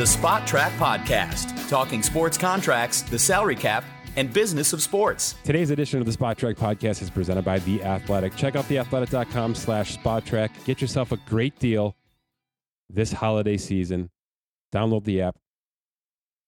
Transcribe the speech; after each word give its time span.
the 0.00 0.06
Spotrac 0.06 0.70
Podcast, 0.78 1.68
talking 1.68 2.02
sports 2.02 2.38
contracts, 2.38 3.02
the 3.02 3.18
salary 3.18 3.54
cap, 3.54 3.84
and 4.16 4.32
business 4.32 4.72
of 4.72 4.80
sports. 4.80 5.34
Today's 5.44 5.68
edition 5.68 6.00
of 6.00 6.06
the 6.06 6.12
Spotrac 6.12 6.54
podcast 6.54 7.02
is 7.02 7.10
presented 7.10 7.44
by 7.44 7.58
The 7.58 7.82
Athletic. 7.82 8.34
Check 8.34 8.56
out 8.56 8.64
theathletic.com 8.64 9.54
slash 9.54 9.98
spotrac. 9.98 10.64
Get 10.64 10.80
yourself 10.80 11.12
a 11.12 11.18
great 11.28 11.58
deal 11.58 11.96
this 12.88 13.12
holiday 13.12 13.58
season. 13.58 14.08
Download 14.74 15.04
the 15.04 15.20
app, 15.20 15.36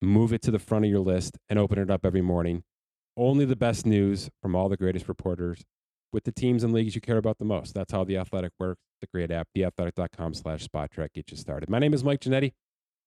move 0.01 0.33
it 0.33 0.41
to 0.41 0.51
the 0.51 0.59
front 0.59 0.87
of 0.87 0.91
your 0.91 1.01
list, 1.01 1.37
and 1.51 1.59
open 1.59 1.79
it 1.79 1.91
up 1.91 2.07
every 2.07 2.23
morning. 2.23 2.63
Only 3.19 3.45
the 3.45 3.55
best 3.55 3.85
news 3.85 4.31
from 4.41 4.57
all 4.57 4.71
the 4.71 4.79
greatest 4.79 5.09
reporters 5.09 5.63
with 6.11 6.25
the 6.25 6.33
teams 6.33 6.65
and 6.65 6.73
leagues 6.73 6.95
you 6.95 7.03
care 7.03 7.19
about 7.19 7.37
the 7.37 7.45
most. 7.45 7.75
That's 7.75 7.93
how 7.93 8.03
The 8.05 8.17
Athletic 8.17 8.53
works. 8.59 8.81
The 9.03 9.09
great 9.09 9.31
app, 9.31 9.49
theathletic.com 9.55 10.33
slash 10.33 10.67
spotrac. 10.67 11.13
Get 11.13 11.31
you 11.31 11.37
started. 11.37 11.69
My 11.69 11.81
name 11.81 11.93
is 11.93 12.03
Mike 12.03 12.21
Ginnitti. 12.21 12.53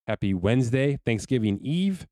Happy 0.08 0.34
Wednesday, 0.34 1.00
Thanksgiving 1.06 1.60
Eve. 1.62 2.08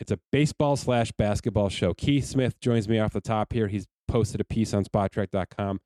It's 0.00 0.12
a 0.12 0.18
baseball 0.30 0.76
slash 0.76 1.12
basketball 1.12 1.68
show. 1.68 1.92
Keith 1.94 2.24
Smith 2.24 2.58
joins 2.60 2.88
me 2.88 2.98
off 2.98 3.12
the 3.12 3.20
top 3.20 3.52
here. 3.52 3.68
He's 3.68 3.86
posted 4.06 4.40
a 4.40 4.44
piece 4.44 4.72
on 4.72 4.84
spotrac.com 4.84 5.80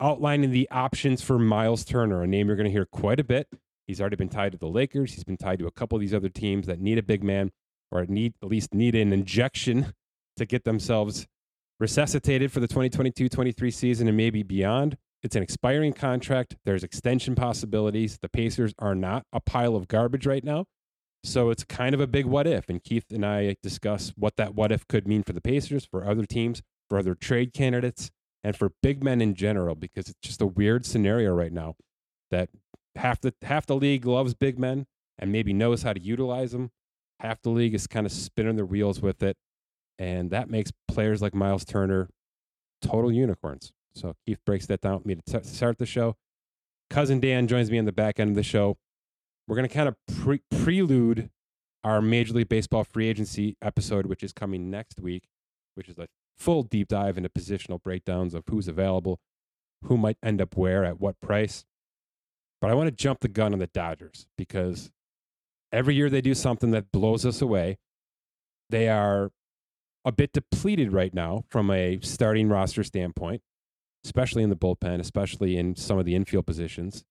outlining 0.00 0.50
the 0.50 0.68
options 0.70 1.22
for 1.22 1.38
Myles 1.38 1.84
Turner, 1.84 2.22
a 2.22 2.26
name 2.26 2.46
you're 2.46 2.56
going 2.56 2.64
to 2.64 2.70
hear 2.70 2.86
quite 2.86 3.20
a 3.20 3.24
bit. 3.24 3.48
He's 3.86 4.00
already 4.00 4.16
been 4.16 4.28
tied 4.28 4.52
to 4.52 4.58
the 4.58 4.68
Lakers. 4.68 5.14
He's 5.14 5.24
been 5.24 5.36
tied 5.36 5.58
to 5.58 5.66
a 5.66 5.70
couple 5.70 5.96
of 5.96 6.00
these 6.00 6.14
other 6.14 6.28
teams 6.28 6.66
that 6.66 6.80
need 6.80 6.98
a 6.98 7.02
big 7.02 7.22
man 7.22 7.50
or 7.90 8.06
need 8.06 8.34
at 8.42 8.48
least 8.48 8.72
need 8.72 8.94
an 8.94 9.12
injection 9.12 9.92
to 10.36 10.46
get 10.46 10.64
themselves 10.64 11.26
resuscitated 11.78 12.52
for 12.52 12.60
the 12.60 12.68
2022-23 12.68 13.72
season 13.72 14.08
and 14.08 14.16
maybe 14.16 14.42
beyond. 14.42 14.96
It's 15.22 15.36
an 15.36 15.42
expiring 15.42 15.92
contract. 15.92 16.56
There's 16.64 16.82
extension 16.82 17.34
possibilities. 17.34 18.18
The 18.20 18.28
Pacers 18.28 18.72
are 18.78 18.94
not 18.94 19.24
a 19.32 19.40
pile 19.40 19.76
of 19.76 19.88
garbage 19.88 20.26
right 20.26 20.44
now. 20.44 20.64
So 21.22 21.50
it's 21.50 21.64
kind 21.64 21.94
of 21.94 22.00
a 22.00 22.06
big 22.06 22.24
what 22.24 22.46
if. 22.46 22.68
And 22.68 22.82
Keith 22.82 23.04
and 23.10 23.26
I 23.26 23.56
discuss 23.62 24.12
what 24.16 24.36
that 24.36 24.54
what 24.54 24.72
if 24.72 24.88
could 24.88 25.06
mean 25.06 25.22
for 25.22 25.34
the 25.34 25.40
Pacers, 25.42 25.84
for 25.84 26.08
other 26.08 26.24
teams, 26.24 26.62
for 26.88 26.98
other 26.98 27.14
trade 27.14 27.52
candidates, 27.52 28.10
and 28.42 28.56
for 28.56 28.72
big 28.82 29.04
men 29.04 29.20
in 29.20 29.34
general, 29.34 29.74
because 29.74 30.08
it's 30.08 30.20
just 30.22 30.40
a 30.40 30.46
weird 30.46 30.86
scenario 30.86 31.34
right 31.34 31.52
now 31.52 31.74
that 32.30 32.48
half 32.96 33.20
the 33.20 33.34
half 33.42 33.66
the 33.66 33.76
league 33.76 34.06
loves 34.06 34.34
big 34.34 34.58
men 34.58 34.86
and 35.18 35.30
maybe 35.30 35.52
knows 35.52 35.82
how 35.82 35.92
to 35.92 36.00
utilize 36.00 36.52
them. 36.52 36.70
Half 37.20 37.42
the 37.42 37.50
league 37.50 37.74
is 37.74 37.86
kind 37.86 38.06
of 38.06 38.12
spinning 38.12 38.56
their 38.56 38.64
wheels 38.64 39.02
with 39.02 39.22
it. 39.22 39.36
And 39.98 40.30
that 40.30 40.48
makes 40.48 40.72
players 40.88 41.20
like 41.20 41.34
Myles 41.34 41.66
Turner 41.66 42.08
total 42.80 43.12
unicorns. 43.12 43.72
So 43.94 44.14
Keith 44.26 44.40
breaks 44.44 44.66
that 44.66 44.80
down 44.80 44.94
with 44.94 45.06
me 45.06 45.14
to 45.16 45.22
t- 45.22 45.46
start 45.46 45.78
the 45.78 45.86
show. 45.86 46.16
Cousin 46.88 47.20
Dan 47.20 47.46
joins 47.46 47.70
me 47.70 47.78
on 47.78 47.84
the 47.84 47.92
back 47.92 48.18
end 48.18 48.30
of 48.30 48.36
the 48.36 48.42
show. 48.42 48.76
We're 49.46 49.56
going 49.56 49.68
to 49.68 49.74
kind 49.74 49.88
of 49.88 49.96
pre- 50.06 50.42
prelude 50.50 51.30
our 51.82 52.00
Major 52.00 52.34
League 52.34 52.48
Baseball 52.48 52.84
free 52.84 53.08
agency 53.08 53.56
episode, 53.62 54.06
which 54.06 54.22
is 54.22 54.32
coming 54.32 54.70
next 54.70 55.00
week, 55.00 55.24
which 55.74 55.88
is 55.88 55.98
a 55.98 56.06
full 56.38 56.62
deep 56.62 56.88
dive 56.88 57.16
into 57.16 57.28
positional 57.28 57.82
breakdowns 57.82 58.34
of 58.34 58.44
who's 58.48 58.68
available, 58.68 59.18
who 59.84 59.96
might 59.96 60.18
end 60.22 60.40
up 60.40 60.56
where, 60.56 60.84
at 60.84 61.00
what 61.00 61.20
price. 61.20 61.64
But 62.60 62.70
I 62.70 62.74
want 62.74 62.88
to 62.88 62.94
jump 62.94 63.20
the 63.20 63.28
gun 63.28 63.52
on 63.52 63.58
the 63.58 63.66
Dodgers 63.66 64.26
because 64.36 64.90
every 65.72 65.94
year 65.94 66.10
they 66.10 66.20
do 66.20 66.34
something 66.34 66.70
that 66.72 66.92
blows 66.92 67.24
us 67.24 67.40
away. 67.40 67.78
They 68.68 68.88
are 68.88 69.30
a 70.04 70.12
bit 70.12 70.32
depleted 70.32 70.92
right 70.92 71.12
now 71.14 71.44
from 71.48 71.70
a 71.70 71.98
starting 72.02 72.48
roster 72.48 72.84
standpoint, 72.84 73.42
especially 74.04 74.42
in 74.42 74.50
the 74.50 74.56
bullpen, 74.56 75.00
especially 75.00 75.56
in 75.56 75.76
some 75.76 75.98
of 75.98 76.04
the 76.04 76.14
infield 76.14 76.46
positions. 76.46 77.04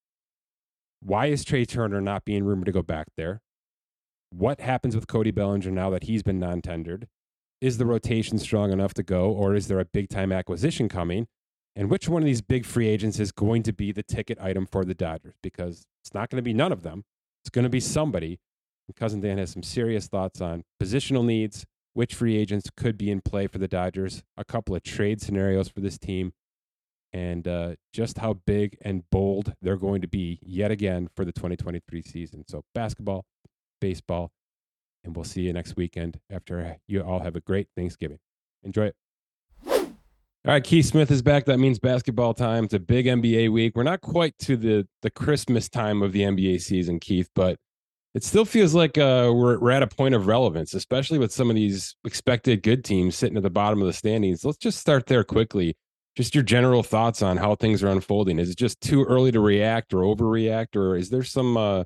Why 1.02 1.28
is 1.28 1.46
Trea 1.46 1.66
Turner 1.66 2.02
not 2.02 2.26
being 2.26 2.44
rumored 2.44 2.66
to 2.66 2.72
go 2.72 2.82
back 2.82 3.08
there? 3.16 3.42
What 4.32 4.60
happens 4.60 4.96
with 4.96 5.08
Cody 5.08 5.32
Bellinger 5.32 5.72
now 5.72 5.90
that 5.90 6.04
he's 6.04 6.24
been 6.24 6.40
non 6.40 6.62
tendered? 6.62 7.08
Is 7.62 7.78
the 7.78 7.86
rotation 7.86 8.38
strong 8.38 8.72
enough 8.72 8.94
to 8.96 9.04
go, 9.04 9.32
or 9.32 9.54
is 9.54 9.68
there 9.68 9.80
a 9.80 9.86
big 9.86 10.10
time 10.10 10.32
acquisition 10.32 10.88
coming? 10.88 11.28
And 11.76 11.90
which 11.90 12.10
one 12.10 12.22
of 12.22 12.26
these 12.26 12.42
big 12.42 12.66
free 12.66 12.88
agents 12.88 13.20
is 13.20 13.32
going 13.32 13.64
to 13.64 13.74
be 13.74 13.92
the 13.92 14.04
ticket 14.04 14.40
item 14.42 14.66
for 14.66 14.84
the 14.84 14.94
Dodgers? 14.94 15.36
Because 15.42 15.86
it's 16.02 16.14
not 16.14 16.30
going 16.30 16.38
to 16.38 16.42
be 16.44 16.54
none 16.54 16.72
of 16.72 16.84
them. 16.84 17.04
It's 17.44 17.50
going 17.50 17.64
to 17.64 17.70
be 17.70 17.80
somebody. 17.80 18.40
And 18.88 18.96
Cousin 18.96 19.22
Dan 19.22 19.38
has 19.38 19.52
some 19.52 19.64
serious 19.64 20.08
thoughts 20.08 20.42
on 20.42 20.64
positional 20.82 21.24
needs, 21.24 21.66
which 21.94 22.16
free 22.16 22.38
agents 22.38 22.70
could 22.76 22.98
be 22.98 23.12
in 23.12 23.22
play 23.22 23.48
for 23.48 23.60
the 23.60 23.68
Dodgers, 23.68 24.24
a 24.36 24.44
couple 24.44 24.76
of 24.76 24.84
trade 24.84 25.22
scenarios 25.22 25.70
for 25.70 25.80
this 25.80 25.98
team, 25.98 26.34
and 27.14 27.48
uh, 27.48 27.76
just 27.94 28.18
how 28.18 28.34
big 28.46 28.78
and 28.82 29.04
bold 29.12 29.54
they're 29.62 29.78
going 29.78 30.02
to 30.02 30.08
be 30.08 30.40
yet 30.42 30.72
again 30.72 31.10
for 31.16 31.26
the 31.26 31.32
2023 31.32 32.02
season. 32.02 32.44
So, 32.48 32.64
basketball, 32.74 33.26
baseball, 33.82 34.32
and 35.04 35.16
we'll 35.16 35.26
see 35.26 35.42
you 35.42 35.54
next 35.54 35.76
weekend 35.76 36.20
after 36.32 36.78
you 36.88 37.02
all 37.02 37.20
have 37.20 37.36
a 37.36 37.42
great 37.42 37.68
Thanksgiving. 37.76 38.20
Enjoy 38.64 38.88
it. 38.88 38.96
All 40.46 40.54
right, 40.54 40.64
Keith 40.64 40.86
Smith 40.86 41.12
is 41.12 41.22
back. 41.22 41.46
That 41.46 41.60
means 41.60 41.80
basketball 41.80 42.34
time. 42.34 42.64
It's 42.64 42.74
a 42.74 42.80
big 42.80 43.08
NBA 43.08 43.52
week. 43.52 43.74
We're 43.76 43.84
not 43.84 44.02
quite 44.02 44.38
to 44.40 44.56
the 44.56 44.88
the 45.02 45.10
Christmas 45.10 45.68
time 45.68 46.02
of 46.02 46.14
the 46.14 46.22
NBA 46.22 46.62
season, 46.62 47.00
Keith, 47.00 47.30
but 47.36 47.58
it 48.16 48.24
still 48.24 48.46
feels 48.46 48.74
like 48.74 48.98
uh, 48.98 49.32
we're 49.34 49.60
we're 49.60 49.72
at 49.72 49.84
a 49.84 49.88
point 49.88 50.16
of 50.16 50.28
relevance, 50.28 50.74
especially 50.74 51.20
with 51.20 51.34
some 51.34 51.50
of 51.50 51.56
these 51.56 51.96
expected 52.06 52.64
good 52.64 52.86
teams 52.86 53.16
sitting 53.16 53.36
at 53.36 53.44
the 53.44 53.50
bottom 53.50 53.82
of 53.82 53.88
the 53.88 53.94
standings. 53.94 54.46
Let's 54.46 54.58
just 54.58 54.80
start 54.80 55.08
there 55.08 55.26
quickly. 55.26 55.76
Just 56.20 56.36
your 56.36 56.44
general 56.44 56.84
thoughts 56.84 57.22
on 57.22 57.38
how 57.38 57.56
things 57.56 57.82
are 57.82 57.88
unfolding. 57.88 58.40
Is 58.40 58.50
it 58.50 58.58
just 58.58 58.82
too 58.82 59.06
early 59.06 59.32
to 59.32 59.40
react 59.40 59.94
or 59.94 60.00
overreact, 60.00 60.76
or 60.76 60.98
is 60.98 61.10
there 61.10 61.24
some 61.24 61.56
uh, 61.56 61.86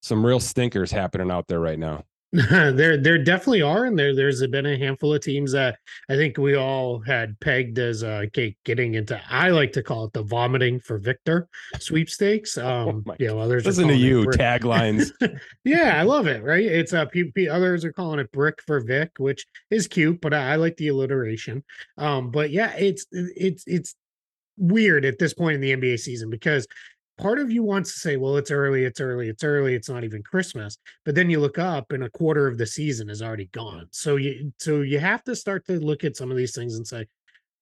some 0.00 0.24
real 0.24 0.40
stinkers 0.40 0.92
happening 0.92 1.30
out 1.30 1.46
there 1.46 1.60
right 1.60 1.78
now? 1.78 2.04
there 2.50 2.96
there 2.98 3.16
definitely 3.16 3.62
are 3.62 3.86
and 3.86 3.98
there 3.98 4.14
there's 4.14 4.46
been 4.48 4.66
a 4.66 4.76
handful 4.76 5.14
of 5.14 5.22
teams 5.22 5.52
that 5.52 5.78
i 6.10 6.16
think 6.16 6.36
we 6.36 6.54
all 6.54 7.00
had 7.00 7.38
pegged 7.40 7.78
as 7.78 8.02
uh 8.02 8.24
getting 8.64 8.94
into 8.94 9.18
i 9.30 9.48
like 9.48 9.72
to 9.72 9.82
call 9.82 10.04
it 10.04 10.12
the 10.12 10.22
vomiting 10.22 10.78
for 10.80 10.98
victor 10.98 11.48
sweepstakes. 11.78 12.58
Oh 12.66 12.88
um 12.88 13.04
oh 13.08 13.14
you 13.18 13.28
know 13.28 13.38
others 13.38 13.64
listen 13.64 13.88
to 13.88 13.94
you 13.94 14.24
taglines. 14.26 15.10
Yeah 15.64 15.98
i 15.98 16.02
love 16.02 16.26
it 16.26 16.42
right? 16.42 16.64
It's 16.64 16.92
uh 16.92 17.06
p- 17.06 17.30
p- 17.32 17.48
others 17.48 17.84
are 17.84 17.92
calling 17.92 18.18
it 18.18 18.30
brick 18.32 18.60
for 18.66 18.80
vic 18.80 19.12
which 19.18 19.46
is 19.70 19.86
cute 19.86 20.20
but 20.20 20.34
I, 20.34 20.52
I 20.52 20.56
like 20.56 20.76
the 20.76 20.88
alliteration. 20.88 21.62
Um 21.96 22.30
but 22.30 22.50
yeah 22.50 22.72
it's 22.76 23.06
it's 23.12 23.64
it's 23.66 23.94
weird 24.58 25.04
at 25.04 25.18
this 25.18 25.34
point 25.34 25.54
in 25.54 25.60
the 25.60 25.76
nba 25.76 25.98
season 25.98 26.30
because 26.30 26.66
part 27.18 27.38
of 27.38 27.50
you 27.50 27.62
wants 27.62 27.92
to 27.94 27.98
say, 27.98 28.16
well, 28.16 28.36
it's 28.36 28.50
early, 28.50 28.84
it's 28.84 29.00
early, 29.00 29.28
it's 29.28 29.44
early, 29.44 29.74
it's 29.74 29.88
not 29.88 30.04
even 30.04 30.22
Christmas. 30.22 30.78
But 31.04 31.14
then 31.14 31.30
you 31.30 31.40
look 31.40 31.58
up 31.58 31.92
and 31.92 32.04
a 32.04 32.10
quarter 32.10 32.46
of 32.46 32.58
the 32.58 32.66
season 32.66 33.08
is 33.08 33.22
already 33.22 33.46
gone. 33.46 33.86
So 33.90 34.16
you 34.16 34.52
so 34.58 34.82
you 34.82 34.98
have 34.98 35.24
to 35.24 35.36
start 35.36 35.66
to 35.66 35.78
look 35.80 36.04
at 36.04 36.16
some 36.16 36.30
of 36.30 36.36
these 36.36 36.54
things 36.54 36.76
and 36.76 36.86
say, 36.86 37.06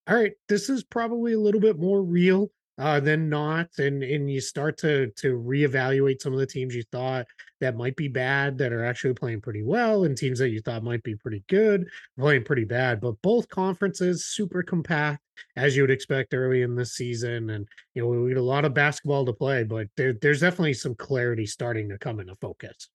all 0.07 0.17
right, 0.17 0.33
this 0.49 0.69
is 0.69 0.85
probably 0.85 1.33
a 1.33 1.41
little 1.41 1.61
bit 1.61 1.79
more 1.79 2.03
real 2.03 2.51
uh, 2.79 2.99
than 2.99 3.29
not, 3.29 3.69
and 3.79 4.03
and 4.03 4.31
you 4.31 4.41
start 4.41 4.77
to 4.79 5.11
to 5.17 5.39
reevaluate 5.39 6.21
some 6.21 6.33
of 6.33 6.39
the 6.39 6.47
teams 6.47 6.75
you 6.75 6.83
thought 6.91 7.27
that 7.61 7.77
might 7.77 7.97
be 7.97 8.09
bad 8.09 8.59
that 8.59 8.73
are 8.73 8.85
actually 8.85 9.15
playing 9.15 9.41
pretty 9.41 9.63
well, 9.63 10.05
and 10.05 10.17
teams 10.17 10.39
that 10.41 10.51
you 10.51 10.61
thought 10.61 10.83
might 10.83 11.03
be 11.03 11.15
pretty 11.17 11.45
good 11.49 11.87
playing 12.19 12.45
pretty 12.45 12.65
bad. 12.65 13.01
But 13.01 13.15
both 13.23 13.49
conferences 13.49 14.27
super 14.27 14.63
compact 14.63 15.23
as 15.57 15.77
you 15.77 15.83
would 15.83 15.91
expect 15.91 16.35
early 16.35 16.63
in 16.63 16.75
the 16.75 16.87
season, 16.87 17.51
and 17.51 17.69
you 17.95 18.03
know 18.03 18.09
we 18.09 18.31
had 18.31 18.39
a 18.39 18.43
lot 18.43 18.65
of 18.65 18.75
basketball 18.75 19.25
to 19.27 19.33
play, 19.33 19.63
but 19.63 19.89
there, 19.97 20.15
there's 20.15 20.41
definitely 20.41 20.75
some 20.75 20.95
clarity 20.95 21.47
starting 21.47 21.89
to 21.89 21.99
come 21.99 22.21
into 22.21 22.35
focus. 22.37 22.89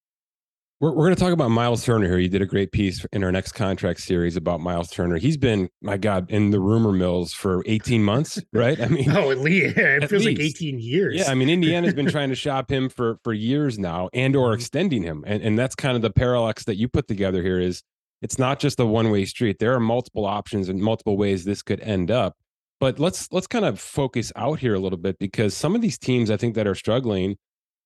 We're, 0.80 0.92
we're 0.92 1.04
going 1.04 1.14
to 1.14 1.20
talk 1.20 1.34
about 1.34 1.50
Myles 1.50 1.84
Turner 1.84 2.06
here. 2.06 2.18
You 2.18 2.28
did 2.28 2.40
a 2.40 2.46
great 2.46 2.72
piece 2.72 3.04
in 3.12 3.22
our 3.22 3.30
next 3.30 3.52
contract 3.52 4.00
series 4.00 4.34
about 4.34 4.60
Myles 4.60 4.88
Turner. 4.88 5.18
He's 5.18 5.36
been, 5.36 5.68
my 5.82 5.98
God, 5.98 6.30
in 6.30 6.50
the 6.50 6.58
rumor 6.58 6.90
mills 6.90 7.34
for 7.34 7.62
18 7.66 8.02
months, 8.02 8.42
right? 8.54 8.80
I 8.80 8.88
mean, 8.88 9.10
oh, 9.10 9.30
at 9.30 9.38
least 9.40 9.76
it 9.76 10.08
feels 10.08 10.24
least. 10.24 10.40
like 10.40 10.46
18 10.46 10.78
years. 10.78 11.16
Yeah, 11.16 11.30
I 11.30 11.34
mean, 11.34 11.50
Indiana's 11.50 11.92
been 11.92 12.06
trying 12.10 12.30
to 12.30 12.34
shop 12.34 12.70
him 12.70 12.88
for 12.88 13.18
for 13.22 13.34
years 13.34 13.78
now, 13.78 14.08
and 14.14 14.34
or 14.34 14.48
mm-hmm. 14.48 14.54
extending 14.54 15.02
him, 15.02 15.22
and 15.26 15.42
and 15.42 15.58
that's 15.58 15.74
kind 15.74 15.96
of 15.96 16.02
the 16.02 16.10
parallax 16.10 16.64
that 16.64 16.76
you 16.76 16.88
put 16.88 17.06
together 17.06 17.42
here. 17.42 17.60
Is 17.60 17.82
it's 18.22 18.38
not 18.38 18.58
just 18.58 18.80
a 18.80 18.86
one 18.86 19.10
way 19.10 19.26
street. 19.26 19.58
There 19.58 19.74
are 19.74 19.80
multiple 19.80 20.24
options 20.24 20.70
and 20.70 20.80
multiple 20.80 21.18
ways 21.18 21.44
this 21.44 21.60
could 21.60 21.80
end 21.80 22.10
up. 22.10 22.36
But 22.78 22.98
let's 22.98 23.30
let's 23.32 23.46
kind 23.46 23.66
of 23.66 23.78
focus 23.78 24.32
out 24.34 24.60
here 24.60 24.74
a 24.74 24.78
little 24.78 24.98
bit 24.98 25.18
because 25.18 25.54
some 25.54 25.74
of 25.74 25.82
these 25.82 25.98
teams 25.98 26.30
I 26.30 26.38
think 26.38 26.54
that 26.54 26.66
are 26.66 26.74
struggling 26.74 27.36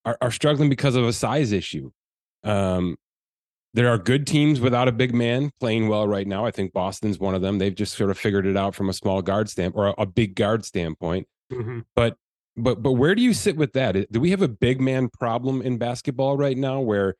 are 0.05 0.31
struggling 0.31 0.69
because 0.69 0.95
of 0.95 1.03
a 1.03 1.11
size 1.11 1.51
issue. 1.51 1.91
Um, 2.45 2.97
there 3.73 3.89
are 3.89 3.97
good 3.97 4.25
teams 4.25 4.61
without 4.61 4.87
a 4.87 4.93
big 4.93 5.13
man 5.13 5.51
playing 5.59 5.89
well 5.89 6.07
right 6.07 6.25
now. 6.25 6.45
I 6.45 6.51
think 6.51 6.71
Boston's 6.71 7.19
one 7.19 7.35
of 7.35 7.41
them. 7.41 7.57
They've 7.57 7.75
just 7.75 7.97
sort 7.97 8.09
of 8.09 8.17
figured 8.17 8.45
it 8.45 8.55
out 8.55 8.73
from 8.73 8.87
a 8.87 8.93
small 8.93 9.21
guard 9.21 9.49
stamp 9.49 9.75
or 9.75 9.87
a, 9.87 9.93
a 9.97 10.05
big 10.05 10.35
guard 10.35 10.63
standpoint. 10.63 11.27
Mm-hmm. 11.51 11.79
But 11.93 12.15
but 12.55 12.81
but 12.81 12.93
where 12.93 13.15
do 13.15 13.21
you 13.21 13.33
sit 13.33 13.57
with 13.57 13.73
that? 13.73 14.11
Do 14.11 14.19
we 14.21 14.31
have 14.31 14.41
a 14.41 14.47
big 14.47 14.79
man 14.79 15.09
problem 15.09 15.61
in 15.61 15.77
basketball 15.77 16.37
right 16.37 16.57
now 16.57 16.79
where 16.79 17.15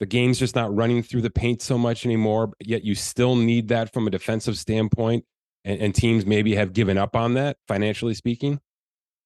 the 0.00 0.06
game's 0.06 0.38
just 0.38 0.56
not 0.56 0.74
running 0.74 1.02
through 1.02 1.22
the 1.22 1.30
paint 1.30 1.62
so 1.62 1.78
much 1.78 2.04
anymore, 2.04 2.54
yet 2.58 2.82
you 2.82 2.94
still 2.94 3.36
need 3.36 3.68
that 3.68 3.92
from 3.92 4.06
a 4.06 4.10
defensive 4.10 4.58
standpoint, 4.58 5.24
and, 5.64 5.80
and 5.80 5.94
teams 5.94 6.26
maybe 6.26 6.54
have 6.56 6.72
given 6.72 6.98
up 6.98 7.14
on 7.14 7.34
that 7.34 7.58
financially 7.68 8.14
speaking? 8.14 8.60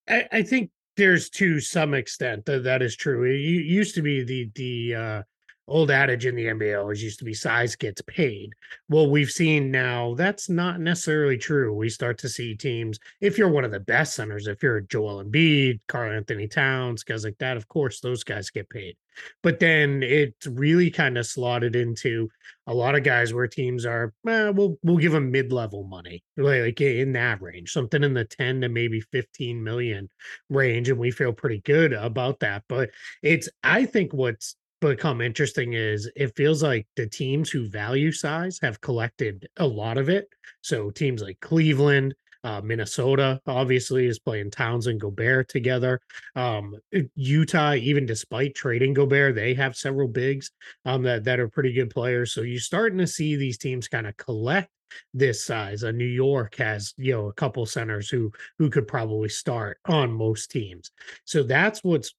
I, 0.08 0.26
I 0.32 0.42
think 0.42 0.70
there's 0.96 1.30
to 1.30 1.60
some 1.60 1.94
extent 1.94 2.44
that 2.44 2.64
that 2.64 2.82
is 2.82 2.94
true. 2.94 3.24
It 3.24 3.38
used 3.38 3.94
to 3.94 4.02
be 4.02 4.22
the 4.22 4.50
the 4.54 4.94
uh, 4.94 5.22
old 5.66 5.90
adage 5.90 6.26
in 6.26 6.34
the 6.34 6.46
NBA 6.46 6.78
always 6.78 7.02
used 7.02 7.18
to 7.20 7.24
be 7.24 7.34
size 7.34 7.74
gets 7.76 8.02
paid. 8.02 8.50
Well, 8.88 9.10
we've 9.10 9.30
seen 9.30 9.70
now 9.70 10.14
that's 10.14 10.48
not 10.48 10.80
necessarily 10.80 11.38
true. 11.38 11.74
We 11.74 11.88
start 11.88 12.18
to 12.18 12.28
see 12.28 12.54
teams, 12.54 12.98
if 13.20 13.38
you're 13.38 13.48
one 13.48 13.64
of 13.64 13.70
the 13.70 13.80
best 13.80 14.14
centers, 14.14 14.46
if 14.46 14.62
you're 14.62 14.80
Joel 14.82 15.24
Embiid, 15.24 15.80
Karl-Anthony 15.88 16.48
Towns, 16.48 17.02
guys 17.02 17.24
like 17.24 17.38
that, 17.38 17.56
of 17.56 17.68
course, 17.68 18.00
those 18.00 18.24
guys 18.24 18.50
get 18.50 18.68
paid. 18.68 18.96
But 19.42 19.60
then 19.60 20.02
it's 20.02 20.46
really 20.46 20.90
kind 20.90 21.16
of 21.16 21.26
slotted 21.26 21.76
into 21.76 22.28
a 22.66 22.74
lot 22.74 22.96
of 22.96 23.04
guys 23.04 23.32
where 23.32 23.46
teams 23.46 23.86
are, 23.86 24.12
eh, 24.26 24.50
we'll 24.50 24.76
we'll 24.82 24.96
give 24.96 25.12
them 25.12 25.30
mid-level 25.30 25.84
money, 25.84 26.24
like 26.36 26.80
in 26.80 27.12
that 27.12 27.40
range, 27.40 27.70
something 27.70 28.02
in 28.02 28.14
the 28.14 28.24
10 28.24 28.62
to 28.62 28.68
maybe 28.68 29.00
15 29.00 29.62
million 29.62 30.08
range. 30.50 30.88
And 30.88 30.98
we 30.98 31.10
feel 31.10 31.32
pretty 31.32 31.60
good 31.60 31.92
about 31.92 32.40
that. 32.40 32.64
But 32.68 32.90
it's 33.22 33.48
I 33.62 33.84
think 33.84 34.12
what's 34.12 34.56
become 34.90 35.20
interesting 35.20 35.72
is 35.72 36.10
it 36.16 36.36
feels 36.36 36.62
like 36.62 36.86
the 36.96 37.06
teams 37.06 37.50
who 37.50 37.68
value 37.68 38.12
size 38.12 38.58
have 38.62 38.80
collected 38.80 39.48
a 39.58 39.66
lot 39.66 39.98
of 39.98 40.08
it. 40.08 40.28
So 40.62 40.90
teams 40.90 41.22
like 41.22 41.40
Cleveland, 41.40 42.14
uh, 42.44 42.60
Minnesota 42.62 43.40
obviously 43.46 44.06
is 44.06 44.18
playing 44.18 44.50
Towns 44.50 44.86
and 44.86 45.00
Gobert 45.00 45.48
together. 45.48 46.00
Um, 46.36 46.76
Utah, 47.14 47.74
even 47.74 48.04
despite 48.04 48.54
trading 48.54 48.92
Gobert, 48.92 49.34
they 49.34 49.54
have 49.54 49.76
several 49.76 50.08
bigs 50.08 50.50
um, 50.84 51.02
that 51.04 51.24
that 51.24 51.40
are 51.40 51.48
pretty 51.48 51.72
good 51.72 51.90
players. 51.90 52.32
So 52.32 52.42
you're 52.42 52.60
starting 52.60 52.98
to 52.98 53.06
see 53.06 53.36
these 53.36 53.58
teams 53.58 53.88
kind 53.88 54.06
of 54.06 54.16
collect 54.18 54.68
this 55.14 55.44
size. 55.44 55.82
Uh, 55.82 55.90
New 55.90 56.04
York 56.04 56.54
has 56.56 56.92
you 56.98 57.12
know 57.12 57.28
a 57.28 57.32
couple 57.32 57.64
centers 57.66 58.10
who 58.10 58.30
who 58.58 58.68
could 58.68 58.86
probably 58.86 59.30
start 59.30 59.78
on 59.86 60.12
most 60.12 60.50
teams. 60.50 60.90
So 61.24 61.42
that's 61.42 61.82
what's 61.82 62.14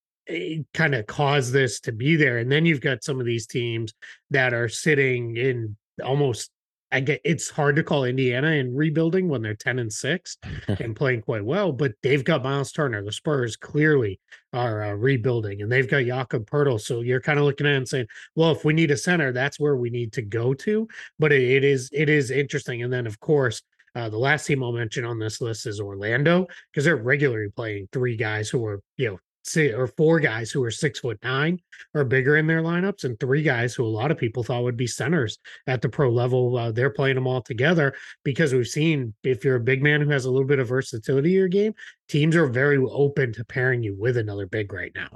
kind 0.73 0.95
of 0.95 1.07
caused 1.07 1.53
this 1.53 1.79
to 1.81 1.91
be 1.91 2.15
there. 2.15 2.37
And 2.37 2.51
then 2.51 2.65
you've 2.65 2.81
got 2.81 3.03
some 3.03 3.19
of 3.19 3.25
these 3.25 3.47
teams 3.47 3.93
that 4.31 4.53
are 4.53 4.69
sitting 4.69 5.37
in 5.37 5.75
almost 6.03 6.51
I 6.91 6.99
get 7.01 7.19
it's 7.25 7.49
hard 7.49 7.75
to 7.75 7.83
call 7.83 8.05
Indiana 8.05 8.51
in 8.51 8.75
rebuilding 8.75 9.27
when 9.27 9.41
they're 9.41 9.55
10 9.55 9.79
and 9.79 9.91
6 9.91 10.37
and 10.67 10.95
playing 10.95 11.23
quite 11.23 11.43
well, 11.43 11.71
but 11.71 11.93
they've 12.03 12.23
got 12.23 12.43
Myles 12.43 12.71
Turner. 12.71 13.03
The 13.03 13.11
Spurs 13.11 13.55
clearly 13.55 14.19
are 14.53 14.83
uh, 14.83 14.93
rebuilding 14.93 15.61
and 15.61 15.71
they've 15.71 15.89
got 15.89 16.05
Jakob 16.05 16.49
Poeltl. 16.49 16.79
So 16.79 17.01
you're 17.01 17.21
kind 17.21 17.39
of 17.39 17.45
looking 17.45 17.67
at 17.67 17.73
and 17.73 17.87
saying, 17.87 18.07
well, 18.35 18.51
if 18.51 18.63
we 18.63 18.73
need 18.73 18.91
a 18.91 18.97
center, 18.97 19.33
that's 19.33 19.59
where 19.59 19.75
we 19.75 19.89
need 19.89 20.13
to 20.13 20.21
go 20.21 20.53
to. 20.53 20.87
But 21.19 21.33
it, 21.33 21.43
it 21.43 21.63
is 21.63 21.89
it 21.91 22.07
is 22.07 22.31
interesting. 22.31 22.83
And 22.83 22.93
then 22.93 23.07
of 23.07 23.19
course, 23.19 23.61
uh, 23.95 24.09
the 24.09 24.17
last 24.17 24.45
team 24.45 24.63
I'll 24.63 24.71
mention 24.71 25.05
on 25.05 25.19
this 25.19 25.41
list 25.41 25.65
is 25.65 25.79
Orlando 25.79 26.47
because 26.71 26.85
they're 26.85 26.95
regularly 26.95 27.49
playing 27.49 27.89
three 27.91 28.15
guys 28.15 28.49
who 28.49 28.65
are, 28.65 28.81
you 28.97 29.11
know, 29.11 29.19
or 29.57 29.87
four 29.87 30.19
guys 30.19 30.51
who 30.51 30.63
are 30.63 30.71
six 30.71 30.99
foot 30.99 31.19
nine 31.23 31.59
or 31.93 32.03
bigger 32.03 32.37
in 32.37 32.47
their 32.47 32.61
lineups, 32.61 33.03
and 33.03 33.19
three 33.19 33.43
guys 33.43 33.73
who 33.73 33.85
a 33.85 33.87
lot 33.87 34.11
of 34.11 34.17
people 34.17 34.43
thought 34.43 34.63
would 34.63 34.77
be 34.77 34.87
centers 34.87 35.37
at 35.67 35.81
the 35.81 35.89
pro 35.89 36.09
level. 36.09 36.57
Uh, 36.57 36.71
they're 36.71 36.89
playing 36.89 37.15
them 37.15 37.27
all 37.27 37.41
together 37.41 37.93
because 38.23 38.53
we've 38.53 38.67
seen 38.67 39.13
if 39.23 39.43
you're 39.45 39.55
a 39.55 39.59
big 39.59 39.83
man 39.83 40.01
who 40.01 40.09
has 40.09 40.25
a 40.25 40.31
little 40.31 40.47
bit 40.47 40.59
of 40.59 40.67
versatility 40.67 41.29
in 41.29 41.35
your 41.35 41.47
game, 41.47 41.73
teams 42.09 42.35
are 42.35 42.47
very 42.47 42.77
open 42.77 43.33
to 43.33 43.45
pairing 43.45 43.83
you 43.83 43.95
with 43.97 44.17
another 44.17 44.47
big 44.47 44.73
right 44.73 44.91
now. 44.95 45.09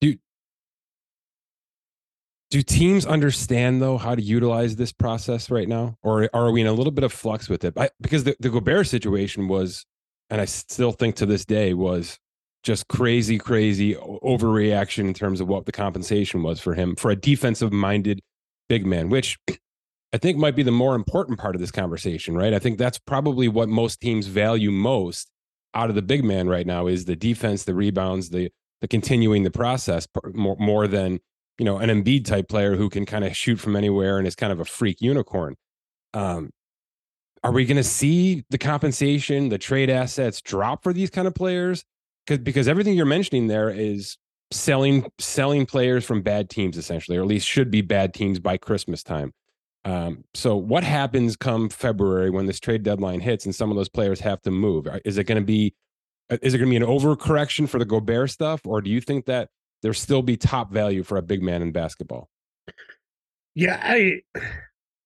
Do 0.00 0.16
do 2.50 2.62
teams 2.62 3.06
understand 3.06 3.80
though 3.80 3.98
how 3.98 4.14
to 4.14 4.22
utilize 4.22 4.76
this 4.76 4.92
process 4.92 5.50
right 5.50 5.68
now, 5.68 5.96
or 6.02 6.28
are 6.34 6.50
we 6.50 6.60
in 6.60 6.66
a 6.66 6.72
little 6.72 6.90
bit 6.90 7.04
of 7.04 7.12
flux 7.12 7.48
with 7.48 7.64
it? 7.64 7.74
I, 7.76 7.90
because 8.00 8.24
the, 8.24 8.36
the 8.40 8.50
Gobert 8.50 8.86
situation 8.86 9.48
was, 9.48 9.84
and 10.30 10.40
I 10.40 10.46
still 10.46 10.92
think 10.92 11.16
to 11.16 11.26
this 11.26 11.44
day 11.44 11.74
was 11.74 12.18
just 12.62 12.88
crazy, 12.88 13.38
crazy 13.38 13.94
overreaction 13.94 15.00
in 15.00 15.14
terms 15.14 15.40
of 15.40 15.48
what 15.48 15.66
the 15.66 15.72
compensation 15.72 16.42
was 16.42 16.60
for 16.60 16.74
him 16.74 16.94
for 16.96 17.10
a 17.10 17.16
defensive 17.16 17.72
minded 17.72 18.20
big 18.68 18.86
man, 18.86 19.08
which 19.08 19.38
I 20.12 20.18
think 20.18 20.38
might 20.38 20.54
be 20.54 20.62
the 20.62 20.70
more 20.70 20.94
important 20.94 21.38
part 21.38 21.54
of 21.54 21.60
this 21.60 21.70
conversation, 21.70 22.36
right? 22.36 22.54
I 22.54 22.58
think 22.58 22.78
that's 22.78 22.98
probably 22.98 23.48
what 23.48 23.68
most 23.68 24.00
teams 24.00 24.26
value 24.26 24.70
most 24.70 25.30
out 25.74 25.88
of 25.88 25.94
the 25.94 26.02
big 26.02 26.22
man 26.22 26.48
right 26.48 26.66
now 26.66 26.86
is 26.86 27.06
the 27.06 27.16
defense, 27.16 27.64
the 27.64 27.74
rebounds, 27.74 28.30
the 28.30 28.50
the 28.80 28.88
continuing 28.88 29.44
the 29.44 29.50
process 29.50 30.08
more 30.34 30.56
more 30.58 30.86
than 30.88 31.20
you 31.58 31.64
know 31.64 31.78
an 31.78 31.88
Embiid 31.88 32.26
type 32.26 32.48
player 32.48 32.76
who 32.76 32.90
can 32.90 33.06
kind 33.06 33.24
of 33.24 33.36
shoot 33.36 33.58
from 33.58 33.76
anywhere 33.76 34.18
and 34.18 34.26
is 34.26 34.34
kind 34.34 34.52
of 34.52 34.60
a 34.60 34.64
freak 34.64 35.00
unicorn. 35.00 35.56
Um, 36.14 36.50
are 37.44 37.52
we 37.52 37.64
going 37.64 37.76
to 37.76 37.84
see 37.84 38.44
the 38.50 38.58
compensation, 38.58 39.48
the 39.48 39.58
trade 39.58 39.90
assets 39.90 40.40
drop 40.40 40.82
for 40.82 40.92
these 40.92 41.10
kind 41.10 41.26
of 41.26 41.34
players? 41.34 41.84
Because 42.26 42.42
because 42.42 42.68
everything 42.68 42.94
you're 42.94 43.06
mentioning 43.06 43.46
there 43.46 43.70
is 43.70 44.16
selling 44.50 45.04
selling 45.18 45.66
players 45.66 46.04
from 46.04 46.22
bad 46.22 46.50
teams 46.50 46.76
essentially, 46.76 47.16
or 47.16 47.22
at 47.22 47.26
least 47.26 47.46
should 47.46 47.70
be 47.70 47.80
bad 47.80 48.14
teams 48.14 48.38
by 48.38 48.56
Christmas 48.56 49.02
time. 49.02 49.32
Um, 49.84 50.24
so 50.34 50.56
what 50.56 50.84
happens 50.84 51.36
come 51.36 51.68
February 51.68 52.30
when 52.30 52.46
this 52.46 52.60
trade 52.60 52.84
deadline 52.84 53.20
hits 53.20 53.46
and 53.46 53.54
some 53.54 53.70
of 53.70 53.76
those 53.76 53.88
players 53.88 54.20
have 54.20 54.40
to 54.42 54.50
move? 54.50 54.86
Is 55.04 55.18
it 55.18 55.24
going 55.24 55.40
to 55.40 55.44
be 55.44 55.74
uh, 56.30 56.38
is 56.42 56.54
it 56.54 56.58
going 56.58 56.70
to 56.70 56.78
be 56.78 56.84
an 56.84 56.90
overcorrection 56.90 57.68
for 57.68 57.78
the 57.78 57.84
Gobert 57.84 58.30
stuff, 58.30 58.60
or 58.64 58.80
do 58.80 58.90
you 58.90 59.00
think 59.00 59.26
that 59.26 59.48
there 59.82 59.92
still 59.94 60.22
be 60.22 60.36
top 60.36 60.70
value 60.72 61.02
for 61.02 61.18
a 61.18 61.22
big 61.22 61.42
man 61.42 61.62
in 61.62 61.72
basketball? 61.72 62.28
Yeah, 63.54 63.80
I 63.82 64.20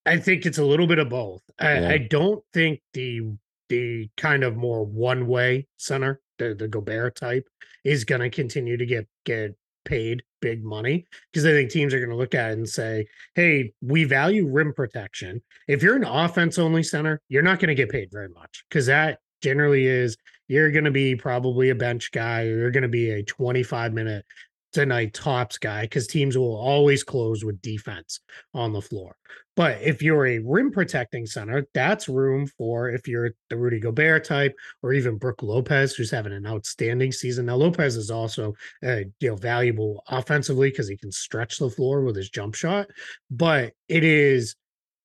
I 0.05 0.19
think 0.19 0.47
it's 0.47 0.59
a 0.59 0.65
little 0.65 0.87
bit 0.87 0.99
of 0.99 1.09
both. 1.09 1.43
I, 1.59 1.79
yeah. 1.79 1.89
I 1.89 1.99
don't 1.99 2.45
think 2.53 2.81
the 2.93 3.23
the 3.69 4.09
kind 4.17 4.45
of 4.45 4.57
more 4.57 4.85
one 4.85 5.27
way 5.27 5.67
center 5.77 6.21
the, 6.39 6.55
the 6.55 6.69
Gobert 6.69 7.17
type 7.17 7.47
is 7.85 8.05
going 8.05 8.21
to 8.21 8.31
continue 8.31 8.77
to 8.77 8.87
get 8.87 9.07
get 9.25 9.55
paid 9.85 10.23
big 10.41 10.65
money 10.65 11.07
because 11.33 11.47
I 11.47 11.53
think 11.53 11.71
teams 11.71 11.95
are 11.95 11.99
going 11.99 12.11
to 12.11 12.17
look 12.17 12.35
at 12.35 12.51
it 12.51 12.59
and 12.59 12.69
say, 12.69 13.07
"Hey, 13.35 13.73
we 13.81 14.05
value 14.05 14.47
rim 14.47 14.73
protection. 14.75 15.43
If 15.69 15.83
you're 15.83 15.97
an 15.97 16.05
offense 16.05 16.59
only 16.59 16.83
center, 16.83 17.21
you're 17.29 17.43
not 17.43 17.59
going 17.59 17.69
to 17.69 17.75
get 17.75 17.91
paid 17.91 18.11
very 18.13 18.29
much 18.29 18.65
because 18.69 18.87
that 18.87 19.21
generally 19.43 19.87
is 19.87 20.17
you're 20.49 20.71
going 20.71 20.85
to 20.85 20.91
be 20.91 21.15
probably 21.17 21.71
a 21.71 21.75
bench 21.75 22.11
guy 22.13 22.43
or 22.43 22.59
you're 22.59 22.71
going 22.71 22.83
to 22.83 22.89
be 22.89 23.11
a 23.11 23.23
25 23.23 23.93
minute 23.93 24.25
tonight 24.73 25.15
tops 25.15 25.59
guy 25.59 25.83
because 25.83 26.07
teams 26.07 26.37
will 26.37 26.57
always 26.57 27.03
close 27.03 27.45
with 27.45 27.61
defense 27.63 28.21
on 28.55 28.73
the 28.73 28.83
floor. 28.83 29.17
But 29.57 29.81
if 29.81 30.03
you're 30.03 30.27
a 30.27 30.39
rim 30.39 30.71
protecting 30.71 31.27
center, 31.27 31.67
that's 31.73 32.09
room 32.09 32.47
for 32.47 32.91
if 32.91 33.09
you're 33.09 33.31
the 33.49 33.57
Rudy 33.57 33.81
Gobert 33.81 34.25
type 34.25 34.55
or 34.83 34.93
even 34.93 35.17
Brook 35.17 35.43
Lopez, 35.43 35.95
who's 35.95 36.11
having 36.11 36.35
an 36.35 36.47
outstanding 36.47 37.11
season. 37.11 37.47
Now 37.47 37.57
Lopez 37.57 37.97
is 37.97 38.11
also 38.11 38.55
uh, 38.85 39.01
you 39.21 39.31
know 39.31 39.37
valuable 39.37 40.05
offensively 40.09 40.71
because 40.71 40.89
he 40.89 40.97
can 40.97 41.11
stretch 41.11 41.59
the 41.59 41.71
floor 41.71 42.03
with 42.03 42.17
his 42.17 42.29
jump 42.29 42.55
shot, 42.55 42.87
but 43.31 43.73
it 43.89 44.05
is 44.05 44.55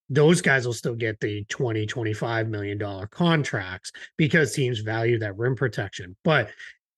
those 0.09 0.41
guys 0.41 0.65
will 0.65 0.73
still 0.73 0.95
get 0.95 1.17
the 1.21 1.45
20 1.45 1.85
25 1.85 2.49
million 2.49 2.77
dollar 2.77 3.07
contracts 3.07 3.93
because 4.17 4.53
teams 4.53 4.79
value 4.79 5.17
that 5.17 5.37
rim 5.37 5.55
protection 5.55 6.17
but 6.25 6.49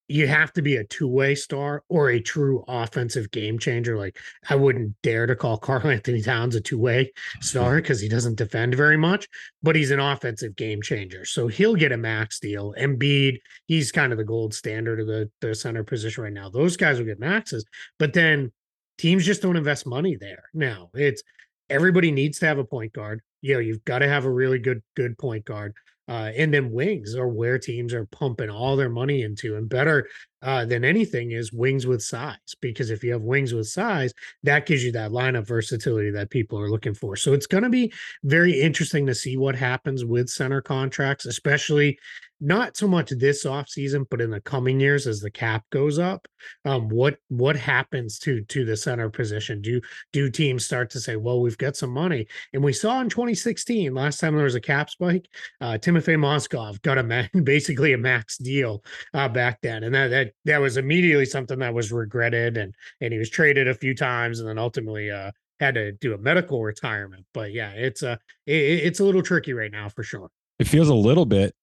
you 0.07 0.27
have 0.27 0.51
to 0.53 0.61
be 0.61 0.75
a 0.75 0.83
two-way 0.83 1.33
star 1.33 1.83
or 1.87 2.09
a 2.09 2.19
true 2.19 2.63
offensive 2.67 3.31
game 3.31 3.57
changer. 3.57 3.97
Like 3.97 4.17
I 4.49 4.55
wouldn't 4.55 4.95
dare 5.01 5.25
to 5.25 5.35
call 5.35 5.57
Karl-Anthony 5.59 6.21
Towns 6.21 6.55
a 6.55 6.61
two-way 6.61 7.11
star 7.41 7.75
because 7.81 8.01
he 8.01 8.09
doesn't 8.09 8.37
defend 8.37 8.75
very 8.75 8.97
much, 8.97 9.27
but 9.61 9.75
he's 9.75 9.91
an 9.91 9.99
offensive 9.99 10.55
game 10.55 10.81
changer. 10.81 11.25
So 11.25 11.47
he'll 11.47 11.75
get 11.75 11.91
a 11.91 11.97
max 11.97 12.39
deal. 12.39 12.73
Embiid, 12.77 13.37
he's 13.65 13.91
kind 13.91 14.11
of 14.11 14.17
the 14.17 14.23
gold 14.23 14.53
standard 14.53 14.99
of 14.99 15.07
the, 15.07 15.29
the 15.41 15.55
center 15.55 15.83
position 15.83 16.23
right 16.23 16.33
now. 16.33 16.49
Those 16.49 16.77
guys 16.77 16.99
will 16.99 17.05
get 17.05 17.19
maxes, 17.19 17.65
but 17.97 18.13
then 18.13 18.51
teams 18.97 19.25
just 19.25 19.41
don't 19.41 19.57
invest 19.57 19.85
money 19.85 20.15
there. 20.15 20.43
Now 20.53 20.89
it's 20.93 21.23
everybody 21.69 22.11
needs 22.11 22.39
to 22.39 22.45
have 22.45 22.57
a 22.57 22.63
point 22.63 22.93
guard. 22.93 23.21
You 23.41 23.55
know, 23.55 23.59
you've 23.59 23.83
got 23.85 23.99
to 23.99 24.07
have 24.07 24.25
a 24.25 24.31
really 24.31 24.59
good, 24.59 24.81
good 24.95 25.17
point 25.17 25.45
guard. 25.45 25.73
Uh, 26.07 26.31
and 26.35 26.53
then 26.53 26.71
wings 26.71 27.15
are 27.15 27.29
where 27.29 27.57
teams 27.57 27.93
are 27.93 28.05
pumping 28.07 28.49
all 28.49 28.75
their 28.75 28.89
money 28.89 29.21
into. 29.21 29.55
And 29.55 29.69
better 29.69 30.07
uh, 30.41 30.65
than 30.65 30.83
anything 30.83 31.31
is 31.31 31.53
wings 31.53 31.87
with 31.87 32.01
size, 32.01 32.37
because 32.59 32.89
if 32.89 33.03
you 33.03 33.13
have 33.13 33.21
wings 33.21 33.53
with 33.53 33.67
size, 33.67 34.13
that 34.43 34.65
gives 34.65 34.83
you 34.83 34.91
that 34.91 35.11
lineup 35.11 35.47
versatility 35.47 36.11
that 36.11 36.29
people 36.29 36.59
are 36.59 36.69
looking 36.69 36.93
for. 36.93 37.15
So 37.15 37.33
it's 37.33 37.47
going 37.47 37.63
to 37.63 37.69
be 37.69 37.93
very 38.23 38.59
interesting 38.59 39.05
to 39.05 39.15
see 39.15 39.37
what 39.37 39.55
happens 39.55 40.03
with 40.03 40.29
center 40.29 40.61
contracts, 40.61 41.25
especially 41.25 41.97
not 42.43 42.75
so 42.75 42.87
much 42.87 43.09
this 43.09 43.45
off 43.45 43.69
season, 43.69 44.05
but 44.09 44.19
in 44.19 44.29
the 44.29 44.41
coming 44.41 44.79
years 44.79 45.07
as 45.07 45.21
the 45.21 45.31
cap 45.31 45.63
goes 45.71 45.97
up. 45.97 46.27
Um, 46.65 46.89
what 46.89 47.17
what 47.29 47.55
happens 47.55 48.19
to 48.19 48.41
to 48.41 48.65
the 48.65 48.75
center 48.75 49.09
position? 49.09 49.61
Do 49.61 49.79
do 50.11 50.29
teams 50.29 50.65
start 50.65 50.89
to 50.91 50.99
say, 50.99 51.15
well, 51.15 51.39
we've 51.39 51.57
got 51.57 51.77
some 51.77 51.91
money, 51.91 52.27
and 52.51 52.61
we 52.61 52.73
saw 52.73 52.99
in 52.99 53.09
2016, 53.09 53.93
last 53.93 54.19
time 54.19 54.35
there 54.35 54.43
was 54.43 54.55
a 54.55 54.61
cap 54.61 54.89
spike, 54.89 55.25
uh, 55.61 55.77
Timofey 55.81 56.17
Mozgov 56.17 56.81
got 56.81 56.97
a 56.97 57.29
basically 57.43 57.93
a 57.93 57.97
max 57.97 58.37
deal 58.37 58.83
uh, 59.13 59.29
back 59.29 59.59
then, 59.61 59.83
and 59.85 59.95
that 59.95 60.09
that 60.09 60.33
that 60.43 60.59
was 60.59 60.75
immediately 60.75 61.25
something 61.25 61.59
that 61.59 61.73
was 61.73 61.93
regretted, 61.93 62.57
and 62.57 62.75
and 62.99 63.13
he 63.13 63.19
was 63.19 63.29
traded 63.29 63.69
a 63.69 63.73
few 63.73 63.95
times, 63.95 64.39
and 64.39 64.49
then 64.49 64.57
ultimately 64.57 65.09
uh, 65.09 65.31
had 65.61 65.75
to 65.75 65.93
do 65.93 66.13
a 66.13 66.17
medical 66.17 66.61
retirement. 66.61 67.25
But 67.33 67.53
yeah, 67.53 67.71
it's 67.71 68.03
a 68.03 68.19
it, 68.45 68.53
it's 68.53 68.99
a 68.99 69.05
little 69.05 69.23
tricky 69.23 69.53
right 69.53 69.71
now 69.71 69.87
for 69.87 70.03
sure. 70.03 70.29
It 70.59 70.67
feels 70.67 70.89
a 70.89 70.95
little 70.95 71.25
bit 71.25 71.55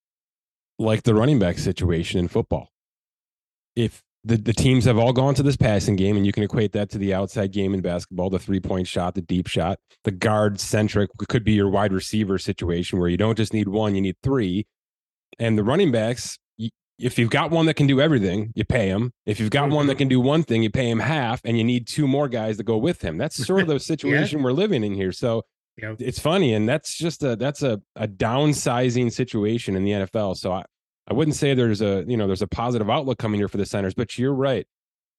like 0.81 1.03
the 1.03 1.15
running 1.15 1.39
back 1.39 1.59
situation 1.59 2.19
in 2.19 2.29
football. 2.29 2.71
If 3.77 4.03
the, 4.25 4.37
the 4.37 4.53
teams 4.53 4.87
have 4.87 4.99
all 4.99 5.13
gone 5.13 5.35
to 5.35 5.43
this 5.43 5.57
passing 5.57 5.97
game, 5.97 6.17
and 6.17 6.27
you 6.27 6.33
can 6.33 6.43
equate 6.43 6.73
that 6.73 6.91
to 6.91 6.99
the 6.99 7.15
outside 7.15 7.53
game 7.53 7.75
in 7.75 7.81
basketball, 7.81 8.31
the 8.31 8.39
three 8.39 8.61
point 8.61 8.89
shot, 8.89 9.15
the 9.15 9.21
deep 9.21 9.47
shot, 9.47 9.79
the 10.05 10.11
guard 10.11 10.59
centric 10.59 11.11
could 11.29 11.45
be 11.45 11.53
your 11.53 11.69
wide 11.69 11.93
receiver 11.93 12.39
situation 12.39 12.99
where 12.99 13.09
you 13.09 13.17
don't 13.17 13.37
just 13.37 13.53
need 13.53 13.69
one, 13.69 13.95
you 13.95 14.01
need 14.01 14.17
three. 14.23 14.67
And 15.39 15.57
the 15.57 15.65
running 15.65 15.93
backs, 15.93 16.39
if 16.99 17.19
you've 17.19 17.31
got 17.31 17.51
one 17.51 17.67
that 17.67 17.75
can 17.75 17.87
do 17.87 18.01
everything, 18.01 18.53
you 18.55 18.65
pay 18.65 18.89
him. 18.89 19.13
If 19.25 19.41
you've 19.41 19.51
got 19.51 19.71
one 19.71 19.87
that 19.87 19.95
mm-hmm. 19.95 19.99
can 19.99 20.09
do 20.09 20.21
one 20.21 20.43
thing, 20.43 20.63
you 20.63 20.71
pay 20.71 20.91
him 20.91 21.01
half, 21.01 21.41
and 21.45 21.57
you 21.57 21.65
need 21.65 21.87
two 21.87 22.07
more 22.07 22.29
guys 22.29 22.59
to 22.59 22.63
go 22.63 22.77
with 22.77 23.03
him. 23.03 23.17
That's 23.17 23.37
sort 23.47 23.63
of 23.63 23.69
the 23.69 23.81
situation 23.81 24.39
yeah. 24.39 24.45
we're 24.45 24.53
living 24.53 24.85
in 24.85 24.95
here. 24.95 25.13
So 25.13 25.45
yep. 25.77 25.97
it's 25.99 26.19
funny, 26.19 26.55
and 26.55 26.69
that's 26.69 26.97
just 26.97 27.23
a 27.23 27.37
that's 27.37 27.63
a 27.63 27.81
a 27.97 28.09
downsizing 28.09 29.13
situation 29.13 29.77
in 29.77 29.85
the 29.85 29.93
NFL. 29.93 30.37
So 30.37 30.53
I 30.53 30.65
I 31.09 31.15
wouldn't 31.15 31.37
say 31.37 31.55
there's 31.55 31.81
a 31.81 32.05
you 32.07 32.17
know 32.17 32.27
there's 32.27 32.43
a 32.43 32.49
positive 32.49 32.89
outlook 32.89 33.19
coming 33.19 33.41
here 33.41 33.49
for 33.49 33.59
the 33.59 33.67
centers, 33.67 33.95
but 33.95 34.19
you're 34.19 34.35
right. 34.35 34.67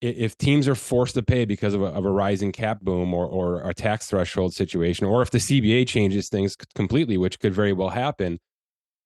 If 0.01 0.36
teams 0.38 0.67
are 0.67 0.74
forced 0.74 1.13
to 1.13 1.22
pay 1.22 1.46
because 1.46 1.75
of 1.75 1.84
a, 1.84 1.86
of 1.86 2.05
a 2.05 2.12
rising 2.12 2.51
cap 2.51 2.81
boom 2.81 3.13
or 3.13 3.27
or 3.27 3.70
a 3.70 3.74
tax 3.74 4.08
threshold 4.08 4.53
situation, 4.53 5.05
or 5.05 5.22
if 5.22 5.31
the 5.31 5.38
CBA 5.38 5.88
changes 5.88 6.29
things 6.29 6.55
completely, 6.75 7.17
which 7.17 7.39
could 7.39 7.53
very 7.53 7.74
well 7.74 7.89
happen, 7.89 8.39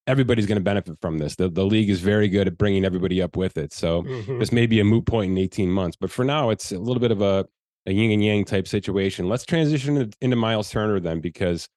everybody's 0.07 0.45
going 0.45 0.57
to 0.57 0.63
benefit 0.63 0.97
from 1.01 1.17
this. 1.17 1.35
The, 1.35 1.49
the 1.49 1.65
league 1.65 1.89
is 1.89 1.99
very 1.99 2.27
good 2.27 2.47
at 2.47 2.57
bringing 2.57 2.85
everybody 2.85 3.21
up 3.21 3.35
with 3.35 3.57
it. 3.57 3.73
So 3.73 4.03
mm-hmm. 4.03 4.39
this 4.39 4.51
may 4.51 4.67
be 4.67 4.79
a 4.79 4.83
moot 4.83 5.05
point 5.05 5.31
in 5.31 5.37
18 5.37 5.69
months, 5.69 5.97
but 5.99 6.11
for 6.11 6.23
now, 6.23 6.49
it's 6.49 6.71
a 6.71 6.79
little 6.79 7.01
bit 7.01 7.11
of 7.11 7.21
a, 7.21 7.45
a 7.85 7.93
yin 7.93 8.11
and 8.11 8.23
yang 8.23 8.45
type 8.45 8.67
situation. 8.67 9.29
Let's 9.29 9.45
transition 9.45 10.11
into 10.21 10.35
Myles 10.35 10.69
Turner 10.69 10.99
then, 10.99 11.19
because 11.19 11.67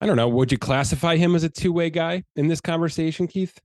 I 0.00 0.06
don't 0.06 0.16
know, 0.16 0.28
would 0.28 0.52
you 0.52 0.58
classify 0.58 1.16
him 1.16 1.34
as 1.34 1.44
a 1.44 1.48
two 1.48 1.72
way 1.72 1.90
guy 1.90 2.24
in 2.36 2.48
this 2.48 2.60
conversation, 2.60 3.26
Keith? 3.26 3.58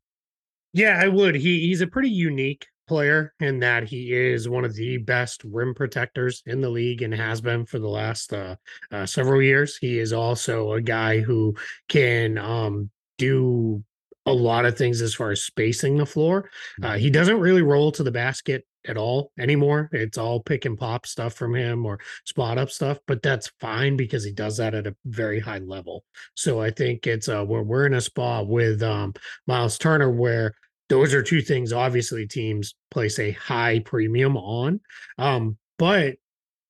Yeah, 0.74 1.00
I 1.02 1.08
would. 1.08 1.36
He 1.36 1.62
he's 1.62 1.82
a 1.82 1.88
pretty 1.88 2.10
unique 2.10 2.66
player 2.88 3.34
in 3.40 3.60
that 3.60 3.84
he 3.84 4.14
is 4.14 4.50
one 4.50 4.66
of 4.66 4.76
the 4.76 4.98
best 4.98 5.44
rim 5.46 5.74
protectors 5.74 6.44
in 6.46 6.62
the 6.62 6.70
league 6.70 7.02
and 7.02 7.14
has 7.14 7.40
been 7.42 7.66
for 7.66 7.80
the 7.80 7.88
last 7.88 8.34
uh, 8.34 8.56
uh, 8.92 9.06
several 9.06 9.42
years. 9.42 9.78
He 9.78 10.00
is 10.00 10.12
also 10.12 10.74
a 10.74 10.82
guy 10.82 11.20
who 11.20 11.56
can 11.88 12.38
um, 12.38 12.90
do 13.18 13.84
a 14.26 14.34
lot 14.34 14.66
of 14.66 14.78
things 14.78 15.02
as 15.02 15.14
far 15.14 15.32
as 15.32 15.44
spacing 15.44 15.98
the 15.98 16.06
floor. 16.06 16.50
Uh, 16.82 16.98
he 16.98 17.10
doesn't 17.10 17.40
really 17.40 17.62
roll 17.62 17.92
to 17.92 18.04
the 18.04 18.12
basket 18.12 18.66
at 18.88 18.98
all 18.98 19.32
anymore. 19.40 19.90
It's 19.92 20.18
all 20.18 20.42
pick 20.42 20.66
and 20.66 20.78
pop 20.78 21.06
stuff 21.06 21.34
from 21.34 21.56
him 21.56 21.86
or 21.86 22.00
spot 22.26 22.58
up 22.58 22.70
stuff, 22.70 23.00
but 23.08 23.22
that's 23.22 23.52
fine 23.60 23.98
because 23.98 24.24
he 24.24 24.32
does 24.32 24.58
that 24.58 24.74
at 24.74 24.88
a 24.88 24.96
very 25.06 25.40
high 25.40 25.60
level. 25.60 26.04
So 26.36 26.62
I 26.62 26.72
think 26.72 27.08
it's 27.08 27.30
uh 27.30 27.44
where 27.44 27.64
we're 27.64 27.86
in 27.86 27.94
a 27.94 28.02
spot 28.02 28.48
with 28.48 28.84
um 28.84 29.14
Myles 29.48 29.78
Turner 29.78 30.12
where 30.12 30.54
those 30.90 31.14
are 31.14 31.24
two 31.24 31.42
things 31.42 31.74
obviously 31.74 32.28
teams 32.28 32.76
place 32.92 33.20
a 33.20 33.32
high 33.32 33.80
premium 33.80 34.38
on. 34.38 34.80
Um, 35.18 35.58
but 35.80 36.16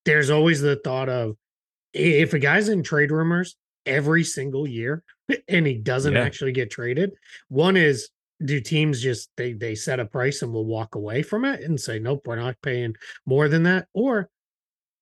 there's 0.06 0.30
always 0.30 0.62
the 0.62 0.78
thought 0.78 1.10
of 1.10 1.36
if 1.94 2.34
a 2.34 2.40
guy's 2.40 2.70
in 2.70 2.84
trade 2.84 3.12
rumors 3.12 3.56
every 3.86 4.24
single 4.24 4.68
year 4.68 5.04
and 5.48 5.66
he 5.66 5.76
doesn't 5.76 6.14
yeah. 6.14 6.22
actually 6.22 6.52
get 6.52 6.72
traded. 6.72 7.12
One 7.50 7.78
is 7.78 8.10
do 8.46 8.60
teams 8.60 9.02
just 9.02 9.30
they 9.38 9.54
they 9.54 9.76
set 9.76 10.00
a 10.00 10.06
price 10.06 10.42
and 10.42 10.54
will 10.54 10.66
walk 10.66 10.96
away 10.96 11.22
from 11.22 11.46
it 11.46 11.62
and 11.62 11.80
say 11.80 12.00
nope 12.00 12.22
we're 12.26 12.36
not 12.36 12.56
paying 12.62 12.94
more 13.26 13.48
than 13.48 13.64
that 13.64 13.88
or 13.94 14.30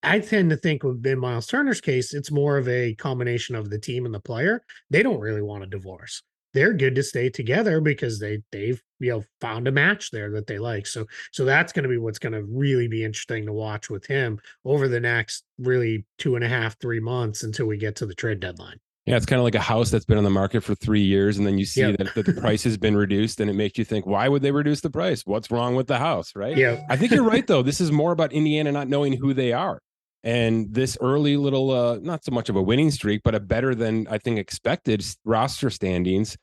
I 0.03 0.19
tend 0.19 0.49
to 0.49 0.57
think 0.57 0.83
in 0.83 1.19
Myles 1.19 1.45
Turner's 1.45 1.79
case, 1.79 2.15
it's 2.15 2.31
more 2.31 2.57
of 2.57 2.67
a 2.67 2.95
combination 2.95 3.53
of 3.53 3.69
the 3.69 3.77
team 3.77 4.07
and 4.07 4.13
the 4.15 4.19
player. 4.19 4.63
They 4.89 5.03
don't 5.03 5.19
really 5.19 5.43
want 5.43 5.63
a 5.63 5.67
divorce 5.67 6.23
they're 6.53 6.73
good 6.73 6.95
to 6.95 7.03
stay 7.03 7.29
together 7.29 7.79
because 7.81 8.19
they 8.19 8.39
they've 8.51 8.81
you 8.99 9.11
know 9.11 9.23
found 9.39 9.67
a 9.67 9.71
match 9.71 10.11
there 10.11 10.31
that 10.31 10.47
they 10.47 10.59
like. 10.59 10.85
So 10.85 11.05
so 11.31 11.45
that's 11.45 11.71
going 11.73 11.83
to 11.83 11.89
be 11.89 11.97
what's 11.97 12.19
going 12.19 12.33
to 12.33 12.43
really 12.43 12.87
be 12.87 13.03
interesting 13.03 13.45
to 13.45 13.53
watch 13.53 13.89
with 13.89 14.05
him 14.05 14.39
over 14.65 14.87
the 14.87 14.99
next 14.99 15.43
really 15.57 16.05
two 16.17 16.35
and 16.35 16.43
a 16.43 16.49
half 16.49 16.79
three 16.79 16.99
months 16.99 17.43
until 17.43 17.67
we 17.67 17.77
get 17.77 17.95
to 17.97 18.05
the 18.05 18.15
trade 18.15 18.39
deadline. 18.39 18.79
Yeah, 19.05 19.17
it's 19.17 19.25
kind 19.25 19.39
of 19.39 19.43
like 19.43 19.55
a 19.55 19.59
house 19.59 19.89
that's 19.89 20.05
been 20.05 20.19
on 20.19 20.23
the 20.23 20.29
market 20.29 20.61
for 20.61 20.75
three 20.75 21.01
years, 21.01 21.37
and 21.37 21.47
then 21.47 21.57
you 21.57 21.65
see 21.65 21.81
yep. 21.81 21.97
that, 21.97 22.13
that 22.13 22.25
the 22.25 22.33
price 22.41 22.63
has 22.65 22.77
been 22.77 22.95
reduced, 22.95 23.39
and 23.39 23.49
it 23.49 23.53
makes 23.53 23.77
you 23.77 23.83
think, 23.83 24.05
why 24.05 24.27
would 24.27 24.43
they 24.43 24.51
reduce 24.51 24.81
the 24.81 24.91
price? 24.91 25.25
What's 25.25 25.49
wrong 25.49 25.75
with 25.75 25.87
the 25.87 25.97
house, 25.97 26.35
right? 26.35 26.55
Yeah, 26.55 26.85
I 26.87 26.97
think 26.97 27.11
you're 27.11 27.23
right 27.23 27.45
though. 27.45 27.63
This 27.63 27.81
is 27.81 27.91
more 27.91 28.11
about 28.11 28.31
Indiana 28.31 28.71
not 28.71 28.87
knowing 28.87 29.13
who 29.13 29.33
they 29.33 29.53
are, 29.53 29.81
and 30.23 30.71
this 30.71 30.97
early 31.01 31.35
little, 31.35 31.71
uh, 31.71 31.97
not 32.01 32.23
so 32.23 32.31
much 32.31 32.47
of 32.49 32.55
a 32.55 32.61
winning 32.61 32.91
streak, 32.91 33.21
but 33.23 33.33
a 33.33 33.39
better 33.39 33.73
than 33.73 34.07
I 34.07 34.19
think 34.19 34.37
expected 34.37 35.03
roster 35.25 35.71
standings 35.71 36.37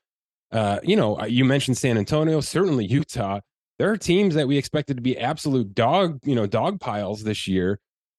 uh, 0.50 0.78
you 0.82 0.96
know, 0.96 1.18
uh, 1.18 1.26
you 1.26 1.44
mentioned 1.44 1.76
San 1.76 1.98
Antonio, 1.98 2.40
certainly 2.40 2.86
Utah. 2.86 3.40
There 3.78 3.90
are 3.90 3.96
teams 3.96 4.34
that 4.34 4.48
we 4.48 4.56
expected 4.56 4.96
to 4.96 5.02
be 5.02 5.18
absolute 5.18 5.74
dog, 5.74 6.20
you 6.24 6.34
know, 6.34 6.46
dog 6.46 6.80
piles 6.80 7.22
this 7.22 7.46
year, 7.46 7.78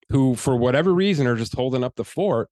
who 0.10 0.36
for 0.36 0.56
whatever 0.56 0.94
reason 0.94 1.28
are 1.28 1.36
just 1.36 1.56
holding 1.56 1.84
up 1.84 1.96
the 1.96 2.06
fort. 2.06 2.50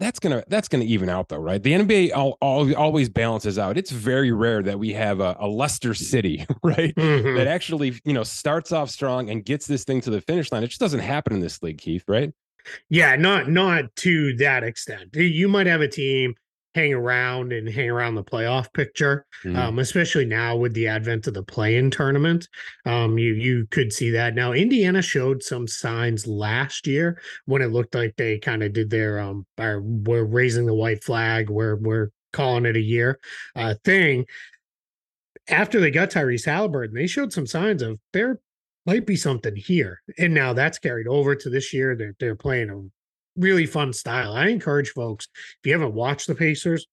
That's 0.00 0.18
gonna 0.18 0.42
that's 0.48 0.66
gonna 0.66 0.84
even 0.84 1.10
out 1.10 1.28
though, 1.28 1.38
right? 1.38 1.62
The 1.62 1.74
NBA 1.74 2.12
all, 2.14 2.38
all, 2.40 2.74
always 2.74 3.10
balances 3.10 3.58
out. 3.58 3.76
It's 3.76 3.90
very 3.90 4.32
rare 4.32 4.62
that 4.62 4.78
we 4.78 4.94
have 4.94 5.20
a, 5.20 5.36
a 5.38 5.46
Leicester 5.46 5.92
City, 5.92 6.46
right, 6.62 6.94
mm-hmm. 6.94 7.36
that 7.36 7.46
actually 7.46 8.00
you 8.04 8.14
know 8.14 8.24
starts 8.24 8.72
off 8.72 8.88
strong 8.88 9.28
and 9.28 9.44
gets 9.44 9.66
this 9.66 9.84
thing 9.84 10.00
to 10.00 10.10
the 10.10 10.22
finish 10.22 10.50
line. 10.50 10.62
It 10.62 10.68
just 10.68 10.80
doesn't 10.80 11.00
happen 11.00 11.34
in 11.34 11.40
this 11.40 11.62
league, 11.62 11.78
Keith, 11.78 12.04
right? 12.08 12.32
Yeah, 12.88 13.14
not 13.16 13.50
not 13.50 13.94
to 13.96 14.34
that 14.38 14.64
extent. 14.64 15.14
You 15.14 15.48
might 15.48 15.66
have 15.66 15.82
a 15.82 15.88
team 15.88 16.34
hang 16.74 16.92
around 16.92 17.52
and 17.52 17.68
hang 17.68 17.90
around 17.90 18.14
the 18.14 18.24
playoff 18.24 18.72
picture, 18.72 19.26
mm-hmm. 19.44 19.56
um, 19.56 19.78
especially 19.78 20.24
now 20.24 20.56
with 20.56 20.72
the 20.74 20.86
advent 20.86 21.26
of 21.26 21.34
the 21.34 21.42
play-in 21.42 21.90
tournament. 21.90 22.48
Um, 22.86 23.18
you 23.18 23.34
you 23.34 23.66
could 23.70 23.92
see 23.92 24.10
that 24.10 24.34
now. 24.34 24.52
Indiana 24.52 25.02
showed 25.02 25.42
some 25.42 25.66
signs 25.66 26.26
last 26.26 26.86
year 26.86 27.20
when 27.46 27.62
it 27.62 27.72
looked 27.72 27.94
like 27.94 28.14
they 28.16 28.38
kind 28.38 28.62
of 28.62 28.72
did 28.72 28.90
their 28.90 29.18
um, 29.18 29.46
or 29.58 29.82
were 29.82 30.24
raising 30.24 30.66
the 30.66 30.74
white 30.74 31.02
flag. 31.02 31.50
We're 31.50 31.76
we're 31.76 32.10
calling 32.32 32.66
it 32.66 32.76
a 32.76 32.80
year 32.80 33.18
uh, 33.56 33.74
thing. 33.84 34.26
After 35.48 35.80
they 35.80 35.90
got 35.90 36.10
Tyrese 36.10 36.46
Haliburton, 36.46 36.94
they 36.94 37.08
showed 37.08 37.32
some 37.32 37.46
signs 37.46 37.82
of 37.82 37.98
there 38.12 38.38
might 38.86 39.06
be 39.06 39.16
something 39.16 39.56
here, 39.56 40.00
and 40.18 40.32
now 40.32 40.52
that's 40.52 40.78
carried 40.78 41.08
over 41.08 41.34
to 41.34 41.50
this 41.50 41.72
year. 41.72 41.96
They're 41.96 42.14
they're 42.20 42.36
playing 42.36 42.70
a 42.70 42.82
really 43.36 43.66
fun 43.66 43.92
style. 43.92 44.32
I 44.32 44.48
encourage 44.48 44.90
folks, 44.90 45.28
if 45.34 45.66
you 45.66 45.72
haven't 45.72 45.94
watched 45.94 46.26
the 46.26 46.34
Pacers, 46.34 46.86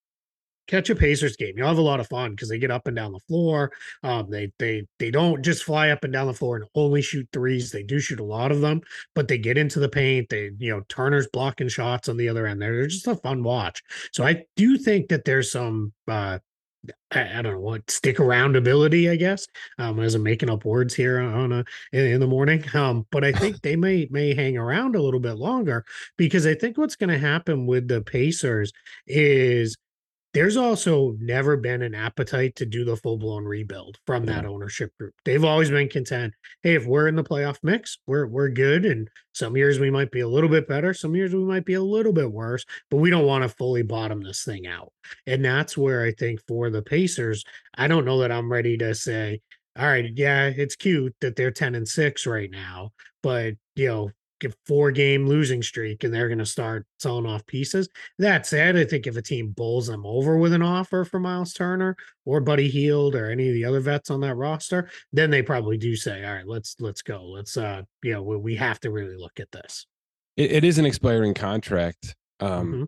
catch 0.67 0.89
a 0.89 0.95
Pacers 0.95 1.35
game. 1.37 1.53
You'll 1.57 1.67
have 1.67 1.77
a 1.77 1.81
lot 1.81 1.99
of 1.99 2.07
fun 2.07 2.31
because 2.31 2.49
they 2.49 2.59
get 2.59 2.71
up 2.71 2.87
and 2.87 2.95
down 2.95 3.13
the 3.13 3.19
floor. 3.21 3.71
Um, 4.03 4.29
they 4.29 4.51
they 4.59 4.85
they 4.99 5.11
don't 5.11 5.43
just 5.43 5.63
fly 5.63 5.89
up 5.89 6.03
and 6.03 6.13
down 6.13 6.27
the 6.27 6.33
floor 6.33 6.57
and 6.57 6.65
only 6.75 7.01
shoot 7.01 7.27
threes. 7.33 7.71
They 7.71 7.83
do 7.83 7.99
shoot 7.99 8.19
a 8.19 8.25
lot 8.25 8.51
of 8.51 8.61
them, 8.61 8.81
but 9.15 9.27
they 9.27 9.37
get 9.37 9.57
into 9.57 9.79
the 9.79 9.89
paint. 9.89 10.29
They 10.29 10.51
you 10.57 10.71
know 10.71 10.81
Turner's 10.89 11.27
blocking 11.31 11.69
shots 11.69 12.09
on 12.09 12.17
the 12.17 12.29
other 12.29 12.45
end. 12.45 12.61
They're 12.61 12.87
just 12.87 13.07
a 13.07 13.15
fun 13.15 13.43
watch. 13.43 13.81
So 14.11 14.23
I 14.25 14.43
do 14.55 14.77
think 14.77 15.09
that 15.09 15.25
there's 15.25 15.51
some 15.51 15.93
uh, 16.07 16.39
I, 17.11 17.39
I, 17.39 17.41
don't 17.41 17.53
know 17.53 17.59
what 17.59 17.89
stick 17.89 18.19
around 18.19 18.55
ability, 18.55 19.09
I 19.09 19.15
guess. 19.15 19.47
Um, 19.77 19.99
as 19.99 20.15
I'm 20.15 20.23
making 20.23 20.49
up 20.49 20.65
words 20.65 20.93
here 20.93 21.19
on 21.19 21.51
a 21.51 21.65
in, 21.91 22.05
in 22.05 22.19
the 22.19 22.27
morning. 22.27 22.63
Um, 22.73 23.05
but 23.11 23.23
I 23.23 23.31
think 23.31 23.61
they 23.63 23.75
may 23.75 24.07
may 24.11 24.33
hang 24.33 24.57
around 24.57 24.95
a 24.95 25.01
little 25.01 25.19
bit 25.19 25.33
longer 25.33 25.85
because 26.17 26.45
I 26.45 26.53
think 26.53 26.77
what's 26.77 26.95
going 26.95 27.09
to 27.09 27.17
happen 27.17 27.65
with 27.65 27.87
the 27.87 28.01
Pacers 28.01 28.71
is 29.05 29.77
there's 30.37 30.55
also 30.55 31.15
never 31.19 31.57
been 31.57 31.81
an 31.81 31.95
appetite 31.95 32.55
to 32.55 32.63
do 32.63 32.85
the 32.85 32.95
full 32.95 33.17
blown 33.17 33.43
rebuild 33.43 33.97
from 34.05 34.23
that 34.27 34.45
ownership 34.45 34.95
group. 34.99 35.15
They've 35.25 35.43
always 35.43 35.71
been 35.71 35.89
content. 35.89 36.35
Hey, 36.61 36.75
if 36.75 36.85
we're 36.85 37.07
in 37.07 37.15
the 37.15 37.23
playoff 37.23 37.57
mix, 37.63 37.97
we're 38.05 38.27
we're 38.27 38.49
good. 38.49 38.85
And 38.85 39.09
some 39.33 39.57
years 39.57 39.79
we 39.79 39.89
might 39.89 40.11
be 40.11 40.19
a 40.19 40.27
little 40.27 40.49
bit 40.49 40.67
better, 40.67 40.93
some 40.93 41.15
years 41.15 41.33
we 41.33 41.43
might 41.43 41.65
be 41.65 41.73
a 41.73 41.81
little 41.81 42.13
bit 42.13 42.31
worse, 42.31 42.65
but 42.91 42.97
we 42.97 43.09
don't 43.09 43.25
want 43.25 43.45
to 43.45 43.49
fully 43.49 43.81
bottom 43.81 44.21
this 44.21 44.43
thing 44.43 44.67
out. 44.67 44.93
And 45.25 45.43
that's 45.43 45.75
where 45.75 46.03
I 46.03 46.11
think 46.11 46.39
for 46.47 46.69
the 46.69 46.83
Pacers, 46.83 47.43
I 47.73 47.87
don't 47.87 48.05
know 48.05 48.19
that 48.19 48.31
I'm 48.31 48.51
ready 48.51 48.77
to 48.77 48.93
say, 48.93 49.41
all 49.75 49.87
right, 49.87 50.11
yeah, 50.15 50.51
it's 50.55 50.75
cute 50.75 51.15
that 51.21 51.35
they're 51.35 51.49
10 51.49 51.73
and 51.73 51.87
6 51.87 52.27
right 52.27 52.51
now, 52.51 52.91
but 53.23 53.55
you 53.75 53.87
know, 53.87 54.11
four 54.65 54.91
game 54.91 55.27
losing 55.27 55.61
streak 55.61 56.03
and 56.03 56.13
they're 56.13 56.27
going 56.27 56.37
to 56.37 56.45
start 56.45 56.85
selling 56.99 57.25
off 57.25 57.45
pieces. 57.45 57.89
That 58.19 58.45
said, 58.45 58.77
I 58.77 58.85
think 58.85 59.07
if 59.07 59.17
a 59.17 59.21
team 59.21 59.49
bowls 59.49 59.87
them 59.87 60.05
over 60.05 60.37
with 60.37 60.53
an 60.53 60.61
offer 60.61 61.05
for 61.05 61.19
Myles 61.19 61.53
Turner 61.53 61.95
or 62.25 62.39
Buddy 62.39 62.69
Hield 62.69 63.15
or 63.15 63.29
any 63.29 63.47
of 63.47 63.53
the 63.53 63.65
other 63.65 63.79
vets 63.79 64.09
on 64.09 64.21
that 64.21 64.35
roster, 64.35 64.89
then 65.13 65.29
they 65.29 65.41
probably 65.41 65.77
do 65.77 65.95
say, 65.95 66.25
"All 66.25 66.33
right, 66.33 66.47
let's 66.47 66.75
let's 66.79 67.01
go. 67.01 67.25
Let's 67.25 67.57
uh, 67.57 67.81
you 68.03 68.13
know, 68.13 68.23
we, 68.23 68.37
we 68.37 68.55
have 68.55 68.79
to 68.81 68.91
really 68.91 69.17
look 69.17 69.39
at 69.39 69.51
this." 69.51 69.85
it, 70.37 70.51
it 70.51 70.63
is 70.63 70.77
an 70.77 70.85
expiring 70.85 71.33
contract, 71.33 72.15
um, 72.39 72.67
mm-hmm. 72.67 72.83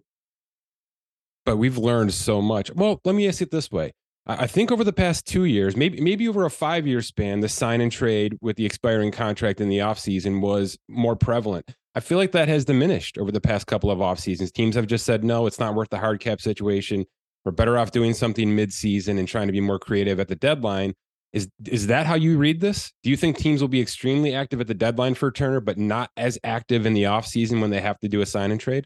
but 1.46 1.58
we've 1.58 1.77
learned 1.77 2.13
so 2.13 2.41
much. 2.41 2.72
Well, 2.74 3.01
let 3.03 3.15
me 3.15 3.27
ask 3.27 3.41
it 3.41 3.51
this 3.51 3.70
way: 3.72 3.91
I 4.29 4.45
think 4.45 4.71
over 4.71 4.83
the 4.83 4.93
past 4.93 5.25
two 5.25 5.45
years, 5.45 5.75
maybe 5.75 6.00
maybe 6.01 6.27
over 6.27 6.45
a 6.45 6.51
five 6.51 6.86
year 6.86 7.01
span, 7.01 7.39
the 7.39 7.50
sign 7.50 7.81
and 7.81 7.91
trade 7.91 8.38
with 8.41 8.57
the 8.57 8.65
expiring 8.65 9.12
contract 9.12 9.59
in 9.59 9.69
the 9.69 9.79
offseason 9.79 10.39
was 10.39 10.77
more 10.88 11.15
prevalent. 11.15 11.74
I 11.95 12.00
feel 12.00 12.19
like 12.19 12.31
that 12.33 12.48
has 12.48 12.63
diminished 12.63 13.17
over 13.17 13.31
the 13.31 13.41
past 13.41 13.65
couple 13.65 13.89
of 13.89 14.01
off 14.01 14.19
seasons. 14.19 14.51
Teams 14.51 14.75
have 14.75 14.86
just 14.86 15.03
said, 15.03 15.24
no, 15.24 15.48
it's 15.48 15.59
not 15.59 15.74
worth 15.74 15.89
the 15.89 15.98
hard 15.98 16.19
cap 16.19 16.41
situation. 16.41 17.05
We're 17.43 17.53
better 17.53 17.75
off 17.79 17.89
doing 17.89 18.13
something 18.13 18.55
mid 18.55 18.71
season 18.71 19.17
and 19.17 19.27
trying 19.27 19.48
to 19.48 19.51
be 19.51 19.62
more 19.62 19.79
creative 19.79 20.19
at 20.19 20.27
the 20.27 20.36
deadline. 20.36 20.93
Is 21.33 21.50
is 21.65 21.88
that 21.88 22.05
how 22.05 22.13
you 22.15 22.38
read 22.38 22.62
this? 22.62 22.91
Do 23.01 23.09
you 23.09 23.17
think 23.17 23.38
teams 23.38 23.62
will 23.62 23.67
be 23.67 23.81
extremely 23.81 24.36
active 24.36 24.62
at 24.62 24.67
the 24.67 24.75
deadline 24.75 25.15
for 25.15 25.31
Turner, 25.31 25.59
but 25.59 25.79
not 25.79 26.12
as 26.15 26.38
active 26.43 26.86
in 26.86 26.93
the 26.93 27.03
offseason 27.03 27.62
when 27.62 27.71
they 27.71 27.81
have 27.81 28.00
to 28.00 28.07
do 28.07 28.21
a 28.21 28.27
sign 28.27 28.51
and 28.51 28.59
trade? 28.59 28.86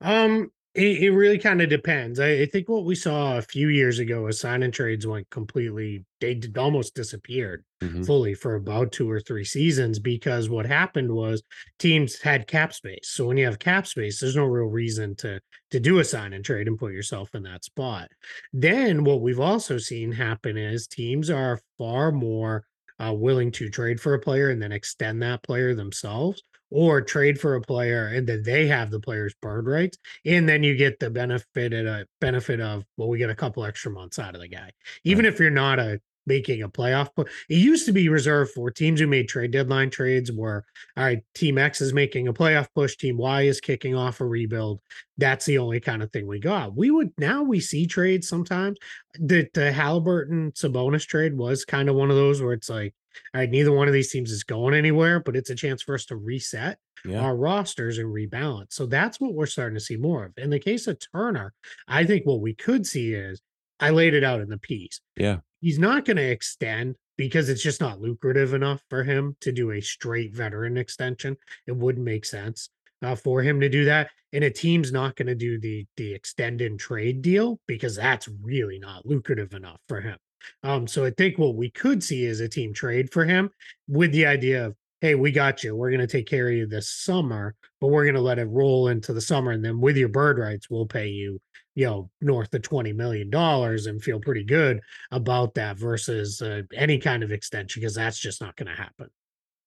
Um, 0.00 0.50
it, 0.74 1.04
it 1.04 1.10
really 1.12 1.38
kind 1.38 1.62
of 1.62 1.68
depends. 1.68 2.18
I, 2.18 2.30
I, 2.30 2.46
think 2.46 2.68
what 2.68 2.84
we 2.84 2.96
saw 2.96 3.38
a 3.38 3.42
few 3.42 3.68
years 3.68 4.00
ago 4.00 4.26
is 4.26 4.40
sign 4.40 4.64
and 4.64 4.74
trades 4.74 5.06
went 5.06 5.30
completely, 5.30 6.04
they 6.20 6.34
did, 6.34 6.58
almost 6.58 6.96
disappeared 6.96 7.64
mm-hmm. 7.80 8.02
fully 8.02 8.34
for 8.34 8.56
about 8.56 8.90
two 8.90 9.08
or 9.08 9.20
three 9.20 9.44
seasons 9.44 10.00
because 10.00 10.50
what 10.50 10.66
happened 10.66 11.12
was 11.12 11.44
teams 11.78 12.20
had 12.20 12.48
cap 12.48 12.72
space. 12.72 13.10
So 13.10 13.26
when 13.26 13.36
you 13.36 13.44
have 13.44 13.60
cap 13.60 13.86
space, 13.86 14.20
there's 14.20 14.36
no 14.36 14.46
real 14.46 14.66
reason 14.66 15.14
to 15.16 15.40
to 15.70 15.80
do 15.80 15.98
a 15.98 16.04
sign 16.04 16.32
and 16.32 16.44
trade 16.44 16.68
and 16.68 16.78
put 16.78 16.92
yourself 16.92 17.34
in 17.34 17.42
that 17.44 17.64
spot. 17.64 18.08
Then 18.52 19.04
what 19.04 19.22
we've 19.22 19.40
also 19.40 19.78
seen 19.78 20.12
happen 20.12 20.56
is 20.56 20.86
teams 20.86 21.30
are 21.30 21.60
far 21.78 22.12
more 22.12 22.64
uh, 22.98 23.12
willing 23.12 23.50
to 23.52 23.70
trade 23.70 24.00
for 24.00 24.14
a 24.14 24.20
player 24.20 24.50
and 24.50 24.62
then 24.62 24.72
extend 24.72 25.22
that 25.22 25.42
player 25.42 25.74
themselves 25.74 26.42
or 26.74 27.00
trade 27.00 27.40
for 27.40 27.54
a 27.54 27.60
player 27.60 28.08
and 28.08 28.26
then 28.26 28.42
they 28.42 28.66
have 28.66 28.90
the 28.90 28.98
player's 28.98 29.32
bird 29.40 29.64
rights 29.64 29.96
and 30.26 30.48
then 30.48 30.64
you 30.64 30.76
get 30.76 30.98
the 30.98 31.08
benefit 31.08 31.72
of 31.72 31.86
a 31.86 32.04
benefit 32.20 32.60
of 32.60 32.84
well 32.96 33.08
we 33.08 33.16
get 33.16 33.30
a 33.30 33.34
couple 33.34 33.64
extra 33.64 33.92
months 33.92 34.18
out 34.18 34.34
of 34.34 34.40
the 34.40 34.48
guy. 34.48 34.68
Even 35.04 35.24
right. 35.24 35.32
if 35.32 35.38
you're 35.38 35.50
not 35.50 35.78
a 35.78 36.00
making 36.26 36.62
a 36.62 36.68
playoff 36.68 37.10
but 37.14 37.28
it 37.48 37.58
used 37.58 37.86
to 37.86 37.92
be 37.92 38.08
reserved 38.08 38.50
for 38.50 38.70
teams 38.72 38.98
who 38.98 39.06
made 39.06 39.28
trade 39.28 39.52
deadline 39.52 39.90
trades 39.90 40.32
where 40.32 40.64
all 40.96 41.04
right 41.04 41.22
team 41.34 41.58
x 41.58 41.80
is 41.80 41.92
making 41.92 42.26
a 42.26 42.32
playoff 42.32 42.66
push 42.74 42.96
team 42.96 43.18
y 43.18 43.42
is 43.42 43.60
kicking 43.60 43.94
off 43.94 44.20
a 44.20 44.26
rebuild. 44.26 44.80
That's 45.16 45.44
the 45.44 45.58
only 45.58 45.78
kind 45.78 46.02
of 46.02 46.10
thing 46.10 46.26
we 46.26 46.40
got. 46.40 46.74
We 46.74 46.90
would 46.90 47.12
now 47.18 47.44
we 47.44 47.60
see 47.60 47.86
trades 47.86 48.28
sometimes. 48.28 48.78
The, 49.20 49.48
the 49.54 49.70
haliburton 49.70 50.54
sabonis 50.54 51.06
trade 51.06 51.36
was 51.36 51.64
kind 51.64 51.88
of 51.88 51.94
one 51.94 52.10
of 52.10 52.16
those 52.16 52.42
where 52.42 52.54
it's 52.54 52.68
like 52.68 52.94
all 53.34 53.40
right, 53.40 53.50
neither 53.50 53.72
one 53.72 53.88
of 53.88 53.94
these 53.94 54.10
teams 54.10 54.30
is 54.30 54.44
going 54.44 54.74
anywhere, 54.74 55.20
but 55.20 55.36
it's 55.36 55.50
a 55.50 55.54
chance 55.54 55.82
for 55.82 55.94
us 55.94 56.06
to 56.06 56.16
reset 56.16 56.78
yeah. 57.04 57.20
our 57.20 57.36
rosters 57.36 57.98
and 57.98 58.08
rebalance. 58.08 58.72
So 58.72 58.86
that's 58.86 59.20
what 59.20 59.34
we're 59.34 59.46
starting 59.46 59.76
to 59.76 59.84
see 59.84 59.96
more 59.96 60.24
of. 60.26 60.32
In 60.36 60.50
the 60.50 60.58
case 60.58 60.86
of 60.86 60.98
Turner, 61.12 61.52
I 61.88 62.04
think 62.04 62.26
what 62.26 62.40
we 62.40 62.54
could 62.54 62.86
see 62.86 63.14
is 63.14 63.40
I 63.80 63.90
laid 63.90 64.14
it 64.14 64.24
out 64.24 64.40
in 64.40 64.48
the 64.48 64.58
piece. 64.58 65.00
Yeah. 65.16 65.38
He's 65.60 65.78
not 65.78 66.04
going 66.04 66.16
to 66.16 66.22
extend 66.30 66.96
because 67.16 67.48
it's 67.48 67.62
just 67.62 67.80
not 67.80 68.00
lucrative 68.00 68.54
enough 68.54 68.82
for 68.90 69.04
him 69.04 69.36
to 69.40 69.52
do 69.52 69.70
a 69.70 69.80
straight 69.80 70.34
veteran 70.34 70.76
extension. 70.76 71.36
It 71.66 71.76
wouldn't 71.76 72.04
make 72.04 72.24
sense 72.24 72.70
uh, 73.02 73.14
for 73.14 73.42
him 73.42 73.60
to 73.60 73.68
do 73.68 73.84
that. 73.84 74.10
And 74.32 74.42
a 74.44 74.50
team's 74.50 74.92
not 74.92 75.14
going 75.14 75.28
to 75.28 75.34
do 75.34 75.60
the 75.60 75.86
the 75.96 76.12
extend 76.12 76.60
and 76.60 76.78
trade 76.78 77.22
deal 77.22 77.60
because 77.68 77.96
that's 77.96 78.28
really 78.42 78.78
not 78.80 79.06
lucrative 79.06 79.54
enough 79.54 79.80
for 79.88 80.00
him. 80.00 80.18
Um, 80.62 80.86
so 80.86 81.04
I 81.04 81.10
think 81.10 81.38
what 81.38 81.56
we 81.56 81.70
could 81.70 82.02
see 82.02 82.24
is 82.24 82.40
a 82.40 82.48
team 82.48 82.72
trade 82.72 83.12
for 83.12 83.24
him 83.24 83.50
with 83.88 84.12
the 84.12 84.26
idea 84.26 84.66
of, 84.66 84.74
hey, 85.00 85.14
we 85.14 85.32
got 85.32 85.62
you. 85.62 85.76
We're 85.76 85.90
going 85.90 86.00
to 86.00 86.06
take 86.06 86.26
care 86.26 86.48
of 86.48 86.54
you 86.54 86.66
this 86.66 86.90
summer, 86.90 87.54
but 87.80 87.88
we're 87.88 88.04
going 88.04 88.14
to 88.14 88.20
let 88.20 88.38
it 88.38 88.46
roll 88.46 88.88
into 88.88 89.12
the 89.12 89.20
summer. 89.20 89.50
And 89.50 89.64
then 89.64 89.80
with 89.80 89.96
your 89.96 90.08
bird 90.08 90.38
rights, 90.38 90.70
we'll 90.70 90.86
pay 90.86 91.08
you, 91.08 91.40
you 91.74 91.86
know, 91.86 92.10
north 92.20 92.54
of 92.54 92.62
$20 92.62 92.94
million 92.94 93.30
and 93.34 94.02
feel 94.02 94.20
pretty 94.20 94.44
good 94.44 94.80
about 95.10 95.54
that 95.54 95.78
versus 95.78 96.40
uh, 96.40 96.62
any 96.74 96.98
kind 96.98 97.22
of 97.22 97.32
extension 97.32 97.80
because 97.80 97.94
that's 97.94 98.18
just 98.18 98.40
not 98.40 98.56
going 98.56 98.68
to 98.68 98.74
happen. 98.80 99.08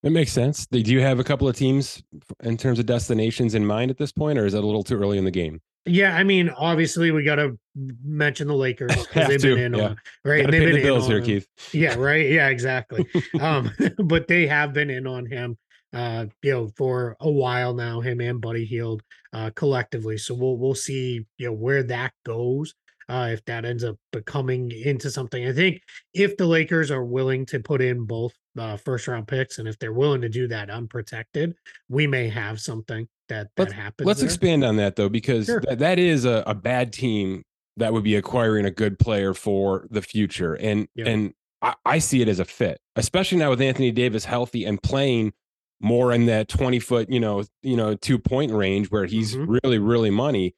It 0.08 0.12
makes 0.12 0.32
sense. 0.32 0.66
Do 0.68 0.80
you 0.80 1.02
have 1.02 1.20
a 1.20 1.24
couple 1.24 1.50
of 1.50 1.58
teams 1.58 2.02
in 2.42 2.56
terms 2.56 2.80
of 2.80 2.86
destinations 2.86 3.56
in 3.56 3.66
mind 3.66 3.92
at 3.92 3.98
this 3.98 4.14
point, 4.14 4.40
or 4.40 4.46
is 4.46 4.54
that 4.54 4.64
a 4.64 4.66
little 4.66 4.82
too 4.82 4.98
early 4.98 5.18
in 5.18 5.26
the 5.26 5.32
game? 5.32 5.60
Yeah, 5.86 6.16
I 6.16 6.24
mean, 6.24 6.50
obviously 6.50 7.12
we 7.12 7.24
got 7.24 7.36
to 7.36 7.60
mention 7.76 8.48
the 8.48 8.56
Lakers 8.56 8.96
because 9.08 9.28
they've 9.28 9.42
to, 9.42 9.56
been 9.56 9.74
in 9.74 9.74
yeah. 9.74 9.86
on 9.86 9.98
right. 10.24 10.46
Gotta 10.46 10.52
they've 10.52 10.62
been 10.62 10.76
the 10.76 10.82
bills 10.82 11.08
here, 11.08 11.20
Keith. 11.20 11.46
Yeah, 11.74 11.96
right. 11.96 12.30
Yeah, 12.30 12.48
exactly. 12.48 13.06
um, 13.42 13.70
but 14.06 14.30
they 14.30 14.48
have 14.48 14.72
been 14.72 14.90
in 14.90 15.06
on 15.06 15.26
him, 15.26 15.58
uh, 15.92 16.28
you 16.42 16.54
know, 16.54 16.70
for 16.78 17.18
a 17.20 17.30
while 17.30 17.74
now. 17.74 18.00
Him 18.00 18.22
and 18.22 18.40
Buddy 18.40 18.64
Hield, 18.64 19.04
uh, 19.34 19.50
collectively. 19.56 20.18
So 20.18 20.36
we'll 20.36 20.56
we'll 20.56 20.74
see, 20.74 21.26
you 21.38 21.48
know, 21.48 21.54
where 21.54 21.84
that 21.84 22.14
goes. 22.26 22.74
Uh, 23.10 23.32
if 23.32 23.44
that 23.44 23.66
ends 23.66 23.84
up 23.84 23.98
becoming 24.14 24.72
into 24.72 25.12
something, 25.12 25.46
I 25.46 25.52
think 25.52 25.82
if 26.14 26.38
the 26.38 26.46
Lakers 26.46 26.92
are 26.92 27.04
willing 27.04 27.46
to 27.48 27.60
put 27.60 27.82
in 27.82 28.06
both 28.06 28.34
uh, 28.58 28.78
first 28.78 29.08
round 29.08 29.28
picks, 29.28 29.60
and 29.60 29.68
if 29.68 29.78
they're 29.80 29.94
willing 29.94 30.22
to 30.22 30.30
do 30.30 30.48
that 30.48 30.70
unprotected, 30.70 31.56
we 31.90 32.08
may 32.08 32.28
have 32.30 32.60
something 32.60 33.08
that 33.30 33.50
that 33.56 33.64
let's, 33.64 33.74
happens. 33.74 34.08
Let's 34.08 34.20
there. 34.20 34.28
expand 34.28 34.64
on 34.64 34.78
that 34.78 34.96
though, 34.96 35.10
because 35.10 35.46
sure. 35.46 35.60
th- 35.60 35.80
that 35.80 36.00
is 36.00 36.26
a, 36.26 36.44
a, 36.48 36.56
bad 36.56 36.94
team 36.94 37.44
that 37.78 37.94
would 37.94 38.04
be 38.04 38.16
acquiring 38.16 38.66
a 38.66 38.72
good 38.72 39.00
player 39.00 39.34
for 39.34 39.88
the 39.90 40.02
future, 40.02 40.54
and 40.56 40.88
yep. 40.96 41.08
and 41.08 41.34
I, 41.62 41.76
I, 41.86 42.00
see 42.00 42.22
it 42.22 42.28
as 42.28 42.40
a 42.40 42.46
fit, 42.46 42.80
especially 42.96 43.38
now 43.38 43.50
with 43.50 43.62
Anthony 43.62 43.92
Davis 43.92 44.26
healthy 44.26 44.66
and 44.66 44.82
playing 44.82 45.34
more 45.80 46.12
in 46.12 46.26
that 46.26 46.48
twenty 46.48 46.80
foot, 46.80 47.10
you 47.10 47.20
know, 47.20 47.44
you 47.62 47.78
know, 47.78 47.96
two 47.96 48.20
point 48.20 48.52
range 48.52 48.90
where 48.90 49.06
he's 49.06 49.36
mm-hmm. 49.36 49.58
really 49.64 49.80
really 49.80 50.10
money. 50.10 50.56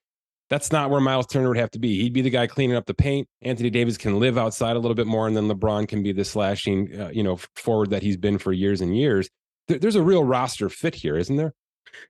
That's 0.50 0.72
not 0.72 0.90
where 0.90 1.00
Myles 1.00 1.28
Turner 1.28 1.50
would 1.50 1.58
have 1.58 1.72
to 1.72 1.80
be. 1.80 2.02
He'd 2.02 2.14
be 2.14 2.22
the 2.22 2.30
guy 2.30 2.48
cleaning 2.48 2.76
up 2.76 2.88
the 2.88 2.94
paint. 2.94 3.28
Anthony 3.44 3.70
Davis 3.70 3.98
can 3.98 4.20
live 4.20 4.38
outside 4.38 4.76
a 4.76 4.80
little 4.80 4.96
bit 4.96 5.06
more, 5.06 5.28
and 5.28 5.38
then 5.38 5.48
LeBron 5.48 5.88
can 5.88 6.02
be 6.02 6.12
the 6.12 6.26
slashing, 6.26 7.00
uh, 7.00 7.10
you 7.10 7.22
know, 7.22 7.40
forward 7.56 7.92
that 7.92 8.02
he's 8.02 8.18
been 8.18 8.40
for 8.40 8.52
years 8.52 8.82
and 8.82 8.98
years. 8.98 9.30
There, 9.68 9.78
there's 9.78 9.96
a 9.96 10.02
real 10.02 10.24
roster 10.24 10.68
fit 10.70 10.96
here, 10.96 11.18
isn't 11.18 11.36
there? 11.36 11.54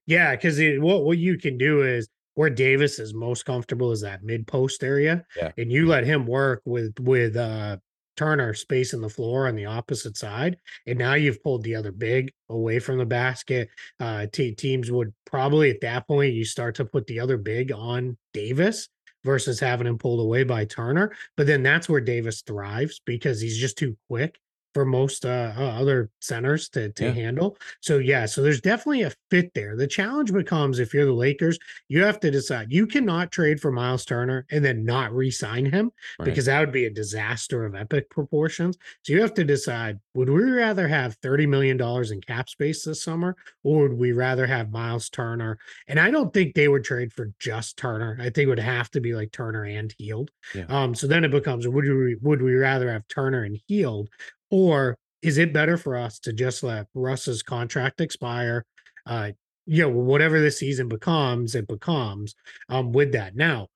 Yeah, 0.05 0.35
because 0.35 0.59
what 0.81 1.03
what 1.03 1.17
you 1.17 1.37
can 1.37 1.57
do 1.57 1.83
is 1.83 2.07
where 2.35 2.49
Davis 2.49 2.99
is 2.99 3.13
most 3.13 3.45
comfortable 3.45 3.91
is 3.91 4.01
that 4.01 4.23
mid 4.23 4.47
post 4.47 4.83
area, 4.83 5.25
yeah. 5.35 5.51
and 5.57 5.71
you 5.71 5.87
let 5.87 6.05
him 6.05 6.25
work 6.25 6.61
with 6.65 6.97
with 6.99 7.35
uh 7.35 7.77
Turner 8.19 8.53
spacing 8.53 8.99
the 8.99 9.07
floor 9.07 9.47
on 9.47 9.55
the 9.55 9.65
opposite 9.65 10.17
side, 10.17 10.57
and 10.85 10.99
now 10.99 11.13
you've 11.13 11.41
pulled 11.41 11.63
the 11.63 11.73
other 11.73 11.93
big 11.93 12.33
away 12.49 12.77
from 12.77 12.97
the 12.97 13.05
basket. 13.05 13.69
Uh, 13.97 14.25
t- 14.33 14.53
teams 14.53 14.91
would 14.91 15.13
probably 15.25 15.69
at 15.69 15.79
that 15.79 16.05
point 16.05 16.33
you 16.33 16.43
start 16.43 16.75
to 16.75 16.83
put 16.83 17.07
the 17.07 17.17
other 17.17 17.37
big 17.37 17.71
on 17.71 18.17
Davis 18.33 18.89
versus 19.23 19.57
having 19.57 19.87
him 19.87 19.97
pulled 19.97 20.19
away 20.19 20.43
by 20.43 20.65
Turner. 20.65 21.15
But 21.37 21.47
then 21.47 21.63
that's 21.63 21.87
where 21.87 22.01
Davis 22.01 22.41
thrives 22.41 22.99
because 23.05 23.39
he's 23.39 23.57
just 23.57 23.77
too 23.77 23.95
quick 24.09 24.37
for 24.73 24.85
most 24.85 25.25
uh, 25.25 25.53
other 25.57 26.09
centers 26.21 26.69
to, 26.69 26.91
to 26.93 27.05
yeah. 27.05 27.11
handle. 27.11 27.57
So 27.81 27.97
yeah, 27.97 28.25
so 28.25 28.41
there's 28.41 28.61
definitely 28.61 29.03
a 29.03 29.11
fit 29.31 29.53
there. 29.53 29.75
The 29.75 29.87
challenge 29.87 30.31
becomes 30.31 30.79
if 30.79 30.93
you're 30.93 31.05
the 31.05 31.13
Lakers, 31.13 31.57
you 31.87 32.03
have 32.03 32.19
to 32.21 32.31
decide 32.31 32.71
you 32.71 32.85
cannot 32.85 33.31
trade 33.31 33.59
for 33.59 33.71
Myles 33.71 34.05
Turner 34.05 34.45
and 34.51 34.63
then 34.63 34.85
not 34.85 35.13
re-sign 35.13 35.65
him 35.65 35.91
right. 36.19 36.25
because 36.25 36.45
that 36.45 36.59
would 36.59 36.71
be 36.71 36.85
a 36.85 36.89
disaster 36.89 37.65
of 37.65 37.75
epic 37.75 38.09
proportions. 38.09 38.77
So 39.03 39.13
you 39.13 39.21
have 39.21 39.33
to 39.35 39.43
decide 39.43 39.99
would 40.13 40.29
we 40.29 40.43
rather 40.43 40.87
have 40.87 41.15
30 41.21 41.47
million 41.47 41.77
dollars 41.77 42.11
in 42.11 42.21
cap 42.21 42.49
space 42.49 42.83
this 42.83 43.03
summer 43.03 43.35
or 43.63 43.83
would 43.83 43.93
we 43.93 44.11
rather 44.11 44.45
have 44.45 44.71
Myles 44.71 45.09
Turner? 45.09 45.57
And 45.87 45.99
I 45.99 46.11
don't 46.11 46.33
think 46.33 46.53
they 46.53 46.67
would 46.67 46.83
trade 46.83 47.13
for 47.13 47.31
just 47.39 47.77
Turner. 47.77 48.17
I 48.19 48.25
think 48.25 48.39
it 48.39 48.47
would 48.47 48.59
have 48.59 48.91
to 48.91 49.01
be 49.01 49.13
like 49.13 49.31
Turner 49.31 49.63
and 49.63 49.93
Hield. 49.97 50.31
Yeah. 50.53 50.65
Um 50.67 50.93
so 50.93 51.07
then 51.07 51.23
it 51.23 51.31
becomes 51.31 51.67
would 51.67 51.85
we 51.85 52.15
would 52.21 52.41
we 52.41 52.53
rather 52.53 52.91
have 52.91 53.07
Turner 53.07 53.43
and 53.43 53.59
Hield 53.67 54.09
or 54.49 54.97
is 55.21 55.37
it 55.37 55.53
better 55.53 55.77
for 55.77 55.95
us 55.95 56.19
to 56.19 56.33
just 56.33 56.63
let 56.63 56.87
Russ's 56.93 57.43
contract 57.43 58.01
expire? 58.01 58.65
Uh, 59.05 59.31
you 59.65 59.83
know, 59.83 59.89
whatever 59.89 60.39
the 60.39 60.51
season 60.51 60.87
becomes, 60.87 61.55
it 61.55 61.67
becomes 61.67 62.33
um, 62.69 62.91
with 62.91 63.11
that. 63.11 63.35
Now, 63.35 63.67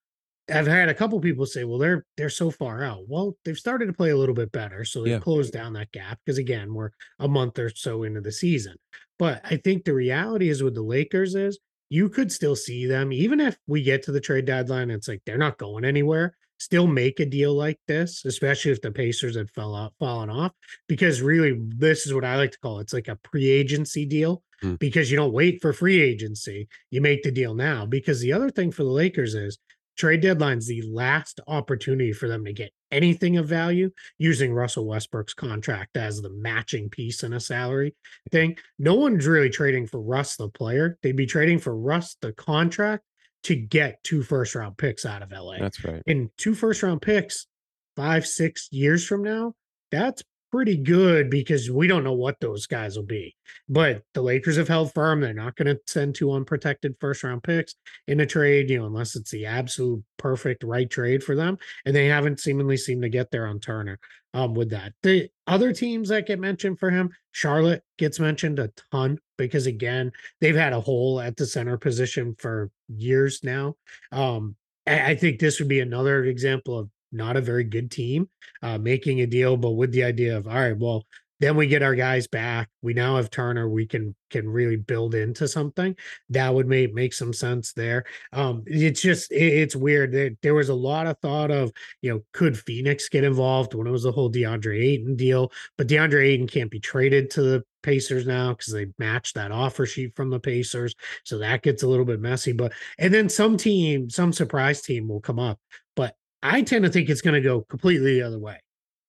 I've 0.51 0.67
had 0.67 0.89
a 0.89 0.93
couple 0.93 1.19
people 1.21 1.45
say, 1.45 1.63
well, 1.63 1.77
they're 1.77 2.05
they're 2.17 2.29
so 2.29 2.51
far 2.51 2.83
out. 2.83 3.03
Well, 3.07 3.37
they've 3.45 3.57
started 3.57 3.85
to 3.85 3.93
play 3.93 4.09
a 4.09 4.17
little 4.17 4.35
bit 4.35 4.51
better. 4.51 4.83
So 4.83 5.01
they've 5.01 5.13
yeah. 5.13 5.19
closed 5.19 5.53
down 5.53 5.73
that 5.73 5.91
gap 5.91 6.19
because 6.25 6.37
again, 6.37 6.73
we're 6.73 6.89
a 7.19 7.27
month 7.27 7.59
or 7.59 7.69
so 7.69 8.03
into 8.03 8.21
the 8.21 8.31
season. 8.31 8.75
But 9.19 9.41
I 9.43 9.57
think 9.57 9.85
the 9.85 9.93
reality 9.93 10.49
is 10.49 10.63
with 10.63 10.75
the 10.75 10.81
Lakers 10.81 11.35
is 11.35 11.59
you 11.89 12.09
could 12.09 12.31
still 12.31 12.55
see 12.55 12.87
them, 12.87 13.13
even 13.13 13.39
if 13.39 13.57
we 13.67 13.83
get 13.83 14.03
to 14.03 14.11
the 14.11 14.19
trade 14.19 14.45
deadline, 14.45 14.89
it's 14.89 15.07
like 15.07 15.21
they're 15.25 15.37
not 15.37 15.57
going 15.57 15.85
anywhere 15.85 16.35
still 16.63 16.87
make 16.87 17.19
a 17.19 17.25
deal 17.25 17.53
like 17.53 17.79
this, 17.87 18.23
especially 18.25 18.71
if 18.71 18.81
the 18.81 18.91
Pacers 18.91 19.35
had 19.35 19.49
fell 19.51 19.75
out, 19.75 19.93
fallen 19.99 20.29
off, 20.29 20.53
because 20.87 21.21
really 21.21 21.59
this 21.77 22.05
is 22.05 22.13
what 22.13 22.23
I 22.23 22.37
like 22.37 22.51
to 22.51 22.59
call 22.59 22.79
it. 22.79 22.83
it's 22.83 22.93
like 22.93 23.09
a 23.09 23.17
pre-agency 23.17 24.05
deal 24.05 24.41
mm. 24.63 24.79
because 24.79 25.11
you 25.11 25.17
don't 25.17 25.33
wait 25.33 25.61
for 25.61 25.73
free 25.73 26.01
agency, 26.01 26.67
you 26.89 27.01
make 27.01 27.23
the 27.23 27.31
deal 27.31 27.53
now. 27.53 27.85
Because 27.85 28.21
the 28.21 28.31
other 28.31 28.49
thing 28.49 28.71
for 28.71 28.83
the 28.83 28.89
Lakers 28.89 29.35
is 29.35 29.57
trade 29.97 30.21
deadline's 30.21 30.67
the 30.67 30.81
last 30.83 31.41
opportunity 31.47 32.13
for 32.13 32.27
them 32.27 32.45
to 32.45 32.53
get 32.53 32.71
anything 32.91 33.37
of 33.37 33.47
value 33.47 33.89
using 34.17 34.53
Russell 34.53 34.87
Westbrook's 34.87 35.33
contract 35.33 35.97
as 35.97 36.21
the 36.21 36.29
matching 36.29 36.89
piece 36.89 37.23
in 37.23 37.33
a 37.33 37.39
salary 37.39 37.93
thing. 38.31 38.57
No 38.79 38.95
one's 38.95 39.27
really 39.27 39.49
trading 39.49 39.85
for 39.85 39.99
Russ 39.99 40.37
the 40.37 40.47
player. 40.47 40.97
They'd 41.03 41.15
be 41.15 41.25
trading 41.25 41.59
for 41.59 41.75
Russ 41.75 42.15
the 42.21 42.31
contract 42.33 43.03
to 43.43 43.55
get 43.55 44.03
two 44.03 44.23
first 44.23 44.55
round 44.55 44.77
picks 44.77 45.05
out 45.05 45.21
of 45.21 45.31
LA. 45.31 45.57
That's 45.59 45.83
right. 45.83 46.01
And 46.07 46.29
two 46.37 46.55
first 46.55 46.83
round 46.83 47.01
picks 47.01 47.47
five, 47.95 48.25
six 48.25 48.69
years 48.71 49.05
from 49.05 49.23
now, 49.23 49.53
that's 49.91 50.23
pretty 50.53 50.77
good 50.77 51.31
because 51.31 51.71
we 51.71 51.87
don't 51.87 52.03
know 52.03 52.13
what 52.13 52.39
those 52.39 52.67
guys 52.67 52.95
will 52.95 53.03
be. 53.03 53.35
But 53.67 54.03
the 54.13 54.21
Lakers 54.21 54.55
have 54.57 54.67
held 54.67 54.93
firm. 54.93 55.19
They're 55.19 55.33
not 55.33 55.55
going 55.55 55.65
to 55.65 55.81
send 55.87 56.13
two 56.13 56.31
unprotected 56.31 56.93
first 56.99 57.23
round 57.23 57.41
picks 57.41 57.73
in 58.07 58.19
a 58.19 58.25
trade, 58.27 58.69
you 58.69 58.77
know, 58.77 58.85
unless 58.85 59.15
it's 59.15 59.31
the 59.31 59.47
absolute 59.47 60.03
perfect 60.17 60.63
right 60.63 60.87
trade 60.87 61.23
for 61.23 61.35
them. 61.35 61.57
And 61.87 61.95
they 61.95 62.05
haven't 62.05 62.39
seemingly 62.39 62.77
seemed 62.77 63.01
to 63.01 63.09
get 63.09 63.31
there 63.31 63.47
on 63.47 63.59
Turner 63.59 63.97
um, 64.35 64.53
with 64.53 64.69
that. 64.69 64.93
The 65.01 65.27
other 65.47 65.73
teams 65.73 66.09
that 66.09 66.27
get 66.27 66.39
mentioned 66.39 66.77
for 66.77 66.91
him, 66.91 67.09
Charlotte 67.31 67.81
gets 67.97 68.19
mentioned 68.19 68.59
a 68.59 68.69
ton 68.91 69.17
because 69.39 69.65
again, 69.65 70.11
they've 70.39 70.55
had 70.55 70.73
a 70.73 70.81
hole 70.81 71.19
at 71.19 71.35
the 71.35 71.47
center 71.47 71.79
position 71.79 72.35
for 72.37 72.69
years 72.89 73.39
now. 73.43 73.73
Um, 74.11 74.55
I 74.85 75.15
think 75.15 75.39
this 75.39 75.59
would 75.59 75.69
be 75.69 75.79
another 75.79 76.25
example 76.25 76.77
of 76.77 76.89
not 77.13 77.37
a 77.37 77.41
very 77.41 77.63
good 77.63 77.91
team 77.91 78.29
uh, 78.61 78.77
making 78.77 79.21
a 79.21 79.27
deal, 79.27 79.57
but 79.57 79.71
with 79.71 79.91
the 79.91 80.03
idea 80.03 80.37
of 80.37 80.47
all 80.47 80.53
right, 80.53 80.77
well, 80.77 81.05
then 81.43 81.57
we 81.57 81.67
get 81.67 81.83
our 81.83 81.95
guys 81.95 82.25
back. 82.25 82.69
We 82.81 82.93
now 82.93 83.17
have 83.17 83.29
Turner. 83.29 83.67
We 83.67 83.85
can 83.85 84.15
can 84.29 84.47
really 84.47 84.77
build 84.77 85.13
into 85.13 85.47
something 85.47 85.95
that 86.29 86.53
would 86.53 86.67
make 86.67 86.93
make 86.93 87.13
some 87.13 87.33
sense 87.33 87.73
there. 87.73 88.05
Um, 88.31 88.63
it's 88.65 89.01
just 89.01 89.31
it, 89.31 89.53
it's 89.53 89.75
weird. 89.75 90.13
There, 90.13 90.31
there 90.41 90.53
was 90.53 90.69
a 90.69 90.73
lot 90.73 91.05
of 91.05 91.17
thought 91.19 91.51
of 91.51 91.71
you 92.01 92.11
know 92.11 92.21
could 92.31 92.57
Phoenix 92.57 93.09
get 93.09 93.25
involved 93.25 93.73
when 93.73 93.87
it 93.87 93.91
was 93.91 94.03
the 94.03 94.11
whole 94.11 94.31
DeAndre 94.31 94.81
Ayton 94.81 95.17
deal, 95.17 95.51
but 95.77 95.87
DeAndre 95.87 96.27
Ayton 96.27 96.47
can't 96.47 96.71
be 96.71 96.79
traded 96.79 97.29
to 97.31 97.41
the 97.41 97.63
Pacers 97.81 98.25
now 98.25 98.53
because 98.53 98.71
they 98.71 98.87
matched 98.97 99.35
that 99.35 99.51
offer 99.51 99.85
sheet 99.85 100.15
from 100.15 100.29
the 100.29 100.39
Pacers. 100.39 100.95
So 101.25 101.39
that 101.39 101.61
gets 101.61 101.83
a 101.83 101.87
little 101.87 102.05
bit 102.05 102.21
messy. 102.21 102.53
But 102.53 102.71
and 102.97 103.13
then 103.13 103.27
some 103.27 103.57
team, 103.57 104.09
some 104.09 104.31
surprise 104.31 104.81
team 104.81 105.09
will 105.09 105.19
come 105.19 105.39
up. 105.39 105.59
But 105.95 106.15
I 106.43 106.61
tend 106.61 106.83
to 106.83 106.91
think 106.91 107.09
it's 107.09 107.21
going 107.21 107.41
to 107.41 107.49
go 107.49 107.61
completely 107.61 108.15
the 108.15 108.21
other 108.21 108.37
way. 108.37 108.59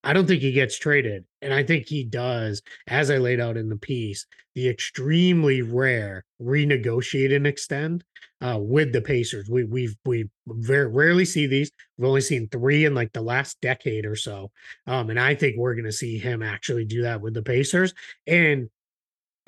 I 0.04 0.12
don't 0.12 0.26
think 0.26 0.42
he 0.42 0.52
gets 0.52 0.78
traded. 0.78 1.24
And 1.42 1.52
I 1.52 1.64
think 1.64 1.86
he 1.86 2.04
does, 2.04 2.62
as 2.86 3.10
I 3.10 3.16
laid 3.16 3.40
out 3.40 3.56
in 3.56 3.68
the 3.68 3.76
piece, 3.76 4.24
the 4.54 4.68
extremely 4.68 5.60
rare 5.60 6.24
renegotiate 6.40 7.34
and 7.34 7.46
extend 7.46 8.04
uh, 8.40 8.58
with 8.60 8.92
the 8.92 9.00
Pacers. 9.00 9.48
We 9.48 9.64
we've 9.64 9.96
we 10.04 10.28
very 10.46 10.86
rarely 10.86 11.24
see 11.24 11.46
these. 11.46 11.72
We've 11.98 12.06
only 12.06 12.20
seen 12.20 12.48
three 12.48 12.84
in 12.84 12.94
like 12.94 13.12
the 13.12 13.22
last 13.22 13.60
decade 13.60 14.06
or 14.06 14.14
so. 14.14 14.52
Um, 14.86 15.10
and 15.10 15.18
I 15.18 15.34
think 15.34 15.56
we're 15.56 15.74
gonna 15.74 15.90
see 15.90 16.18
him 16.18 16.42
actually 16.42 16.84
do 16.84 17.02
that 17.02 17.20
with 17.20 17.34
the 17.34 17.42
Pacers. 17.42 17.94
And 18.28 18.68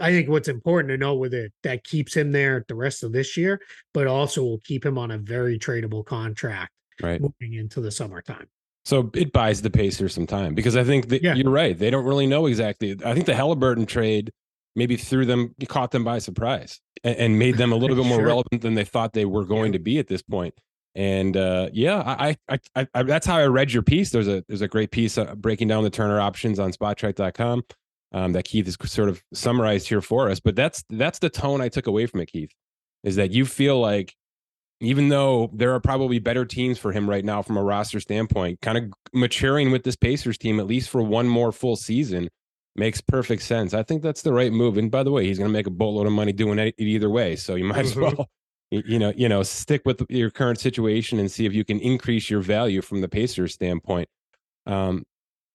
I 0.01 0.11
think 0.11 0.29
what's 0.29 0.49
important 0.49 0.90
to 0.90 0.99
know 0.99 1.14
with 1.14 1.35
it 1.35 1.53
that 1.62 1.85
keeps 1.85 2.16
him 2.16 2.33
there 2.33 2.64
the 2.66 2.75
rest 2.75 3.05
of 3.05 3.12
this 3.12 3.37
year, 3.37 3.61
but 3.94 4.07
also 4.09 4.42
will 4.42 4.61
keep 4.64 4.85
him 4.85 4.99
on 4.99 5.12
a 5.12 5.18
very 5.18 5.59
tradable 5.59 6.05
contract 6.05 6.72
right. 7.03 7.21
moving 7.21 7.55
into 7.55 7.81
the 7.81 7.91
summertime. 7.91 8.47
So 8.85 9.11
it 9.15 9.33
buys 9.33 9.63
the 9.63 9.71
Pacers 9.71 10.15
some 10.15 10.27
time 10.27 10.55
because 10.55 10.77
I 10.77 10.85
think 10.85 11.09
that 11.09 11.23
yeah. 11.23 11.35
you're 11.35 11.51
right. 11.51 11.77
They 11.77 11.91
don't 11.91 12.05
really 12.05 12.27
know 12.27 12.47
exactly. 12.47 12.97
I 13.05 13.15
think 13.15 13.27
the 13.27 13.33
Haliburton 13.33 13.87
trade 13.89 14.33
maybe 14.77 14.97
threw 14.97 15.27
them, 15.27 15.55
caught 15.67 15.91
them 15.91 16.05
by 16.05 16.21
surprise 16.21 16.81
and, 17.03 17.17
and 17.17 17.39
made 17.39 17.57
them 17.57 17.73
a 17.73 17.77
little 17.77 17.97
bit 17.97 18.07
more 18.07 18.19
sure. 18.19 18.27
relevant 18.27 18.63
than 18.63 18.75
they 18.75 18.85
thought 18.85 19.13
they 19.13 19.25
were 19.25 19.45
going 19.45 19.73
yeah. 19.73 19.79
to 19.79 19.83
be 19.83 19.99
at 19.99 20.07
this 20.07 20.23
point. 20.23 20.55
And 20.95 21.37
uh, 21.37 21.69
yeah, 21.73 22.01
I, 22.01 22.37
I, 22.49 22.59
I, 22.75 22.87
I, 22.95 23.03
that's 23.03 23.27
how 23.27 23.37
I 23.37 23.47
read 23.47 23.73
your 23.73 23.83
piece. 23.83 24.11
There's 24.11 24.29
a 24.29 24.43
there's 24.49 24.63
a 24.63 24.69
great 24.69 24.91
piece 24.91 25.19
uh, 25.19 25.35
breaking 25.35 25.69
down 25.69 25.85
the 25.85 25.91
Turner 25.91 26.21
options 26.21 26.59
on 26.59 26.73
Spotrac.com 26.73 27.65
um, 28.13 28.33
that 28.33 28.45
Keith 28.47 28.65
has 28.65 28.79
sort 28.91 29.11
of 29.11 29.23
summarized 29.35 29.89
here 29.89 30.01
for 30.01 30.31
us. 30.31 30.41
But 30.41 30.57
that's 30.57 30.85
that's 30.89 31.19
the 31.19 31.29
tone 31.29 31.61
I 31.61 31.69
took 31.69 31.87
away 31.87 32.07
from 32.07 32.21
it, 32.21 32.33
Keith, 32.33 32.51
is 33.05 33.17
that 33.17 33.31
you 33.31 33.45
feel 33.45 33.79
like 33.79 34.15
even 34.81 35.09
though 35.09 35.51
there 35.53 35.73
are 35.75 35.81
probably 35.81 36.19
better 36.19 36.45
teams 36.45 36.79
for 36.79 36.93
him 36.93 37.09
right 37.09 37.25
now 37.25 37.43
from 37.43 37.57
a 37.57 37.62
roster 37.62 38.01
standpoint, 38.01 38.61
kind 38.61 38.77
of 38.77 38.93
maturing 39.12 39.71
with 39.71 39.85
this 39.85 39.97
Pacers 39.97 40.37
team, 40.37 40.61
at 40.61 40.67
least 40.67 40.91
for 40.91 41.03
one 41.03 41.29
more 41.29 41.53
full 41.53 41.77
season, 41.77 42.29
makes 42.75 43.01
perfect 43.01 43.43
sense. 43.43 43.73
I 43.73 43.83
think 43.83 44.03
that's 44.03 44.23
the 44.23 44.33
right 44.33 44.53
move. 44.53 44.77
And 44.77 44.91
by 44.91 45.03
the 45.03 45.11
way, 45.11 45.27
he's 45.27 45.39
going 45.39 45.49
to 45.49 45.53
make 45.53 45.67
a 45.67 45.71
boatload 45.71 46.07
of 46.07 46.12
money 46.12 46.33
doing 46.33 46.59
it 46.59 46.75
either 46.79 47.09
way. 47.09 47.37
So 47.37 47.55
you 47.55 47.65
might 47.67 47.87
mm-hmm. 47.87 48.05
as 48.05 48.15
well, 48.17 48.29
you 48.71 48.99
know, 48.99 49.12
you 49.17 49.29
know, 49.29 49.43
stick 49.43 49.83
with 49.87 50.05
your 50.11 50.31
current 50.31 50.61
situation 50.61 51.19
and 51.19 51.31
see 51.31 51.47
if 51.47 51.55
you 51.55 51.65
can 51.65 51.81
increase 51.81 52.29
your 52.29 52.41
value 52.41 52.83
from 52.83 53.01
the 53.01 53.09
Pacers 53.09 53.55
standpoint. 53.55 54.09
Um, 54.67 55.05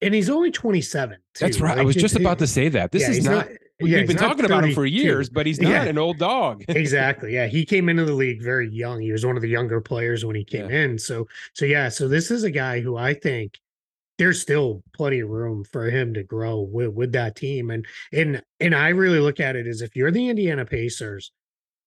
and 0.00 0.14
he's 0.14 0.30
only 0.30 0.50
27. 0.50 1.16
Too. 1.16 1.44
That's 1.44 1.60
right. 1.60 1.70
Like, 1.70 1.78
I 1.78 1.84
was 1.84 1.94
just 1.94 2.16
about 2.16 2.40
to 2.40 2.46
say 2.46 2.68
that. 2.70 2.90
This 2.90 3.02
yeah, 3.02 3.10
is 3.10 3.24
not, 3.24 3.48
not 3.48 3.58
yeah, 3.84 3.98
we've 3.98 4.08
been 4.08 4.16
talking 4.16 4.44
about 4.44 4.64
him 4.64 4.74
for 4.74 4.86
years, 4.86 5.28
but 5.28 5.46
he's 5.46 5.60
not 5.60 5.70
yeah. 5.70 5.84
an 5.84 5.98
old 5.98 6.18
dog. 6.18 6.64
exactly. 6.68 7.34
Yeah, 7.34 7.46
he 7.46 7.64
came 7.64 7.88
into 7.88 8.04
the 8.04 8.12
league 8.12 8.42
very 8.42 8.68
young. 8.68 9.00
He 9.00 9.12
was 9.12 9.26
one 9.26 9.36
of 9.36 9.42
the 9.42 9.48
younger 9.48 9.80
players 9.80 10.24
when 10.24 10.36
he 10.36 10.44
came 10.44 10.70
yeah. 10.70 10.84
in. 10.84 10.98
So, 10.98 11.28
so 11.54 11.64
yeah, 11.64 11.88
so 11.88 12.08
this 12.08 12.30
is 12.30 12.44
a 12.44 12.50
guy 12.50 12.80
who 12.80 12.96
I 12.96 13.14
think 13.14 13.58
there's 14.18 14.40
still 14.40 14.82
plenty 14.94 15.20
of 15.20 15.28
room 15.28 15.64
for 15.64 15.90
him 15.90 16.14
to 16.14 16.22
grow 16.22 16.60
with 16.60 16.90
with 16.90 17.12
that 17.12 17.36
team. 17.36 17.70
And 17.70 17.86
and 18.12 18.42
and 18.60 18.74
I 18.74 18.88
really 18.88 19.20
look 19.20 19.40
at 19.40 19.56
it 19.56 19.66
as 19.66 19.82
if 19.82 19.96
you're 19.96 20.10
the 20.10 20.28
Indiana 20.28 20.64
Pacers, 20.64 21.32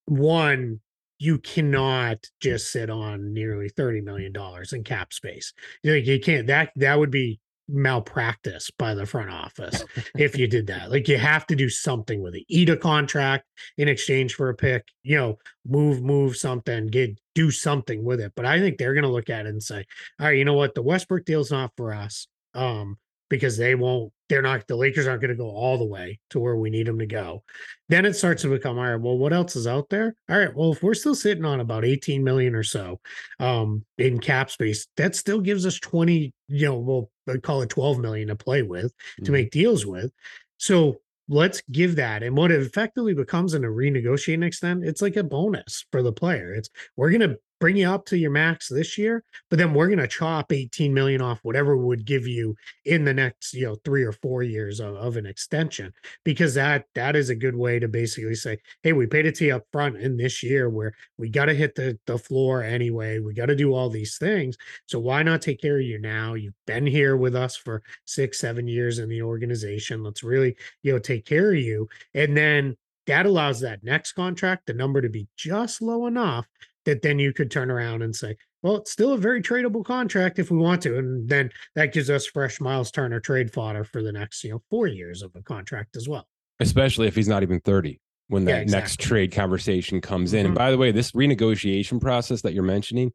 one 0.06 0.82
you 1.18 1.38
cannot 1.38 2.26
just 2.42 2.72
sit 2.72 2.90
on 2.90 3.34
nearly 3.34 3.70
30 3.70 4.02
million 4.02 4.34
dollars 4.34 4.74
in 4.74 4.84
cap 4.84 5.14
space. 5.14 5.54
You, 5.84 5.94
you 5.94 6.20
can't 6.20 6.48
that 6.48 6.72
that 6.76 7.00
would 7.00 7.12
be 7.12 7.40
malpractice 7.68 8.70
by 8.78 8.94
the 8.94 9.06
front 9.06 9.30
office 9.30 9.84
if 10.18 10.38
you 10.38 10.48
did 10.48 10.68
that. 10.68 10.92
Like 10.92 11.08
you 11.08 11.18
have 11.18 11.48
to 11.48 11.56
do 11.56 11.70
something 11.70 12.22
with 12.22 12.36
it. 12.36 12.44
Eat 12.48 12.70
a 12.70 12.78
contract 12.78 13.46
in 13.78 13.88
exchange 13.88 14.36
for 14.36 14.50
a 14.50 14.56
pick, 14.56 14.88
you 15.04 15.18
know, 15.18 15.38
move, 15.66 16.02
move 16.02 16.36
something, 16.36 16.88
get 16.88 17.20
do 17.34 17.52
something 17.52 18.04
with 18.04 18.20
it. 18.20 18.34
But 18.36 18.46
I 18.46 18.60
think 18.60 18.78
they're 18.78 18.94
gonna 18.94 19.12
look 19.12 19.30
at 19.30 19.46
it 19.46 19.50
and 19.50 19.64
say, 19.64 19.86
all 20.20 20.28
right, 20.28 20.38
you 20.38 20.46
know 20.46 20.54
what, 20.54 20.76
the 20.76 20.82
Westbrook 20.84 21.26
deal's 21.26 21.52
not 21.52 21.72
for 21.76 21.94
us. 21.94 22.28
Um, 22.54 22.98
because 23.30 23.58
they 23.58 23.76
won't 23.76 24.14
they're 24.30 24.42
not 24.42 24.68
the 24.68 24.76
Lakers 24.76 25.08
aren't 25.08 25.22
going 25.22 25.30
to 25.30 25.36
go 25.36 25.50
all 25.50 25.78
the 25.78 25.86
way 25.86 26.20
to 26.32 26.40
where 26.40 26.56
we 26.56 26.70
need 26.70 26.88
them 26.88 27.00
to 27.00 27.06
go. 27.06 27.44
Then 27.90 28.06
it 28.06 28.16
starts 28.16 28.42
to 28.42 28.50
become 28.50 28.78
all 28.78 28.86
right. 28.86 29.00
Well, 29.00 29.18
what 29.18 29.34
else 29.34 29.56
is 29.56 29.68
out 29.68 29.90
there? 29.90 30.16
All 30.30 30.38
right. 30.38 30.56
Well, 30.56 30.74
if 30.74 30.82
we're 30.82 30.94
still 30.94 31.16
sitting 31.16 31.46
on 31.46 31.60
about 31.60 31.86
18 31.86 32.24
million 32.24 32.56
or 32.56 32.64
so 32.64 33.00
um, 33.40 33.86
in 33.98 34.20
cap 34.20 34.50
space, 34.50 34.88
that 34.98 35.16
still 35.16 35.42
gives 35.42 35.66
us 35.66 35.80
20, 35.80 36.34
you 36.48 36.66
know, 36.66 36.78
we'll 37.26 37.40
call 37.42 37.62
it 37.62 37.70
12 37.70 38.00
million 38.00 38.28
to 38.30 38.36
play 38.36 38.64
with 38.64 38.86
mm-hmm. 38.86 39.26
to 39.26 39.32
make 39.32 39.52
deals 39.52 39.86
with. 39.86 40.12
So 40.58 41.02
let's 41.28 41.62
give 41.72 41.96
that. 41.98 42.24
And 42.24 42.36
what 42.36 42.52
it 42.52 42.62
effectively 42.62 43.14
becomes 43.14 43.54
in 43.54 43.64
a 43.64 43.68
renegotiating 43.68 44.46
extent, 44.46 44.86
it's 44.86 45.02
like 45.02 45.16
a 45.16 45.24
bonus 45.24 45.86
for 45.92 46.02
the 46.02 46.14
player. 46.14 46.54
It's 46.54 46.70
we're 46.96 47.12
gonna 47.12 47.36
bring 47.66 47.78
you 47.78 47.90
up 47.90 48.06
to 48.06 48.16
your 48.16 48.30
max 48.30 48.70
this 48.70 48.96
year, 48.96 49.24
but 49.50 49.58
then 49.58 49.74
we're 49.74 49.88
going 49.88 49.98
to 49.98 50.08
chop 50.08 50.52
18 50.52 50.94
million 50.94 51.20
off 51.20 51.40
whatever 51.42 51.76
would 51.76 52.06
give 52.06 52.28
you 52.28 52.56
in 52.86 53.04
the 53.04 53.12
next, 53.12 53.56
you 53.56 53.66
know, 53.66 53.76
three 53.84 54.04
or 54.04 54.12
four 54.12 54.44
years 54.44 54.80
of, 54.80 54.96
of 54.98 55.18
an 55.18 55.26
extension, 55.26 55.92
because 56.24 56.54
that 56.54 56.86
that 56.94 57.16
is 57.16 57.32
a 57.32 57.36
good 57.36 57.56
way 57.56 57.80
to 57.80 57.88
basically 57.88 58.36
say, 58.36 58.60
hey, 58.84 58.94
we 58.94 59.08
paid 59.08 59.26
it 59.26 59.34
to 59.34 59.46
you 59.46 59.56
up 59.56 59.64
front 59.72 59.98
in 59.98 60.16
this 60.16 60.44
year 60.44 60.70
where 60.70 60.94
we 61.18 61.28
got 61.28 61.46
to 61.46 61.56
hit 61.56 61.74
the, 61.74 61.98
the 62.06 62.20
floor 62.20 62.62
anyway. 62.62 63.18
We 63.18 63.34
got 63.34 63.48
to 63.48 63.56
do 63.56 63.74
all 63.74 63.90
these 63.90 64.20
things. 64.20 64.58
So 64.86 65.00
why 65.00 65.24
not 65.24 65.42
take 65.42 65.60
care 65.60 65.80
of 65.80 65.86
you 65.86 66.00
now? 66.00 66.36
You've 66.36 66.54
been 66.68 66.86
here 66.86 67.18
with 67.18 67.36
us 67.36 67.56
for 67.56 67.82
six, 68.06 68.38
seven 68.38 68.68
years 68.68 69.00
in 69.00 69.10
the 69.10 69.24
organization. 69.24 70.04
Let's 70.04 70.22
really, 70.22 70.56
you 70.84 70.94
know, 70.94 71.00
take 71.00 71.26
care 71.26 71.50
of 71.50 71.58
you. 71.58 71.90
And 72.14 72.38
then 72.38 72.78
that 73.08 73.26
allows 73.26 73.60
that 73.62 73.84
next 73.84 74.12
contract, 74.12 74.68
the 74.68 74.74
number 74.76 75.02
to 75.02 75.10
be 75.10 75.28
just 75.36 75.82
low 75.82 76.06
enough 76.06 76.46
that 76.86 77.02
then 77.02 77.20
you 77.20 77.34
could 77.34 77.52
turn 77.52 77.70
around 77.70 78.02
and 78.02 78.16
say, 78.16 78.36
well, 78.64 78.78
it's 78.78 78.92
still 78.92 79.14
a 79.14 79.18
very 79.18 79.42
tradable 79.42 79.84
contract 79.84 80.40
if 80.40 80.50
we 80.50 80.58
want 80.58 80.82
to. 80.84 80.98
And 80.98 81.28
then 81.28 81.52
that 81.76 81.94
gives 81.94 82.10
us 82.10 82.26
fresh 82.26 82.60
Myles 82.60 82.92
Turner 82.92 83.20
trade 83.20 83.54
fodder 83.54 83.84
for 83.84 84.02
the 84.02 84.12
next, 84.12 84.44
you 84.44 84.52
know, 84.52 84.62
four 84.70 84.88
years 84.88 85.22
of 85.22 85.32
a 85.36 85.42
contract 85.42 85.96
as 85.96 86.08
well. 86.08 86.28
Especially 86.60 87.08
if 87.08 87.16
he's 87.16 87.28
not 87.28 87.44
even 87.44 87.60
30 87.60 88.00
when 88.28 88.46
that 88.46 88.52
yeah, 88.52 88.58
exactly. 88.60 88.82
next 88.82 89.00
trade 89.00 89.32
conversation 89.32 90.02
comes 90.02 90.34
in. 90.34 90.40
Mm-hmm. 90.40 90.46
And 90.48 90.56
by 90.56 90.72
the 90.72 90.78
way, 90.78 90.92
this 90.92 91.12
renegotiation 91.12 92.02
process 92.02 92.42
that 92.42 92.54
you're 92.54 92.64
mentioning, 92.64 93.12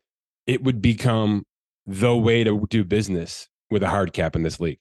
it 0.47 0.63
would 0.63 0.81
become 0.81 1.45
the 1.87 2.17
way 2.17 2.45
to 2.45 2.67
do 2.69 2.85
business 2.85 3.49
with 3.71 3.83
a 3.83 3.89
hard 3.89 4.13
cap 4.13 4.37
in 4.37 4.43
this 4.43 4.61
league. 4.61 4.79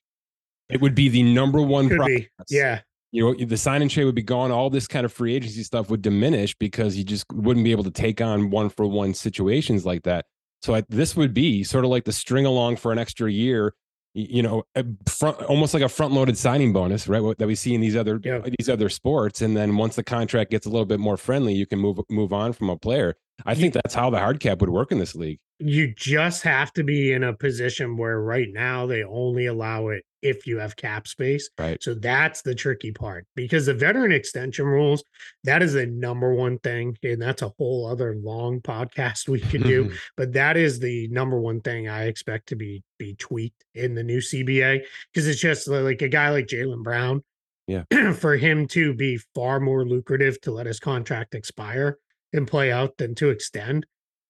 It 0.70 0.82
would 0.82 0.94
be 0.94 1.10
the 1.10 1.24
number 1.24 1.62
one 1.62 1.90
process. 1.90 2.28
Yeah 2.50 2.82
you 3.12 3.24
know 3.24 3.46
the 3.46 3.58
sign 3.58 3.82
and 3.82 3.90
trade 3.90 4.06
would 4.06 4.16
be 4.16 4.22
gone. 4.22 4.52
All 4.52 4.70
this 4.70 4.88
kind 4.88 5.06
of 5.06 5.14
free 5.14 5.36
agency 5.36 5.64
stuff 5.64 5.90
would 5.90 6.02
diminish 6.02 6.56
because 6.56 6.96
you 6.96 7.04
just 7.04 7.26
wouldn't 7.34 7.64
be 7.64 7.72
able 7.72 7.84
to 7.84 7.92
take 7.92 8.22
on 8.22 8.50
one 8.50 8.70
for 8.70 8.88
one 8.88 9.14
situations 9.14 9.86
like 9.86 10.04
that. 10.04 10.26
So 10.62 10.76
I, 10.76 10.84
this 10.90 11.16
would 11.16 11.34
be 11.34 11.64
sort 11.64 11.86
of 11.86 11.92
like 11.92 12.04
the 12.04 12.12
string 12.12 12.46
along 12.46 12.78
for 12.78 12.92
an 12.92 13.00
extra 13.00 13.32
year 13.32 13.74
you 14.14 14.42
know 14.42 14.64
front, 15.08 15.42
almost 15.44 15.74
like 15.74 15.84
a 15.84 15.90
front 15.90 16.14
loaded 16.14 16.38
signing 16.38 16.74
bonus 16.74 17.08
right 17.08 17.38
that 17.38 17.48
we 17.48 17.56
see 17.56 17.76
in 17.76 17.82
these 17.82 17.96
other 17.96 18.20
yeah. 18.24 18.42
these 18.58 18.70
other 18.70 18.90
sports. 18.90 19.42
And 19.42 19.56
then 19.56 19.78
once 19.78 19.96
the 19.96 20.04
contract 20.04 20.52
gets 20.52 20.66
a 20.66 20.70
little 20.70 20.86
bit 20.86 21.00
more 21.00 21.18
friendly 21.18 21.54
you 21.54 21.66
can 21.66 21.80
move 21.80 22.00
move 22.10 22.34
on 22.34 22.54
from 22.54 22.70
a 22.70 22.78
player. 22.78 23.16
I 23.46 23.56
think 23.56 23.74
that's 23.74 23.94
how 23.94 24.10
the 24.10 24.20
hard 24.20 24.40
cap 24.40 24.60
would 24.60 24.70
work 24.70 24.92
in 24.92 25.00
this 25.00 25.16
league. 25.16 25.40
You 25.60 25.94
just 25.96 26.44
have 26.44 26.74
to 26.74 26.84
be 26.84 27.14
in 27.14 27.24
a 27.24 27.34
position 27.34 27.96
where 27.96 28.20
right 28.20 28.50
now 28.52 28.86
they 28.86 29.04
only 29.04 29.46
allow 29.46 29.88
it 29.88 30.04
if 30.22 30.46
you 30.46 30.60
have 30.60 30.76
cap 30.76 31.08
space. 31.08 31.50
Right. 31.58 31.82
So 31.82 31.94
that's 31.94 32.42
the 32.42 32.56
tricky 32.56 32.92
part 32.92 33.26
because 33.36 33.66
the 33.66 33.74
veteran 33.74 34.12
extension 34.12 34.66
rules, 34.66 35.04
that 35.44 35.62
is 35.62 35.74
the 35.74 35.86
number 35.86 36.34
one 36.34 36.60
thing. 36.60 36.98
And 37.04 37.22
that's 37.22 37.42
a 37.42 37.54
whole 37.58 37.86
other 37.86 38.16
long 38.16 38.62
podcast 38.62 39.28
we 39.28 39.40
could 39.40 39.64
do. 39.64 39.92
but 40.18 40.34
that 40.34 40.58
is 40.58 40.80
the 40.80 41.08
number 41.10 41.40
one 41.40 41.62
thing 41.62 41.88
I 41.88 42.06
expect 42.06 42.50
to 42.50 42.56
be 42.56 42.84
be 42.98 43.16
tweaked 43.16 43.64
in 43.76 43.96
the 43.96 44.04
new 44.04 44.20
CBA 44.20 44.82
because 45.14 45.28
it's 45.28 45.40
just 45.40 45.68
like 45.68 46.02
a 46.02 46.10
guy 46.10 46.30
like 46.30 46.48
Jaylen 46.48 46.84
Brown. 46.84 47.24
Yeah. 47.68 47.84
for 48.14 48.36
him 48.36 48.68
to 48.70 48.96
be 48.96 49.20
far 49.36 49.60
more 49.60 49.86
lucrative 49.86 50.42
to 50.42 50.52
let 50.52 50.66
his 50.66 50.80
contract 50.80 51.36
expire 51.36 52.00
and 52.34 52.48
play 52.48 52.72
out 52.72 52.98
than 52.98 53.14
to 53.16 53.30
extend. 53.30 53.86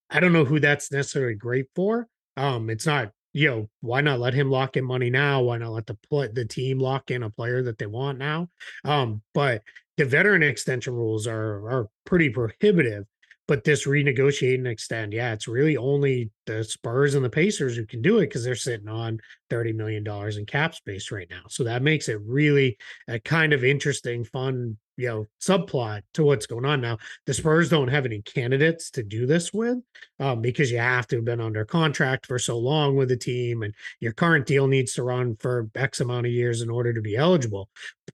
I 0.09 0.19
don't 0.19 0.33
know 0.33 0.43
who 0.43 0.59
that's 0.59 0.91
necessarily 0.91 1.35
great 1.35 1.67
for. 1.73 2.07
Um, 2.35 2.69
it's 2.69 2.85
not 2.85 3.11
you 3.33 3.47
know, 3.47 3.69
why 3.81 4.01
not 4.01 4.19
let 4.19 4.33
him 4.33 4.49
lock 4.49 4.77
in 4.77 4.83
money 4.83 5.09
now? 5.09 5.41
Why 5.41 5.57
not 5.57 5.71
let 5.71 5.87
the 5.87 5.97
play, 6.09 6.29
the 6.31 6.45
team 6.45 6.79
lock 6.79 7.11
in 7.11 7.23
a 7.23 7.29
player 7.29 7.61
that 7.63 7.77
they 7.77 7.85
want 7.85 8.17
now? 8.17 8.49
Um, 8.83 9.21
but 9.33 9.61
the 9.97 10.05
veteran 10.05 10.43
extension 10.43 10.93
rules 10.93 11.27
are 11.27 11.69
are 11.69 11.87
pretty 12.05 12.29
prohibitive. 12.29 13.05
But 13.47 13.63
this 13.63 13.87
renegotiate 13.87 14.55
and 14.55 14.67
extend, 14.67 15.11
yeah, 15.11 15.33
it's 15.33 15.47
really 15.47 15.75
only 15.75 16.29
the 16.49 16.63
Spurs 16.63 17.15
and 17.15 17.23
the 17.23 17.29
Pacers 17.29 17.75
who 17.75 17.85
can 17.85 18.01
do 18.01 18.17
it 18.17 18.27
because 18.27 18.43
they're 18.43 18.55
sitting 18.55 18.87
on 18.87 19.19
$30 19.49 19.75
million 19.75 20.05
in 20.37 20.45
cap 20.45 20.75
space 20.75 21.11
right 21.11 21.29
now. 21.29 21.43
So 21.47 21.63
that 21.63 21.81
makes 21.81 22.09
it 22.09 22.19
really 22.25 22.77
a 23.07 23.19
kind 23.19 23.53
of 23.53 23.63
interesting, 23.63 24.23
fun 24.23 24.77
you 24.99 25.07
know 25.07 25.25
subplot 25.41 26.01
to 26.13 26.23
what's 26.23 26.45
going 26.45 26.65
on 26.65 26.81
now 26.81 26.97
the 27.25 27.33
spurs 27.33 27.69
don't 27.69 27.87
have 27.87 28.05
any 28.05 28.21
candidates 28.21 28.91
to 28.91 29.01
do 29.01 29.25
this 29.25 29.53
with 29.53 29.77
um, 30.19 30.41
because 30.41 30.69
you 30.69 30.77
have 30.77 31.07
to 31.07 31.15
have 31.15 31.25
been 31.25 31.39
under 31.39 31.63
contract 31.63 32.25
for 32.25 32.37
so 32.37 32.57
long 32.57 32.97
with 32.97 33.07
the 33.07 33.15
team 33.15 33.63
and 33.63 33.73
your 34.01 34.11
current 34.11 34.45
deal 34.45 34.67
needs 34.67 34.93
to 34.93 35.03
run 35.03 35.37
for 35.37 35.69
x 35.73 36.01
amount 36.01 36.25
of 36.25 36.33
years 36.33 36.61
in 36.61 36.69
order 36.69 36.91
to 36.91 37.01
be 37.01 37.15
eligible 37.15 37.69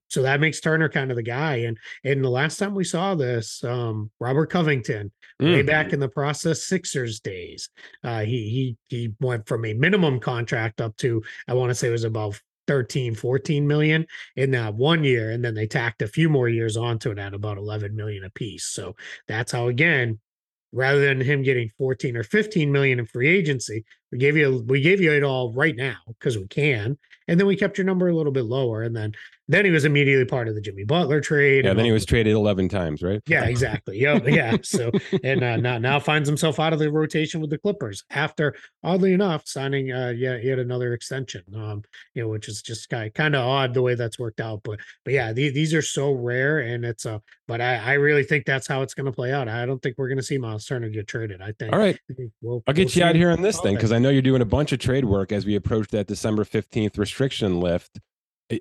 so 0.06 0.22
that 0.22 0.38
makes 0.38 0.60
turner 0.60 0.88
kind 0.88 1.10
of 1.10 1.16
the 1.16 1.24
guy 1.24 1.56
and 1.56 1.76
and 2.04 2.22
the 2.22 2.30
last 2.30 2.56
time 2.56 2.72
we 2.72 2.84
saw 2.84 3.16
this 3.16 3.64
um, 3.64 4.08
robert 4.20 4.46
covington 4.46 5.10
mm. 5.42 5.54
way 5.54 5.62
back 5.62 5.92
in 5.92 5.98
the 5.98 6.08
process 6.08 6.66
sixers 6.66 7.18
days 7.18 7.68
uh, 8.04 8.22
he 8.26 8.76
he 8.88 8.96
he 8.96 9.14
went 9.20 9.46
from 9.46 9.64
a 9.64 9.72
minimum 9.74 10.20
contract 10.20 10.80
up 10.80 10.96
to 10.96 11.22
i 11.48 11.54
want 11.54 11.70
to 11.70 11.74
say 11.74 11.88
it 11.88 11.92
was 11.92 12.04
about 12.04 12.40
13 12.66 13.14
14 13.14 13.66
million 13.66 14.06
in 14.36 14.50
that 14.50 14.74
one 14.74 15.04
year 15.04 15.30
and 15.30 15.44
then 15.44 15.54
they 15.54 15.66
tacked 15.66 16.02
a 16.02 16.08
few 16.08 16.28
more 16.28 16.48
years 16.48 16.76
onto 16.76 17.10
it 17.10 17.18
at 17.18 17.34
about 17.34 17.58
11 17.58 17.94
million 17.94 18.24
a 18.24 18.30
piece 18.30 18.66
so 18.66 18.94
that's 19.28 19.52
how 19.52 19.68
again 19.68 20.18
rather 20.72 21.00
than 21.00 21.20
him 21.20 21.42
getting 21.42 21.70
14 21.78 22.16
or 22.16 22.24
15 22.24 22.70
million 22.70 22.98
in 22.98 23.06
free 23.06 23.28
agency 23.28 23.84
we 24.12 24.18
gave 24.18 24.36
you 24.36 24.64
we 24.66 24.80
gave 24.80 25.00
you 25.00 25.12
it 25.12 25.22
all 25.22 25.52
right 25.52 25.76
now 25.76 25.96
because 26.08 26.38
we 26.38 26.46
can 26.46 26.98
and 27.28 27.40
then 27.40 27.46
we 27.46 27.56
kept 27.56 27.78
your 27.78 27.84
number 27.84 28.08
a 28.08 28.14
little 28.14 28.32
bit 28.32 28.44
lower 28.44 28.82
and 28.82 28.94
then 28.96 29.12
then 29.48 29.64
he 29.64 29.70
was 29.70 29.84
immediately 29.84 30.24
part 30.24 30.48
of 30.48 30.54
the 30.54 30.60
Jimmy 30.60 30.84
Butler 30.84 31.20
trade. 31.20 31.64
Yeah, 31.64 31.74
then 31.74 31.84
he 31.84 31.92
was 31.92 32.04
traded 32.04 32.32
11 32.32 32.68
times, 32.68 33.00
right? 33.02 33.22
Yeah, 33.26 33.44
exactly. 33.44 33.98
Yeah, 33.98 34.18
yeah. 34.26 34.56
So, 34.62 34.90
and 35.22 35.44
uh, 35.44 35.56
now, 35.56 35.78
now 35.78 36.00
finds 36.00 36.28
himself 36.28 36.58
out 36.58 36.72
of 36.72 36.80
the 36.80 36.90
rotation 36.90 37.40
with 37.40 37.50
the 37.50 37.58
Clippers 37.58 38.02
after, 38.10 38.56
oddly 38.82 39.12
enough, 39.12 39.46
signing 39.46 39.92
uh, 39.92 40.12
yeah, 40.16 40.36
yet 40.36 40.58
another 40.58 40.92
extension, 40.92 41.42
um, 41.54 41.82
you 42.14 42.22
know, 42.22 42.28
which 42.28 42.48
is 42.48 42.60
just 42.60 42.88
kind 42.90 43.06
of, 43.06 43.14
kind 43.14 43.36
of 43.36 43.46
odd 43.46 43.74
the 43.74 43.82
way 43.82 43.94
that's 43.94 44.18
worked 44.18 44.40
out. 44.40 44.62
But, 44.64 44.80
but 45.04 45.14
yeah, 45.14 45.32
these, 45.32 45.54
these 45.54 45.74
are 45.74 45.82
so 45.82 46.10
rare. 46.10 46.58
And 46.58 46.84
it's, 46.84 47.06
uh, 47.06 47.20
but 47.46 47.60
I, 47.60 47.76
I 47.76 47.92
really 47.94 48.24
think 48.24 48.46
that's 48.46 48.66
how 48.66 48.82
it's 48.82 48.94
going 48.94 49.06
to 49.06 49.12
play 49.12 49.32
out. 49.32 49.48
I 49.48 49.64
don't 49.64 49.80
think 49.80 49.96
we're 49.96 50.08
going 50.08 50.18
to 50.18 50.24
see 50.24 50.38
Myles 50.38 50.66
Turner 50.66 50.88
get 50.88 51.06
traded. 51.06 51.40
I 51.40 51.52
think. 51.52 51.72
All 51.72 51.78
right. 51.78 51.98
We'll, 52.42 52.64
I'll 52.66 52.74
get 52.74 52.88
we'll 52.88 53.04
you 53.04 53.04
out 53.04 53.14
here 53.14 53.30
on 53.30 53.42
this 53.42 53.60
thing 53.60 53.76
because 53.76 53.92
I 53.96 53.98
know 53.98 54.10
you're 54.10 54.20
doing 54.20 54.42
a 54.42 54.44
bunch 54.46 54.72
of 54.72 54.78
trade 54.78 55.06
work 55.06 55.32
as 55.32 55.46
we 55.46 55.54
approach 55.54 55.88
that 55.88 56.06
December 56.06 56.44
15th 56.44 56.98
restriction 56.98 57.60
lift. 57.60 57.98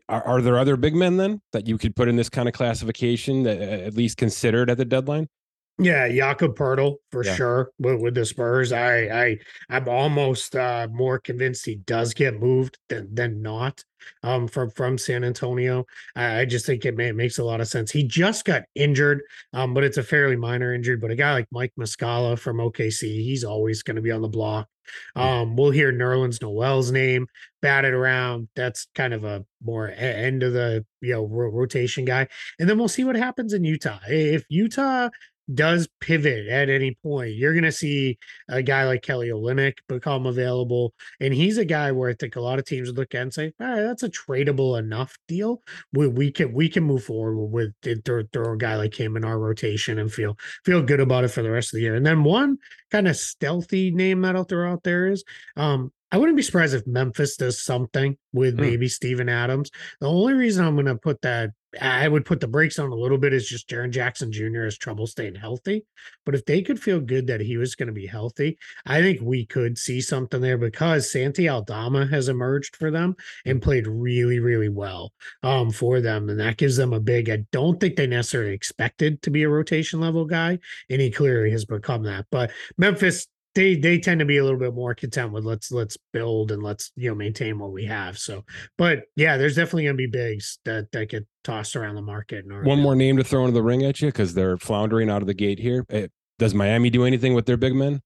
Are, 0.08 0.24
are, 0.24 0.42
there 0.42 0.58
other 0.58 0.78
big 0.78 0.96
men 0.96 1.18
then 1.18 1.42
that 1.52 1.68
you 1.68 1.78
could 1.78 1.94
put 1.94 2.08
in 2.08 2.16
this 2.16 2.30
kind 2.30 2.48
of 2.48 2.54
classification 2.54 3.44
that 3.44 3.60
uh, 3.60 3.86
at 3.86 3.96
least 3.96 4.16
considered 4.16 4.70
at 4.70 4.78
the 4.78 4.86
deadline? 4.86 5.28
Yeah, 5.78 6.08
Jakob 6.08 6.58
Poeltl 6.58 6.98
for 7.12 7.26
yeah. 7.26 7.36
sure 7.36 7.72
with, 7.80 8.00
with, 8.00 8.16
the 8.16 8.26
Spurs. 8.26 8.72
I 8.72 9.26
I 9.26 9.38
I'm 9.70 9.90
almost 9.90 10.56
uh, 10.56 10.88
more 10.90 11.20
convinced 11.20 11.66
he 11.66 11.76
does 11.76 12.14
get 12.14 12.40
moved 12.40 12.78
than 12.88 13.14
than 13.14 13.42
not 13.42 13.84
um, 14.24 14.48
from 14.48 14.70
from 14.70 14.98
San 14.98 15.26
Antonio. 15.26 15.86
I, 16.16 16.42
I 16.42 16.46
just 16.46 16.66
think 16.66 16.86
it, 16.86 16.96
may, 16.96 17.10
it, 17.10 17.16
makes 17.16 17.40
a 17.40 17.44
lot 17.44 17.60
of 17.60 17.68
sense. 17.68 17.92
He 17.92 18.04
just 18.04 18.46
got 18.46 18.64
injured, 18.76 19.22
um, 19.52 19.74
but 19.74 19.84
it's 19.84 19.98
a 19.98 20.04
fairly 20.04 20.38
minor 20.38 20.74
injury. 20.74 20.96
But 20.96 21.12
a 21.12 21.16
guy 21.16 21.34
like 21.34 21.48
Mike 21.52 21.74
Muscala 21.78 22.40
from 22.40 22.58
OKC, 22.58 23.02
he's 23.02 23.44
always 23.44 23.84
going 23.84 23.98
to 23.98 24.02
be 24.02 24.12
on 24.12 24.22
the 24.22 24.30
block. 24.30 24.70
Um, 25.16 25.56
we'll 25.56 25.72
hear 25.72 25.92
Nerlens 25.92 26.42
Noel's 26.42 26.92
name 26.92 27.28
batted 27.62 27.94
around. 27.94 28.50
That's 28.56 28.88
kind 28.96 29.14
of 29.14 29.24
a 29.24 29.44
more 29.64 29.90
end 29.90 30.44
of 30.44 30.54
the 30.54 30.86
you 31.02 31.14
know 31.14 31.26
rotation 31.26 32.06
guy, 32.06 32.28
and 32.60 32.70
then 32.70 32.78
we'll 32.78 32.88
see 32.88 33.04
what 33.04 33.16
happens 33.16 33.54
in 33.54 33.64
Utah. 33.64 34.00
If 34.08 34.46
Utah 34.50 35.10
does 35.54 35.88
pivot 36.00 36.48
at 36.48 36.70
any 36.70 36.98
point, 37.04 37.36
you're 37.36 37.54
going 37.54 37.64
to 37.64 37.72
see 37.72 38.18
a 38.50 38.62
guy 38.62 38.86
like 38.86 39.02
Kelly 39.02 39.30
Olynyk 39.30 39.76
become 39.88 40.26
available. 40.26 40.94
And 41.20 41.34
he's 41.34 41.58
a 41.58 41.66
guy 41.66 41.92
where 41.92 42.10
I 42.10 42.14
think 42.14 42.36
a 42.36 42.42
lot 42.42 42.60
of 42.60 42.66
teams 42.66 42.88
would 42.88 42.98
look 42.98 43.14
at 43.14 43.22
and 43.22 43.34
say, 43.34 43.54
all 43.60 43.68
right, 43.68 43.82
that's 43.82 44.04
a 44.04 44.10
tradable 44.10 44.80
enough 44.80 45.18
deal. 45.28 45.62
We, 45.94 46.08
we 46.08 46.32
can 46.32 46.54
we 46.54 46.70
can 46.70 46.84
move 46.84 47.04
forward 47.04 47.38
with 47.38 47.74
throw, 48.04 48.24
throw 48.32 48.54
a 48.54 48.58
guy 48.58 48.76
like 48.76 49.00
him 49.00 49.18
in 49.18 49.24
our 49.24 49.40
rotation 49.40 50.00
and 50.00 50.12
feel 50.12 50.38
feel 50.64 50.82
good 50.82 51.00
about 51.00 51.24
it 51.24 51.30
for 51.30 51.42
the 51.42 51.52
rest 51.52 51.74
of 51.74 51.78
the 51.78 51.84
year. 51.84 51.96
And 51.96 52.06
then 52.06 52.24
one 52.24 52.58
kind 52.92 53.08
of 53.08 53.16
stealthy 53.16 53.92
name 53.92 54.22
that 54.22 54.36
I'll 54.36 54.44
throw 54.44 54.72
out 54.72 54.84
there 54.84 55.08
is 55.08 55.24
um, 55.56 55.92
I 56.12 56.18
wouldn't 56.18 56.38
be 56.38 56.44
surprised 56.44 56.74
if 56.74 56.88
Memphis 56.88 57.36
does 57.36 57.62
something 57.62 58.18
with 58.32 58.56
mm. 58.56 58.62
maybe 58.62 58.88
Steven 58.88 59.28
Adams. 59.28 59.70
The 60.00 60.08
only 60.08 60.34
reason 60.34 60.66
I'm 60.66 60.76
going 60.76 60.86
to 60.86 60.96
put 60.96 61.22
that 61.24 61.52
I 61.82 62.08
would 62.08 62.26
put 62.26 62.40
the 62.40 62.48
brakes 62.48 62.80
on 62.80 62.92
a 62.92 62.96
little 62.96 63.18
bit 63.18 63.34
is 63.34 63.48
just 63.48 63.70
Jaren 63.70 63.92
Jackson 63.92 64.32
Jr. 64.32 64.64
has 64.64 64.78
trouble 64.78 65.08
staying 65.08 65.36
healthy. 65.36 65.86
But 66.26 66.36
if 66.36 66.46
they 66.46 66.62
could 66.62 66.80
feel 66.80 67.00
good 67.00 67.28
that 67.28 67.42
he 67.42 67.58
was 67.58 67.76
going 67.76 67.88
to 67.88 67.94
be 67.94 68.06
healthy, 68.06 68.58
I 68.86 69.02
think 69.02 69.22
we 69.22 69.46
could 69.46 69.78
see 69.78 70.02
something 70.02 70.42
there 70.42 70.58
because 70.58 71.12
Santi 71.12 71.50
Aldama 71.50 72.08
has 72.08 72.30
emerged 72.30 72.76
for 72.76 72.92
them 72.92 73.16
and 73.46 73.62
played 73.62 73.88
really, 73.88 74.40
really 74.40 74.70
well 74.70 75.14
um, 75.44 75.72
for 75.72 76.02
them. 76.02 76.30
And 76.30 76.40
that 76.40 76.58
gives 76.58 76.78
them 76.78 76.94
a 76.94 77.00
big, 77.00 77.30
I 77.30 77.46
don't 77.52 77.80
think 77.80 77.96
they 77.96 78.08
necessarily 78.08 78.54
expected 78.54 79.22
to 79.24 79.30
be 79.30 79.44
a 79.44 79.50
rotation 79.50 80.00
level 80.00 80.26
guy. 80.26 80.60
And 80.90 81.02
he 81.02 81.12
clearly 81.12 81.52
has 81.52 81.66
become 81.66 82.04
that. 82.04 82.26
But 82.32 82.52
Memphis, 82.78 83.28
they 83.56 83.76
they 83.76 83.98
tend 83.98 84.20
to 84.20 84.26
be 84.26 84.38
a 84.38 84.44
little 84.44 84.60
bit 84.60 84.76
more 84.76 84.94
content 84.94 85.32
with 85.32 85.46
let's 85.46 85.72
let's 85.72 85.98
build 86.14 86.52
and 86.52 86.62
let's 86.62 86.92
you 86.96 87.10
know 87.10 87.16
maintain 87.16 87.58
what 87.58 87.72
we 87.72 87.86
have. 87.86 88.18
So, 88.18 88.44
but 88.78 89.04
yeah, 89.16 89.38
there's 89.38 89.56
definitely 89.56 89.86
gonna 89.86 89.96
be 89.96 90.08
bigs 90.08 90.60
that 90.66 90.92
that 90.92 91.10
get 91.10 91.26
tossed 91.44 91.76
around 91.76 91.96
the 91.96 92.02
market. 92.02 92.46
One 92.48 92.82
more 92.82 92.96
name 92.96 93.18
to 93.18 93.24
throw 93.24 93.42
into 93.42 93.54
the 93.54 93.64
ring 93.64 93.84
at 93.84 94.02
you 94.02 94.10
because 94.10 94.34
they're 94.34 94.58
floundering 94.58 95.10
out 95.10 95.22
of 95.22 95.28
the 95.28 95.34
gate 95.34 95.60
here. 95.60 95.86
Eh, 95.90 96.08
does 96.38 96.54
Miami 96.54 96.90
do 96.90 97.06
anything 97.06 97.34
with 97.34 97.46
their 97.46 97.58
big 97.58 97.74
men? 97.74 98.02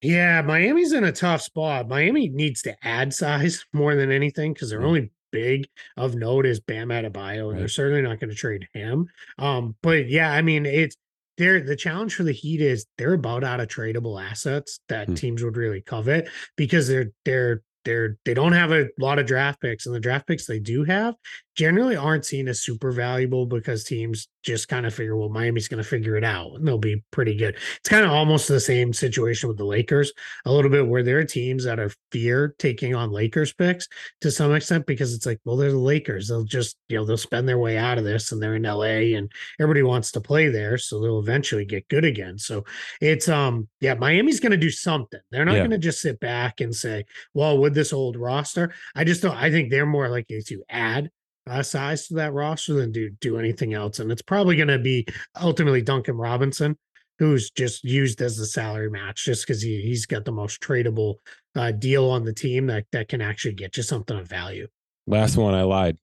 Yeah, 0.00 0.42
Miami's 0.42 0.92
in 0.92 1.04
a 1.04 1.12
tough 1.12 1.42
spot. 1.42 1.88
Miami 1.88 2.28
needs 2.28 2.62
to 2.62 2.74
add 2.82 3.14
size 3.14 3.64
more 3.72 3.94
than 3.94 4.10
anything 4.10 4.52
because 4.54 4.70
they're 4.70 4.80
mm. 4.80 4.86
only 4.86 5.10
big 5.30 5.68
of 5.96 6.14
note 6.14 6.46
is 6.46 6.60
Bam 6.60 6.88
Adebayo, 6.88 7.44
and 7.44 7.50
right. 7.52 7.58
they're 7.58 7.68
certainly 7.68 8.02
not 8.02 8.20
going 8.20 8.30
to 8.30 8.36
trade 8.36 8.68
him. 8.72 9.08
Um, 9.38 9.76
but 9.82 10.08
yeah, 10.08 10.32
I 10.32 10.42
mean, 10.42 10.66
it's 10.66 10.96
they're 11.38 11.60
the 11.60 11.76
challenge 11.76 12.14
for 12.14 12.22
the 12.24 12.32
Heat 12.32 12.60
is 12.60 12.86
they're 12.98 13.14
about 13.14 13.44
out 13.44 13.60
of 13.60 13.68
tradable 13.68 14.22
assets 14.22 14.80
that 14.88 15.08
hmm. 15.08 15.14
teams 15.14 15.42
would 15.42 15.56
really 15.56 15.80
covet 15.80 16.28
because 16.56 16.88
they're 16.88 17.10
they're 17.24 17.62
they're 17.84 18.16
they 18.24 18.34
don't 18.34 18.52
have 18.52 18.72
a 18.72 18.88
lot 18.98 19.18
of 19.18 19.26
draft 19.26 19.60
picks 19.60 19.86
and 19.86 19.94
the 19.94 20.00
draft 20.00 20.26
picks 20.26 20.46
they 20.46 20.58
do 20.58 20.84
have 20.84 21.14
generally 21.54 21.96
aren't 21.96 22.24
seen 22.24 22.48
as 22.48 22.62
super 22.62 22.90
valuable 22.92 23.44
because 23.44 23.84
teams 23.84 24.28
just 24.42 24.68
kind 24.68 24.86
of 24.86 24.94
figure 24.94 25.16
well 25.16 25.28
miami's 25.28 25.68
going 25.68 25.82
to 25.82 25.88
figure 25.88 26.16
it 26.16 26.24
out 26.24 26.54
and 26.54 26.66
they'll 26.66 26.78
be 26.78 27.02
pretty 27.10 27.36
good. 27.36 27.54
It's 27.76 27.88
kind 27.88 28.04
of 28.04 28.10
almost 28.10 28.48
the 28.48 28.58
same 28.58 28.92
situation 28.92 29.48
with 29.48 29.58
the 29.58 29.64
lakers 29.64 30.12
a 30.46 30.52
little 30.52 30.70
bit 30.70 30.86
where 30.86 31.02
there 31.02 31.18
are 31.18 31.24
teams 31.24 31.64
that 31.64 31.78
are 31.78 31.90
fear 32.10 32.54
taking 32.58 32.94
on 32.94 33.12
lakers 33.12 33.52
picks 33.52 33.86
to 34.22 34.30
some 34.30 34.54
extent 34.54 34.86
because 34.86 35.14
it's 35.14 35.26
like 35.26 35.40
well 35.44 35.56
they're 35.56 35.70
the 35.70 35.76
lakers 35.76 36.28
they'll 36.28 36.44
just 36.44 36.76
you 36.88 36.96
know 36.96 37.04
they'll 37.04 37.16
spend 37.16 37.48
their 37.48 37.58
way 37.58 37.76
out 37.76 37.98
of 37.98 38.04
this 38.04 38.32
and 38.32 38.42
they're 38.42 38.56
in 38.56 38.62
la 38.62 38.82
and 38.82 39.30
everybody 39.60 39.82
wants 39.82 40.10
to 40.12 40.20
play 40.20 40.48
there 40.48 40.78
so 40.78 41.00
they'll 41.00 41.20
eventually 41.20 41.64
get 41.64 41.88
good 41.88 42.04
again. 42.04 42.38
So 42.38 42.64
it's 43.00 43.28
um 43.28 43.68
yeah 43.80 43.94
miami's 43.94 44.40
going 44.40 44.52
to 44.52 44.56
do 44.56 44.70
something. 44.70 45.20
They're 45.30 45.44
not 45.44 45.52
yeah. 45.52 45.60
going 45.60 45.70
to 45.70 45.78
just 45.78 46.00
sit 46.00 46.18
back 46.18 46.60
and 46.60 46.74
say 46.74 47.04
well 47.34 47.58
with 47.58 47.71
this 47.72 47.92
old 47.92 48.16
roster 48.16 48.72
i 48.94 49.04
just 49.04 49.22
don't 49.22 49.36
i 49.36 49.50
think 49.50 49.70
they're 49.70 49.86
more 49.86 50.08
likely 50.08 50.42
to 50.42 50.62
add 50.68 51.10
uh, 51.46 51.62
size 51.62 52.06
to 52.08 52.14
that 52.14 52.32
roster 52.32 52.74
than 52.74 52.92
do 52.92 53.10
do 53.20 53.38
anything 53.38 53.74
else. 53.74 53.98
And 53.98 54.10
it's 54.12 54.22
probably 54.22 54.56
going 54.56 54.68
to 54.68 54.78
be 54.78 55.06
ultimately 55.40 55.82
Duncan 55.82 56.16
Robinson, 56.16 56.76
who's 57.18 57.50
just 57.50 57.84
used 57.84 58.20
as 58.20 58.36
the 58.36 58.46
salary 58.46 58.90
match, 58.90 59.24
just 59.24 59.46
because 59.46 59.62
he 59.62 59.80
he's 59.82 60.06
got 60.06 60.24
the 60.24 60.32
most 60.32 60.60
tradable 60.60 61.16
uh, 61.56 61.72
deal 61.72 62.08
on 62.08 62.24
the 62.24 62.32
team 62.32 62.66
that 62.66 62.84
that 62.92 63.08
can 63.08 63.20
actually 63.20 63.54
get 63.54 63.76
you 63.76 63.82
something 63.82 64.18
of 64.18 64.28
value. 64.28 64.66
Last 65.06 65.36
one, 65.36 65.54
I 65.54 65.62
lied. 65.62 65.98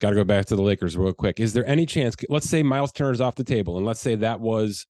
Got 0.00 0.10
to 0.10 0.16
go 0.16 0.24
back 0.24 0.46
to 0.46 0.56
the 0.56 0.62
Lakers 0.62 0.96
real 0.96 1.12
quick. 1.12 1.40
Is 1.40 1.52
there 1.52 1.66
any 1.66 1.84
chance? 1.84 2.14
Let's 2.28 2.48
say 2.48 2.62
Myles 2.62 2.92
Turner's 2.92 3.20
off 3.20 3.34
the 3.34 3.44
table, 3.44 3.76
and 3.76 3.84
let's 3.84 4.00
say 4.00 4.14
that 4.14 4.40
was 4.40 4.86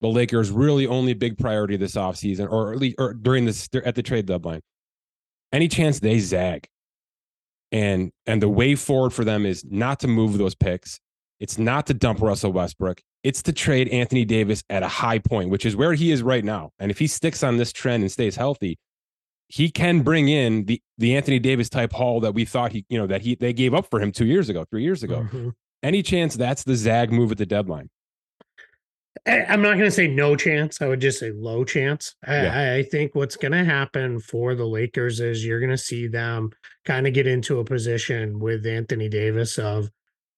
the 0.00 0.08
Lakers' 0.08 0.50
really 0.50 0.86
only 0.86 1.12
big 1.12 1.38
priority 1.38 1.76
this 1.76 1.94
offseason, 1.94 2.50
or 2.50 2.72
at 2.72 2.78
least 2.78 2.96
or 2.98 3.14
during 3.14 3.44
this 3.44 3.68
at 3.84 3.94
the 3.94 4.02
trade 4.02 4.26
deadline. 4.26 4.62
Any 5.52 5.68
chance 5.68 6.00
they 6.00 6.18
zag 6.18 6.68
And 7.72 8.12
and 8.26 8.42
the 8.42 8.48
way 8.48 8.74
forward 8.74 9.10
for 9.10 9.24
them 9.24 9.46
is 9.46 9.64
not 9.64 10.00
to 10.00 10.08
move 10.08 10.38
those 10.38 10.54
picks. 10.54 11.00
It's 11.40 11.58
not 11.58 11.86
to 11.86 11.94
dump 11.94 12.20
Russell 12.20 12.52
Westbrook. 12.52 13.00
It's 13.22 13.42
to 13.42 13.52
trade 13.52 13.88
Anthony 13.88 14.24
Davis 14.24 14.62
at 14.70 14.82
a 14.82 14.88
high 14.88 15.18
point, 15.18 15.50
which 15.50 15.66
is 15.66 15.76
where 15.76 15.94
he 15.94 16.10
is 16.12 16.22
right 16.22 16.44
now. 16.44 16.70
And 16.78 16.90
if 16.90 16.98
he 16.98 17.06
sticks 17.06 17.42
on 17.42 17.56
this 17.56 17.72
trend 17.72 18.02
and 18.02 18.10
stays 18.12 18.36
healthy, 18.36 18.78
he 19.48 19.70
can 19.70 20.02
bring 20.02 20.28
in 20.28 20.64
the 20.66 20.80
the 20.98 21.16
Anthony 21.16 21.38
Davis 21.38 21.68
type 21.68 21.92
haul 21.92 22.20
that 22.20 22.34
we 22.34 22.44
thought 22.44 22.72
he, 22.72 22.84
you 22.88 22.98
know, 22.98 23.06
that 23.06 23.22
he 23.22 23.34
they 23.34 23.52
gave 23.52 23.74
up 23.74 23.88
for 23.90 24.00
him 24.00 24.12
two 24.12 24.26
years 24.26 24.48
ago, 24.48 24.64
three 24.70 24.82
years 24.82 25.02
ago. 25.02 25.22
Mm-hmm. 25.22 25.50
Any 25.82 26.02
chance 26.02 26.36
that's 26.36 26.64
the 26.64 26.74
Zag 26.74 27.12
move 27.12 27.32
at 27.32 27.38
the 27.38 27.46
deadline? 27.46 27.88
I'm 29.26 29.62
not 29.62 29.72
going 29.72 29.84
to 29.84 29.90
say 29.90 30.08
no 30.08 30.36
chance. 30.36 30.80
I 30.80 30.86
would 30.86 31.00
just 31.00 31.18
say 31.18 31.30
low 31.30 31.64
chance. 31.64 32.14
Yeah. 32.26 32.52
I, 32.54 32.74
I, 32.76 32.82
think 32.82 33.14
what's 33.14 33.36
going 33.36 33.52
to 33.52 33.64
happen 33.64 34.20
for 34.20 34.54
the 34.54 34.66
Lakers 34.66 35.20
is 35.20 35.44
you're 35.44 35.60
going 35.60 35.70
to 35.70 35.78
see 35.78 36.06
them 36.06 36.50
kind 36.84 37.06
of 37.06 37.14
get 37.14 37.26
into 37.26 37.58
a 37.58 37.64
position 37.64 38.38
with 38.38 38.66
Anthony 38.66 39.08
Davis 39.08 39.58
of 39.58 39.90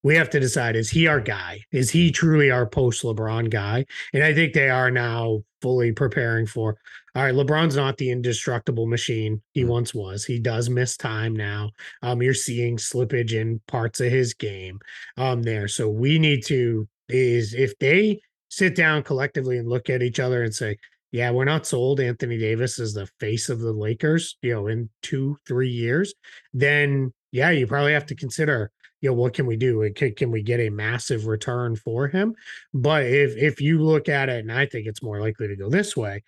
we 0.02 0.16
have 0.16 0.30
to 0.30 0.40
decide 0.40 0.76
is 0.76 0.88
he 0.90 1.06
our 1.06 1.20
guy? 1.20 1.60
Is 1.72 1.90
he 1.90 2.10
truly 2.10 2.50
our 2.50 2.66
post 2.66 3.02
LeBron 3.02 3.50
guy? 3.50 3.84
And 4.14 4.22
I 4.22 4.32
think 4.32 4.54
they 4.54 4.70
are 4.70 4.90
now 4.90 5.42
fully 5.60 5.92
preparing 5.92 6.46
for 6.46 6.76
all 7.16 7.24
right, 7.24 7.34
LeBron's 7.34 7.74
not 7.74 7.96
the 7.96 8.10
indestructible 8.10 8.86
machine 8.86 9.42
he 9.52 9.62
mm-hmm. 9.62 9.70
once 9.70 9.92
was. 9.92 10.24
He 10.24 10.38
does 10.38 10.70
miss 10.70 10.96
time 10.96 11.34
now. 11.34 11.70
Um, 12.02 12.22
you're 12.22 12.34
seeing 12.34 12.76
slippage 12.76 13.32
in 13.32 13.60
parts 13.66 14.00
of 14.00 14.12
his 14.12 14.32
game 14.32 14.78
um 15.16 15.42
there. 15.42 15.68
So 15.68 15.88
we 15.88 16.18
need 16.18 16.44
to 16.46 16.88
is 17.08 17.54
if 17.54 17.76
they 17.78 18.20
sit 18.50 18.76
down 18.76 19.02
collectively 19.02 19.56
and 19.56 19.68
look 19.68 19.88
at 19.88 20.02
each 20.02 20.20
other 20.20 20.42
and 20.42 20.54
say, 20.54 20.76
yeah, 21.12 21.30
we're 21.30 21.44
not 21.44 21.66
sold 21.66 21.98
Anthony 21.98 22.38
Davis 22.38 22.78
is 22.78 22.94
the 22.94 23.06
face 23.18 23.48
of 23.48 23.60
the 23.60 23.72
Lakers, 23.72 24.36
you 24.42 24.52
know, 24.52 24.68
in 24.68 24.88
two, 25.02 25.36
three 25.46 25.70
years, 25.70 26.14
then 26.52 27.12
yeah, 27.32 27.50
you 27.50 27.66
probably 27.66 27.92
have 27.92 28.06
to 28.06 28.14
consider, 28.14 28.70
you 29.00 29.10
know, 29.10 29.14
what 29.14 29.34
can 29.34 29.46
we 29.46 29.56
do? 29.56 29.90
Can, 29.94 30.14
can 30.14 30.30
we 30.30 30.42
get 30.42 30.60
a 30.60 30.70
massive 30.70 31.26
return 31.26 31.74
for 31.74 32.06
him? 32.06 32.34
But 32.74 33.06
if 33.06 33.36
if 33.36 33.60
you 33.60 33.82
look 33.82 34.08
at 34.08 34.28
it, 34.28 34.40
and 34.40 34.52
I 34.52 34.66
think 34.66 34.86
it's 34.86 35.02
more 35.02 35.20
likely 35.20 35.48
to 35.48 35.56
go 35.56 35.68
this 35.68 35.96
way, 35.96 36.22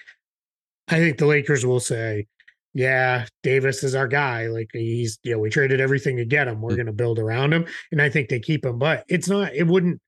I 0.88 0.98
think 0.98 1.18
the 1.18 1.26
Lakers 1.26 1.64
will 1.66 1.80
say, 1.80 2.26
yeah, 2.74 3.26
Davis 3.42 3.84
is 3.84 3.94
our 3.94 4.08
guy. 4.08 4.46
Like 4.46 4.70
he's, 4.72 5.18
you 5.22 5.32
know, 5.32 5.38
we 5.38 5.50
traded 5.50 5.80
everything 5.80 6.16
to 6.16 6.24
get 6.24 6.48
him. 6.48 6.60
We're 6.60 6.70
mm. 6.70 6.76
going 6.76 6.86
to 6.86 6.92
build 6.92 7.18
around 7.18 7.52
him. 7.52 7.66
And 7.90 8.00
I 8.00 8.08
think 8.08 8.28
they 8.28 8.40
keep 8.40 8.64
him, 8.64 8.78
but 8.78 9.04
it's 9.08 9.28
not, 9.28 9.54
it 9.54 9.66
wouldn't 9.66 10.00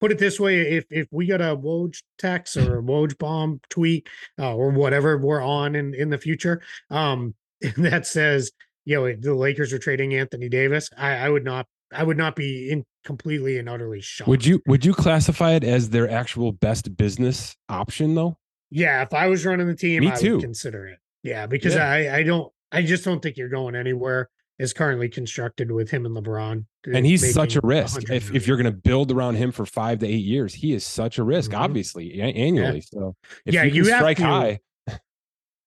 put 0.00 0.12
it 0.12 0.18
this 0.18 0.40
way: 0.40 0.60
if 0.60 0.84
if 0.90 1.08
we 1.10 1.26
got 1.26 1.40
a 1.40 1.56
Woj 1.56 2.02
text 2.18 2.56
or 2.56 2.78
a 2.78 2.82
Woj 2.82 3.16
bomb 3.18 3.60
tweet 3.68 4.08
uh, 4.38 4.54
or 4.54 4.70
whatever 4.70 5.18
we're 5.18 5.42
on 5.42 5.74
in 5.74 5.94
in 5.94 6.10
the 6.10 6.18
future, 6.18 6.62
um, 6.90 7.34
that 7.76 8.06
says 8.06 8.50
you 8.84 8.96
know 8.96 9.14
the 9.14 9.34
Lakers 9.34 9.72
are 9.72 9.78
trading 9.78 10.14
Anthony 10.14 10.48
Davis, 10.48 10.90
I, 10.96 11.16
I 11.16 11.28
would 11.28 11.44
not 11.44 11.66
I 11.92 12.02
would 12.02 12.16
not 12.16 12.36
be 12.36 12.70
in 12.70 12.84
completely 13.04 13.58
and 13.58 13.68
utterly 13.68 14.00
shocked. 14.00 14.28
Would 14.28 14.46
you 14.46 14.62
would 14.66 14.84
you 14.84 14.94
classify 14.94 15.52
it 15.52 15.64
as 15.64 15.90
their 15.90 16.10
actual 16.10 16.52
best 16.52 16.96
business 16.96 17.56
option 17.68 18.14
though? 18.14 18.38
Yeah, 18.70 19.02
if 19.02 19.12
I 19.12 19.26
was 19.26 19.44
running 19.44 19.66
the 19.66 19.74
team, 19.74 20.00
Me 20.00 20.12
I 20.12 20.14
too. 20.14 20.34
would 20.34 20.42
consider 20.42 20.86
it. 20.86 20.98
Yeah, 21.22 21.46
because 21.46 21.74
yeah. 21.74 21.90
I 21.90 22.16
I 22.18 22.22
don't 22.22 22.52
I 22.72 22.82
just 22.82 23.04
don't 23.04 23.20
think 23.20 23.36
you're 23.36 23.48
going 23.48 23.74
anywhere 23.74 24.28
is 24.58 24.72
currently 24.72 25.08
constructed 25.08 25.72
with 25.72 25.90
him 25.90 26.06
and 26.06 26.14
LeBron. 26.14 26.66
And 26.86 27.04
he's 27.04 27.34
such 27.34 27.56
a 27.56 27.60
risk. 27.62 28.10
If, 28.10 28.34
if 28.34 28.46
you're 28.46 28.56
going 28.56 28.72
to 28.72 28.78
build 28.78 29.12
around 29.12 29.34
him 29.34 29.52
for 29.52 29.66
five 29.66 29.98
to 29.98 30.06
eight 30.06 30.24
years, 30.24 30.54
he 30.54 30.72
is 30.72 30.84
such 30.84 31.18
a 31.18 31.24
risk, 31.24 31.50
mm-hmm. 31.50 31.62
obviously, 31.62 32.20
annually. 32.20 32.76
Yeah. 32.76 32.80
So 33.00 33.16
yeah, 33.44 33.62
you, 33.64 33.84
you 33.84 33.84
strike 33.84 34.16
to, 34.16 34.24
high. 34.24 34.60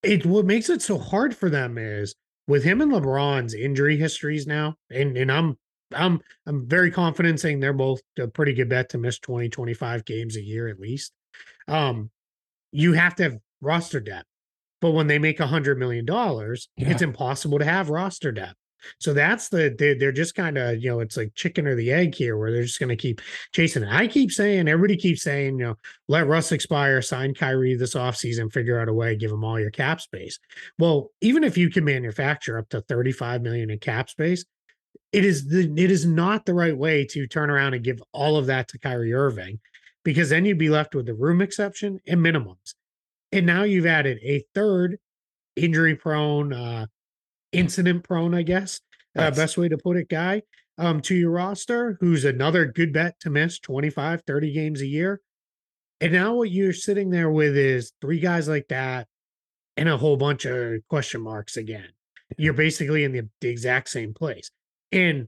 It 0.02 0.26
what 0.26 0.46
makes 0.46 0.70
it 0.70 0.82
so 0.82 0.98
hard 0.98 1.36
for 1.36 1.50
them 1.50 1.78
is 1.78 2.16
with 2.48 2.64
him 2.64 2.82
and 2.82 2.92
LeBron's 2.92 3.54
injury 3.54 3.96
histories 3.96 4.48
now, 4.48 4.76
and 4.92 5.16
and 5.16 5.32
I'm 5.32 5.58
I'm 5.96 6.20
I'm 6.46 6.68
very 6.68 6.92
confident 6.92 7.40
saying 7.40 7.60
they're 7.60 7.74
both 7.74 8.02
a 8.20 8.28
pretty 8.28 8.54
good 8.54 8.70
bet 8.70 8.90
to 8.90 8.98
miss 8.98 9.20
20, 9.20 9.50
25 9.50 10.06
games 10.06 10.36
a 10.36 10.42
year 10.42 10.68
at 10.68 10.80
least. 10.80 11.14
Um, 11.68 12.10
you 12.72 12.94
have 12.94 13.16
to 13.16 13.24
have 13.24 13.38
roster 13.62 14.00
depth. 14.00 14.28
But 14.82 14.92
when 14.92 15.08
they 15.08 15.20
make 15.20 15.40
a 15.40 15.48
hundred 15.48 15.80
million 15.80 16.04
dollars, 16.04 16.68
yeah. 16.76 16.90
it's 16.90 17.02
impossible 17.02 17.60
to 17.60 17.66
have 17.66 17.90
roster 17.90 18.34
depth. 18.34 18.56
So 19.00 19.14
that's 19.14 19.50
the 19.50 19.76
they, 19.78 19.94
they're 19.94 20.12
just 20.12 20.36
kind 20.36 20.58
of 20.58 20.82
you 20.82 20.90
know 20.90 21.00
it's 21.00 21.18
like 21.18 21.34
chicken 21.36 21.68
or 21.68 21.76
the 21.76 21.92
egg 21.92 22.16
here 22.16 22.38
where 22.38 22.52
they're 22.52 22.64
just 22.64 22.80
going 22.80 22.90
to 22.90 22.96
keep 22.96 23.22
chasing. 23.52 23.84
It. 23.84 23.90
I 23.92 24.08
keep 24.08 24.32
saying 24.32 24.68
everybody 24.68 24.98
keeps 24.98 25.24
saying 25.24 25.60
you 25.60 25.66
know 25.66 25.78
let 26.08 26.28
Russ 26.28 26.52
expire, 26.52 27.02
sign 27.02 27.34
Kyrie 27.34 27.76
this 27.76 27.96
offseason, 27.96 28.52
figure 28.52 28.80
out 28.80 28.90
a 28.90 28.94
way, 28.94 29.16
give 29.16 29.32
them 29.32 29.44
all 29.44 29.60
your 29.60 29.72
cap 29.72 30.02
space. 30.02 30.40
Well, 30.78 31.12
even 31.22 31.44
if 31.44 31.58
you 31.58 31.70
can 31.70 31.86
manufacture 31.86 32.58
up 32.58 32.70
to 32.70 32.82
35 32.82 33.42
million 33.42 33.70
in 33.70 33.80
cap 33.80 34.10
space, 34.10 34.46
it 35.12 35.24
is 35.24 35.48
the 35.48 35.72
it 35.78 35.92
is 35.92 36.06
not 36.06 36.46
the 36.46 36.54
right 36.54 36.78
way 36.78 37.06
to 37.06 37.28
turn 37.28 37.50
around 37.50 37.76
and 37.76 37.84
give 37.84 38.02
all 38.12 38.36
of 38.36 38.48
that 38.48 38.68
to 38.70 38.80
Kyrie 38.80 39.14
Irving 39.14 39.60
because 40.04 40.30
then 40.30 40.44
you'd 40.44 40.58
be 40.58 40.70
left 40.70 40.96
with 40.96 41.06
the 41.06 41.14
room 41.14 41.42
exception 41.42 42.00
and 42.08 42.20
minimums. 42.20 42.74
And 43.32 43.46
now 43.46 43.64
you've 43.64 43.86
added 43.86 44.20
a 44.24 44.44
third 44.54 44.98
injury 45.56 45.96
prone 45.96 46.52
uh 46.52 46.88
incident 47.54 48.04
prone, 48.04 48.34
I 48.34 48.42
guess, 48.42 48.82
uh, 49.18 49.32
best 49.32 49.58
way 49.58 49.70
to 49.70 49.78
put 49.78 49.98
it, 49.98 50.10
guy, 50.10 50.42
um, 50.78 51.02
to 51.02 51.16
your 51.16 51.32
roster, 51.32 51.98
who's 52.00 52.26
another 52.26 52.66
good 52.66 52.92
bet 52.92 53.20
to 53.22 53.30
miss 53.30 53.60
25, 53.60 54.24
30 54.26 54.52
games 54.52 54.82
a 54.82 54.88
year. 54.88 55.22
And 56.02 56.12
now 56.12 56.36
what 56.36 56.52
you're 56.52 56.74
sitting 56.74 57.10
there 57.10 57.30
with 57.30 57.56
is 57.56 57.94
three 58.02 58.20
guys 58.20 58.48
like 58.48 58.68
that 58.70 59.08
and 59.78 59.88
a 59.88 59.98
whole 59.98 60.18
bunch 60.18 60.46
of 60.46 60.80
question 60.90 61.22
marks 61.22 61.58
again. 61.58 61.88
You're 62.38 62.54
basically 62.54 63.04
in 63.04 63.12
the, 63.12 63.30
the 63.42 63.50
exact 63.50 63.90
same 63.90 64.14
place. 64.14 64.50
And 64.92 65.28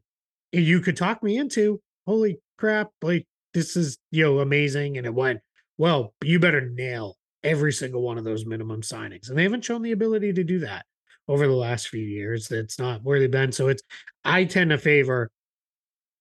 you 0.52 0.80
could 0.80 0.98
talk 0.98 1.24
me 1.24 1.38
into, 1.38 1.82
holy 2.06 2.40
crap, 2.58 2.90
like 3.02 3.28
this 3.54 3.76
is, 3.76 3.98
you 4.12 4.24
know, 4.24 4.40
amazing. 4.40 4.98
And 4.98 5.06
it 5.06 5.14
went, 5.14 5.40
well, 5.78 6.14
you 6.24 6.40
better 6.40 6.70
nail 6.70 7.16
every 7.44 7.72
single 7.72 8.02
one 8.02 8.18
of 8.18 8.24
those 8.24 8.46
minimum 8.46 8.82
signings. 8.82 9.30
And 9.30 9.38
they 9.38 9.44
haven't 9.44 9.64
shown 9.64 9.82
the 9.82 9.92
ability 9.92 10.34
to 10.34 10.44
do 10.44 10.60
that 10.60 10.86
over 11.28 11.48
the 11.48 11.54
last 11.54 11.90
few 11.90 12.04
years. 12.04 12.48
That's 12.48 12.80
not 12.80 13.04
where 13.04 13.20
they've 13.20 13.30
been. 13.32 13.52
So 13.52 13.68
it's 13.68 13.84
I 14.24 14.46
tend 14.46 14.70
to 14.72 14.78
favor 14.78 15.32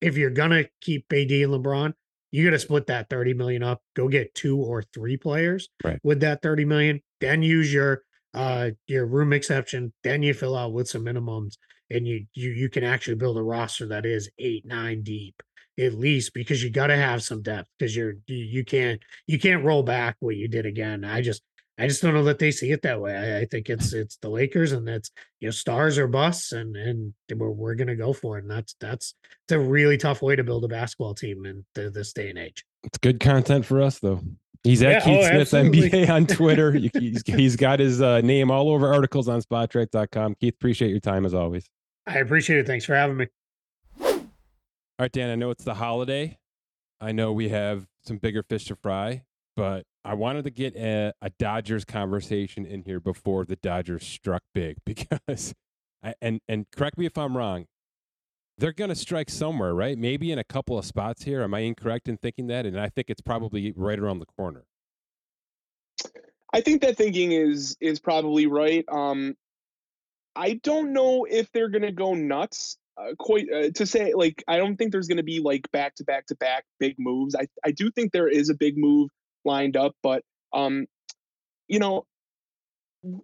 if 0.00 0.16
you're 0.16 0.30
gonna 0.30 0.64
keep 0.80 1.06
AD 1.12 1.30
and 1.30 1.52
LeBron, 1.52 1.92
you 2.30 2.44
got 2.44 2.50
to 2.50 2.58
split 2.58 2.88
that 2.88 3.08
30 3.08 3.34
million 3.34 3.62
up. 3.62 3.80
Go 3.94 4.08
get 4.08 4.34
two 4.34 4.58
or 4.58 4.82
three 4.82 5.16
players 5.16 5.68
right. 5.84 6.00
with 6.02 6.20
that 6.20 6.42
30 6.42 6.64
million. 6.64 7.00
Then 7.20 7.42
use 7.42 7.72
your 7.72 8.02
uh 8.34 8.70
your 8.86 9.06
room 9.06 9.32
exception. 9.32 9.92
Then 10.02 10.22
you 10.22 10.34
fill 10.34 10.56
out 10.56 10.72
with 10.72 10.88
some 10.88 11.04
minimums, 11.04 11.54
and 11.90 12.06
you 12.06 12.26
you 12.34 12.50
you 12.50 12.68
can 12.68 12.84
actually 12.84 13.14
build 13.16 13.38
a 13.38 13.42
roster 13.42 13.86
that 13.88 14.04
is 14.04 14.28
eight 14.38 14.66
nine 14.66 15.02
deep 15.02 15.42
at 15.78 15.94
least 15.94 16.34
because 16.34 16.62
you 16.62 16.70
got 16.70 16.86
to 16.88 16.96
have 16.96 17.22
some 17.22 17.42
depth 17.42 17.68
because 17.78 17.96
you're 17.96 18.14
you, 18.26 18.36
you 18.36 18.64
can't 18.64 19.00
you 19.26 19.38
can't 19.38 19.64
roll 19.64 19.82
back 19.82 20.16
what 20.20 20.36
you 20.36 20.48
did 20.48 20.66
again. 20.66 21.04
I 21.04 21.20
just 21.20 21.42
I 21.76 21.88
just 21.88 22.02
don't 22.02 22.14
know 22.14 22.24
that 22.24 22.38
they 22.38 22.52
see 22.52 22.70
it 22.70 22.82
that 22.82 23.00
way. 23.00 23.16
I, 23.16 23.40
I, 23.40 23.44
think 23.46 23.68
it's 23.68 23.92
it's 23.92 24.16
the 24.18 24.28
Lakers 24.28 24.70
and 24.70 24.86
that's 24.86 25.10
you 25.40 25.48
know 25.48 25.52
stars 25.52 25.98
or 25.98 26.06
busts 26.06 26.52
and 26.52 26.76
and 26.76 27.14
we're 27.34 27.50
we're 27.50 27.74
gonna 27.74 27.96
go 27.96 28.12
for 28.12 28.38
it. 28.38 28.42
And 28.42 28.50
that's 28.50 28.76
that's 28.80 29.14
it's 29.44 29.52
a 29.52 29.58
really 29.58 29.96
tough 29.96 30.22
way 30.22 30.36
to 30.36 30.44
build 30.44 30.64
a 30.64 30.68
basketball 30.68 31.14
team 31.14 31.46
in 31.46 31.64
the, 31.74 31.90
this 31.90 32.12
day 32.12 32.30
and 32.30 32.38
age. 32.38 32.64
It's 32.84 32.98
good 32.98 33.18
content 33.18 33.66
for 33.66 33.82
us 33.82 33.98
though. 33.98 34.20
He's 34.62 34.82
at 34.82 34.92
yeah, 34.92 35.00
Keith 35.00 35.18
oh, 35.18 35.28
Smith 35.28 35.54
absolutely. 35.54 35.90
NBA 35.90 36.10
on 36.10 36.26
Twitter. 36.26 36.72
he's, 36.94 37.22
he's 37.26 37.56
got 37.56 37.80
his 37.80 38.00
uh, 38.00 38.22
name 38.22 38.50
all 38.50 38.70
over 38.70 38.92
articles 38.92 39.28
on 39.28 39.42
Spotrac.com. 39.42 40.36
Keith, 40.36 40.54
appreciate 40.54 40.90
your 40.90 41.00
time 41.00 41.26
as 41.26 41.34
always. 41.34 41.68
I 42.06 42.18
appreciate 42.18 42.60
it. 42.60 42.66
Thanks 42.66 42.86
for 42.86 42.94
having 42.94 43.18
me. 43.18 43.26
All 44.00 44.22
right, 44.98 45.12
Dan. 45.12 45.30
I 45.30 45.34
know 45.34 45.50
it's 45.50 45.64
the 45.64 45.74
holiday. 45.74 46.38
I 47.00 47.12
know 47.12 47.32
we 47.32 47.50
have 47.50 47.86
some 48.06 48.16
bigger 48.16 48.42
fish 48.42 48.66
to 48.66 48.76
fry, 48.76 49.22
but 49.56 49.84
I 50.04 50.14
wanted 50.14 50.44
to 50.44 50.50
get 50.50 50.76
a, 50.76 51.12
a, 51.22 51.30
Dodgers 51.30 51.84
conversation 51.84 52.66
in 52.66 52.82
here 52.82 53.00
before 53.00 53.44
the 53.44 53.56
Dodgers 53.56 54.06
struck 54.06 54.42
big 54.52 54.76
because, 54.84 55.54
I, 56.02 56.14
and 56.20 56.40
and 56.48 56.66
correct 56.70 56.98
me 56.98 57.06
if 57.06 57.16
I'm 57.16 57.36
wrong, 57.36 57.66
they're 58.58 58.72
going 58.72 58.90
to 58.90 58.96
strike 58.96 59.30
somewhere, 59.30 59.74
right? 59.74 59.98
Maybe 59.98 60.30
in 60.30 60.38
a 60.38 60.44
couple 60.44 60.78
of 60.78 60.84
spots 60.84 61.24
here. 61.24 61.42
Am 61.42 61.54
I 61.54 61.60
incorrect 61.60 62.08
in 62.08 62.16
thinking 62.16 62.46
that? 62.48 62.66
And 62.66 62.78
I 62.78 62.88
think 62.88 63.10
it's 63.10 63.22
probably 63.22 63.72
right 63.76 63.98
around 63.98 64.20
the 64.20 64.26
corner. 64.26 64.64
I 66.52 66.60
think 66.60 66.82
that 66.82 66.96
thinking 66.96 67.32
is 67.32 67.76
is 67.80 67.98
probably 67.98 68.46
right. 68.46 68.84
Um, 68.88 69.34
I 70.36 70.60
don't 70.62 70.92
know 70.92 71.26
if 71.28 71.50
they're 71.52 71.68
going 71.68 71.82
to 71.82 71.92
go 71.92 72.14
nuts. 72.14 72.78
Uh, 72.96 73.12
quite 73.18 73.46
uh, 73.52 73.70
to 73.74 73.84
say 73.84 74.12
like 74.14 74.44
I 74.46 74.56
don't 74.56 74.76
think 74.76 74.92
there's 74.92 75.08
going 75.08 75.16
to 75.16 75.24
be 75.24 75.40
like 75.40 75.68
back 75.72 75.96
to 75.96 76.04
back 76.04 76.26
to 76.26 76.36
back 76.36 76.64
big 76.78 76.94
moves. 76.96 77.34
I 77.34 77.48
I 77.64 77.72
do 77.72 77.90
think 77.90 78.12
there 78.12 78.28
is 78.28 78.50
a 78.50 78.54
big 78.54 78.74
move 78.76 79.10
lined 79.44 79.76
up. 79.76 79.94
But 80.02 80.22
um, 80.52 80.86
you 81.68 81.78
know, 81.78 82.06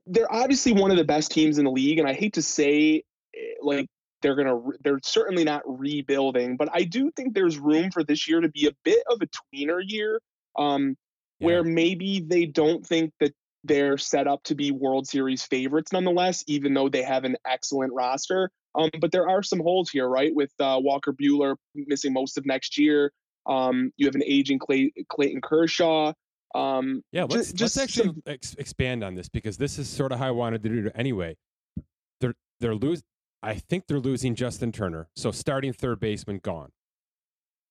they're 0.06 0.33
obviously 0.33 0.72
one 0.72 0.90
of 0.90 0.96
the 0.96 1.04
best 1.04 1.30
teams 1.30 1.59
in 1.59 1.64
the 1.64 1.70
league, 1.70 1.98
and 1.98 2.09
I 2.09 2.12
hate 2.12 2.35
to 2.35 2.42
say 2.42 3.02
eh, 3.35 3.38
like 3.62 3.87
they're 4.22 4.37
gonna 4.37 4.61
they're 4.83 5.00
certainly 5.02 5.44
not 5.44 5.62
rebuilding, 5.66 6.56
but 6.56 6.68
I 6.73 6.85
do 6.85 7.10
think 7.16 7.35
there's 7.35 7.58
room 7.58 7.90
for 7.90 8.04
this 8.04 8.29
year 8.29 8.40
to 8.40 8.48
be 8.48 8.66
a 8.66 8.73
bit 8.85 9.02
of 9.10 9.21
a 9.23 9.27
tweener 9.27 9.81
year, 9.85 10.21
um, 10.58 10.96
yeah. 11.38 11.46
where 11.46 11.64
maybe 11.64 12.21
they 12.21 12.46
don't 12.46 12.87
think 12.87 13.12
that 13.21 13.33
they're 13.64 13.98
set 13.98 14.27
up 14.27 14.42
to 14.44 14.54
be 14.54 14.71
World 14.71 15.06
Series 15.06 15.42
favorites 15.44 15.92
nonetheless, 15.92 16.44
even 16.46 16.75
though 16.75 16.88
they 16.88 17.02
have 17.02 17.25
an 17.25 17.37
excellent 17.46 17.92
roster. 17.92 18.50
Um, 18.75 18.90
but 19.00 19.10
there 19.10 19.29
are 19.29 19.42
some 19.42 19.60
holes 19.60 19.90
here, 19.90 20.08
right? 20.08 20.35
With 20.35 20.52
uh, 20.60 20.79
Walker 20.81 21.12
Buehler 21.12 21.56
missing 21.75 22.12
most 22.12 22.38
of 22.38 22.46
next 22.46 22.79
year. 22.79 23.12
Um, 23.51 23.92
you 23.96 24.07
have 24.07 24.15
an 24.15 24.23
aging 24.25 24.61
Clay, 24.61 24.92
Clayton 25.09 25.42
Kershaw. 25.42 26.13
Um, 26.55 27.03
yeah, 27.13 27.25
let's 27.25 27.53
just, 27.53 27.61
let's 27.61 27.77
actually 27.77 28.07
some... 28.07 28.23
ex- 28.27 28.55
expand 28.55 29.05
on 29.05 29.15
this 29.15 29.29
because 29.29 29.59
this 29.59 29.79
is 29.79 29.88
sort 29.88 30.13
of 30.13 30.19
how 30.19 30.29
I 30.29 30.31
wanted 30.31 30.63
to 30.63 30.69
do 30.69 30.87
it 30.87 30.92
anyway. 30.94 31.37
They're 32.21 32.35
they're 32.61 32.75
lose. 32.75 33.03
I 33.42 33.55
think 33.55 33.87
they're 33.88 34.01
losing 34.01 34.35
Justin 34.35 34.71
Turner, 34.71 35.09
so 35.17 35.31
starting 35.31 35.73
third 35.73 35.98
baseman 36.01 36.38
gone. 36.38 36.71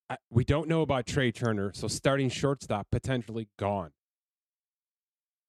I, 0.10 0.18
we 0.30 0.44
don't 0.44 0.68
know 0.68 0.82
about 0.82 1.06
Trea 1.06 1.32
Turner, 1.32 1.72
so 1.74 1.88
starting 1.88 2.30
shortstop 2.30 2.88
potentially 2.92 3.48
gone. 3.58 3.92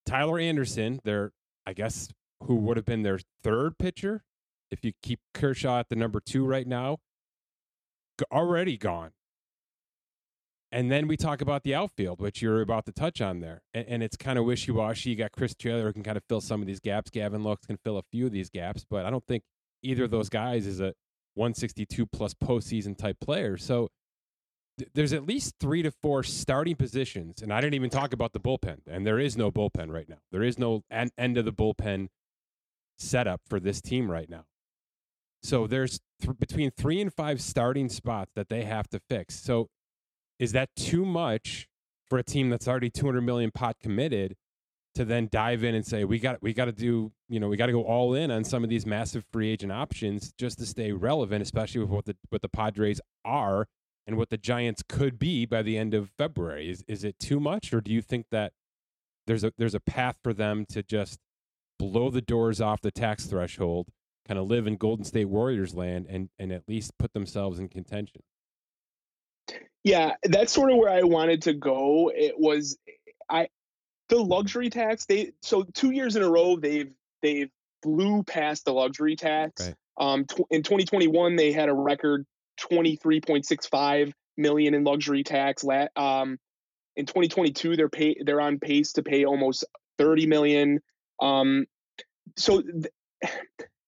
Tyler 0.07 0.39
Anderson, 0.39 1.01
their 1.05 1.33
I 1.67 1.73
guess 1.73 2.09
who 2.45 2.55
would 2.57 2.77
have 2.77 2.87
been 2.87 3.03
their 3.03 3.19
third 3.43 3.79
pitcher 3.79 4.23
if 4.71 4.85
you 4.85 4.93
keep 5.03 5.21
Kershaw 5.35 5.81
at 5.81 5.89
the 5.89 5.97
number 5.97 6.21
two 6.21 6.45
right 6.45 6.67
now, 6.67 6.99
already 8.31 8.77
gone. 8.77 9.11
And 10.73 10.91
then 10.91 11.09
we 11.09 11.17
talk 11.17 11.41
about 11.41 11.65
the 11.65 11.75
outfield, 11.75 12.21
which 12.21 12.41
you're 12.41 12.61
about 12.61 12.87
to 12.87 12.93
touch 12.93 13.21
on 13.21 13.41
there. 13.41 13.63
And, 13.75 13.87
and 13.89 14.03
it's 14.03 14.17
kind 14.17 14.39
of 14.39 14.45
wishy 14.45 14.71
washy. 14.71 15.11
You 15.11 15.17
got 15.17 15.33
Chris 15.33 15.55
Taylor 15.55 15.87
who 15.87 15.93
can 15.93 16.03
kind 16.03 16.17
of 16.17 16.23
fill 16.29 16.41
some 16.41 16.61
of 16.61 16.67
these 16.67 16.81
gaps. 16.81 17.11
Gavin 17.11 17.43
Lux 17.43 17.67
can 17.67 17.77
fill 17.77 17.99
a 17.99 18.03
few 18.03 18.27
of 18.27 18.33
these 18.33 18.51
gaps, 18.51 18.87
but 18.89 19.05
I 19.05 19.11
don't 19.11 19.27
think 19.27 19.43
either 19.83 20.05
of 20.05 20.11
those 20.11 20.29
guys 20.29 20.67
is 20.67 20.81
a 20.81 20.95
162 21.35 22.07
plus 22.07 22.35
postseason 22.35 22.97
type 22.97 23.17
player. 23.21 23.57
So 23.57 23.89
th- 24.79 24.91
there's 24.95 25.13
at 25.13 25.27
least 25.27 25.55
three 25.59 25.83
to 25.83 25.91
four 25.91 26.23
starting 26.23 26.77
positions. 26.77 27.43
And 27.43 27.53
I 27.53 27.61
didn't 27.61 27.75
even 27.75 27.91
talk 27.91 28.13
about 28.13 28.33
the 28.33 28.41
bullpen. 28.41 28.79
And 28.87 29.05
there 29.07 29.19
is 29.19 29.37
no 29.37 29.51
bullpen 29.51 29.91
right 29.91 30.09
now. 30.09 30.19
There 30.31 30.43
is 30.43 30.59
no 30.59 30.85
an- 30.89 31.11
end 31.19 31.37
of 31.37 31.45
the 31.45 31.53
bullpen 31.53 32.09
setup 32.97 33.41
for 33.49 33.59
this 33.59 33.81
team 33.81 34.11
right 34.11 34.29
now. 34.29 34.45
So 35.43 35.67
there's 35.67 36.01
th- 36.21 36.39
between 36.39 36.71
three 36.71 37.01
and 37.01 37.13
five 37.13 37.41
starting 37.41 37.89
spots 37.89 38.31
that 38.37 38.49
they 38.49 38.65
have 38.65 38.89
to 38.91 39.01
fix. 39.09 39.41
So 39.41 39.69
is 40.41 40.53
that 40.53 40.71
too 40.75 41.05
much 41.05 41.69
for 42.09 42.19
a 42.19 42.25
team 42.25 42.51
that's 42.51 42.67
already 42.67 42.91
200 42.91 43.21
million 43.21 43.53
pot 43.53 43.77
committed 43.81 44.35
to 44.95 45.05
then 45.05 45.29
dive 45.31 45.63
in 45.63 45.77
and 45.77 45.87
say 45.87 46.03
we 46.03 46.19
got 46.19 46.43
we 46.43 46.53
got 46.53 46.65
to 46.65 46.73
do 46.73 47.13
you 47.29 47.39
know 47.39 47.47
we 47.49 47.57
got 47.57 47.67
to 47.67 47.73
go 47.73 47.85
all 47.85 48.15
in 48.15 48.33
on 48.33 48.43
some 48.43 48.65
of 48.65 48.71
these 48.71 48.85
massive 48.85 49.25
free 49.31 49.51
agent 49.51 49.71
options 49.71 50.33
just 50.37 50.59
to 50.59 50.67
stay 50.67 50.91
relevant 50.91 51.43
especially 51.43 51.81
with 51.81 51.91
what 51.91 52.07
the 52.07 52.17
what 52.31 52.43
the 52.43 52.49
Padres 52.49 53.01
are 53.25 53.69
and 54.07 54.17
what 54.17 54.31
the 54.31 54.39
Giants 54.39 54.83
could 54.89 55.19
be 55.19 55.47
by 55.47 55.63
the 55.63 55.79
end 55.79 55.95
of 55.95 56.11
February. 56.19 56.69
Is 56.69 56.83
is 56.89 57.05
it 57.05 57.21
too 57.21 57.39
much 57.39 57.73
or 57.73 57.81
do 57.81 57.93
you 57.93 58.03
think 58.03 58.27
that 58.33 58.53
there's 59.29 59.45
a 59.45 59.53
there's 59.59 59.77
a 59.77 59.81
path 59.81 60.17
for 60.25 60.33
them 60.33 60.67
to 60.71 60.83
just 60.83 61.21
blow 61.79 62.11
the 62.11 62.23
doors 62.23 62.61
off 62.61 62.81
the 62.81 62.91
tax 62.91 63.27
threshold 63.27 63.89
kind 64.27 64.39
of 64.39 64.47
live 64.49 64.67
in 64.67 64.77
Golden 64.77 65.05
State 65.05 65.27
Warriors 65.27 65.75
land 65.75 66.07
and 66.09 66.31
and 66.39 66.51
at 66.51 66.67
least 66.67 66.99
put 66.99 67.13
themselves 67.13 67.61
in 67.61 67.69
contention 67.69 68.23
yeah, 69.85 70.15
that's 70.23 70.53
sort 70.53 70.71
of 70.71 70.77
where 70.77 70.91
I 70.91 71.03
wanted 71.03 71.43
to 71.43 71.55
go. 71.55 72.11
It 72.15 72.35
was 72.39 72.77
I 73.29 73.49
the 74.09 74.17
luxury 74.17 74.71
tax. 74.71 75.07
They 75.07 75.33
so 75.43 75.63
two 75.63 75.91
years 75.91 76.17
in 76.17 76.23
a 76.23 76.31
row 76.31 76.57
they've 76.57 76.93
they've 77.23 77.51
blew 77.83 78.23
past 78.23 78.65
the 78.65 78.73
luxury 78.73 79.17
tax. 79.17 79.67
Right. 79.67 79.75
Um, 79.99 80.25
tw- 80.25 80.47
in 80.51 80.63
2021 80.63 81.37
they 81.37 81.53
had 81.53 81.69
a 81.69 81.75
record 81.75 82.27
23.65 82.61 84.13
million 84.37 84.75
in 84.75 84.85
luxury 84.85 85.23
tax. 85.23 85.65
La- 85.65 85.89
um, 85.97 86.39
in 86.97 87.07
2022 87.07 87.77
they're 87.77 87.89
pay 87.89 88.17
they're 88.25 88.41
on 88.41 88.59
pace 88.59 88.93
to 88.93 89.03
pay 89.03 89.25
almost 89.25 89.65
30 89.99 90.27
million. 90.27 90.81
Um, 91.21 91.67
so 92.37 92.61
th- 92.61 92.87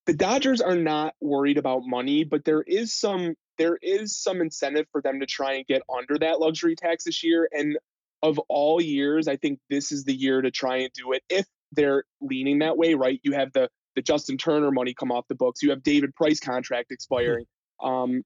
the 0.07 0.14
Dodgers 0.14 0.61
are 0.61 0.76
not 0.76 1.14
worried 1.20 1.59
about 1.59 1.82
money, 1.84 2.24
but 2.24 2.45
there 2.45 2.62
is 2.62 2.95
some 2.95 3.34
there 3.59 3.78
is 3.80 4.16
some 4.16 4.40
incentive 4.40 4.86
for 4.92 5.03
them 5.03 5.20
to 5.20 5.26
try 5.26 5.55
and 5.55 5.66
get 5.66 5.82
under 5.94 6.18
that 6.18 6.40
luxury 6.40 6.76
tax 6.76 7.05
this 7.05 7.22
year. 7.22 7.48
And 7.53 7.78
of 8.22 8.38
all 8.48 8.80
years, 8.80 9.28
I 9.28 9.36
think 9.36 9.59
this 9.68 9.92
is 9.92 10.05
the 10.05 10.14
year 10.14 10.40
to 10.42 10.50
try 10.50 10.78
and 10.78 10.92
do 10.92 11.12
it 11.12 11.22
if 11.28 11.46
they're 11.72 12.05
leaning 12.20 12.61
that 12.61 12.76
way, 12.76 12.94
right? 12.94 13.20
You 13.22 13.32
have 13.32 13.53
the 13.53 13.68
the 13.94 14.03
Justin 14.03 14.38
Turner 14.38 14.70
money 14.70 14.94
come 14.94 15.12
off 15.12 15.28
the 15.28 15.34
books. 15.34 15.62
You 15.62 15.70
have 15.70 15.82
David 15.82 16.14
Price 16.14 16.40
contract 16.40 16.88
hmm. 16.90 16.94
expiring. 16.94 17.44
Um, 17.82 18.22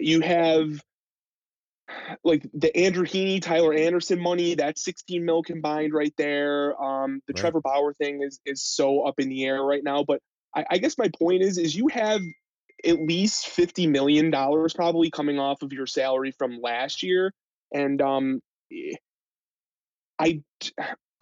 you 0.00 0.20
have 0.20 0.82
like 2.24 2.46
the 2.54 2.74
Andrew 2.76 3.04
Heaney, 3.04 3.42
Tyler 3.42 3.74
Anderson 3.74 4.20
money. 4.20 4.54
That's 4.54 4.84
16 4.84 5.24
mil 5.24 5.42
combined 5.42 5.92
right 5.92 6.14
there. 6.16 6.80
Um, 6.82 7.20
the 7.26 7.32
right. 7.32 7.40
Trevor 7.40 7.60
Bauer 7.60 7.94
thing 7.94 8.22
is 8.22 8.40
is 8.46 8.62
so 8.64 9.02
up 9.02 9.18
in 9.18 9.28
the 9.28 9.44
air 9.44 9.62
right 9.62 9.82
now. 9.82 10.04
But 10.04 10.20
I, 10.54 10.64
I 10.70 10.78
guess 10.78 10.98
my 10.98 11.10
point 11.18 11.42
is 11.42 11.58
is 11.58 11.74
you 11.74 11.88
have 11.88 12.20
at 12.84 13.00
least 13.00 13.48
fifty 13.48 13.86
million 13.86 14.30
dollars 14.30 14.72
probably 14.72 15.10
coming 15.10 15.38
off 15.38 15.62
of 15.62 15.72
your 15.72 15.86
salary 15.86 16.32
from 16.32 16.60
last 16.60 17.02
year, 17.02 17.32
and 17.72 18.00
um, 18.00 18.40
I. 20.18 20.42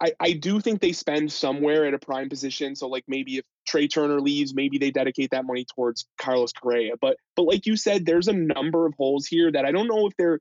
I, 0.03 0.13
I 0.19 0.31
do 0.31 0.59
think 0.59 0.81
they 0.81 0.93
spend 0.93 1.31
somewhere 1.31 1.85
at 1.85 1.93
a 1.93 1.99
prime 1.99 2.27
position. 2.27 2.75
So 2.75 2.87
like 2.87 3.03
maybe 3.07 3.37
if 3.37 3.45
Trea 3.67 3.87
Turner 3.87 4.19
leaves, 4.19 4.51
maybe 4.51 4.79
they 4.79 4.89
dedicate 4.89 5.29
that 5.29 5.45
money 5.45 5.63
towards 5.75 6.07
Carlos 6.17 6.53
Correa. 6.53 6.93
But 6.99 7.17
but 7.35 7.43
like 7.43 7.67
you 7.67 7.77
said, 7.77 8.03
there's 8.03 8.27
a 8.27 8.33
number 8.33 8.87
of 8.87 8.95
holes 8.97 9.27
here 9.27 9.51
that 9.51 9.63
I 9.63 9.71
don't 9.71 9.87
know 9.87 10.07
if 10.07 10.13
they're 10.17 10.39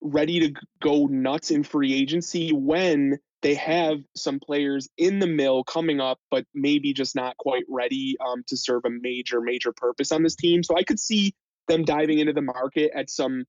ready 0.00 0.38
to 0.38 0.60
go 0.80 1.06
nuts 1.06 1.50
in 1.50 1.64
free 1.64 1.94
agency 1.94 2.52
when 2.52 3.18
they 3.42 3.54
have 3.54 3.98
some 4.16 4.40
players 4.40 4.88
in 4.96 5.18
the 5.18 5.26
mill 5.26 5.62
coming 5.64 6.00
up, 6.00 6.18
but 6.30 6.44
maybe 6.54 6.92
just 6.92 7.14
not 7.14 7.36
quite 7.36 7.64
ready 7.68 8.16
um, 8.24 8.42
to 8.48 8.56
serve 8.56 8.82
a 8.84 8.90
major, 8.90 9.40
major 9.40 9.72
purpose 9.72 10.10
on 10.10 10.22
this 10.22 10.36
team. 10.36 10.62
So 10.62 10.76
I 10.76 10.82
could 10.82 10.98
see 10.98 11.34
them 11.68 11.84
diving 11.84 12.18
into 12.18 12.32
the 12.32 12.42
market 12.42 12.92
at 12.94 13.10
some 13.10 13.44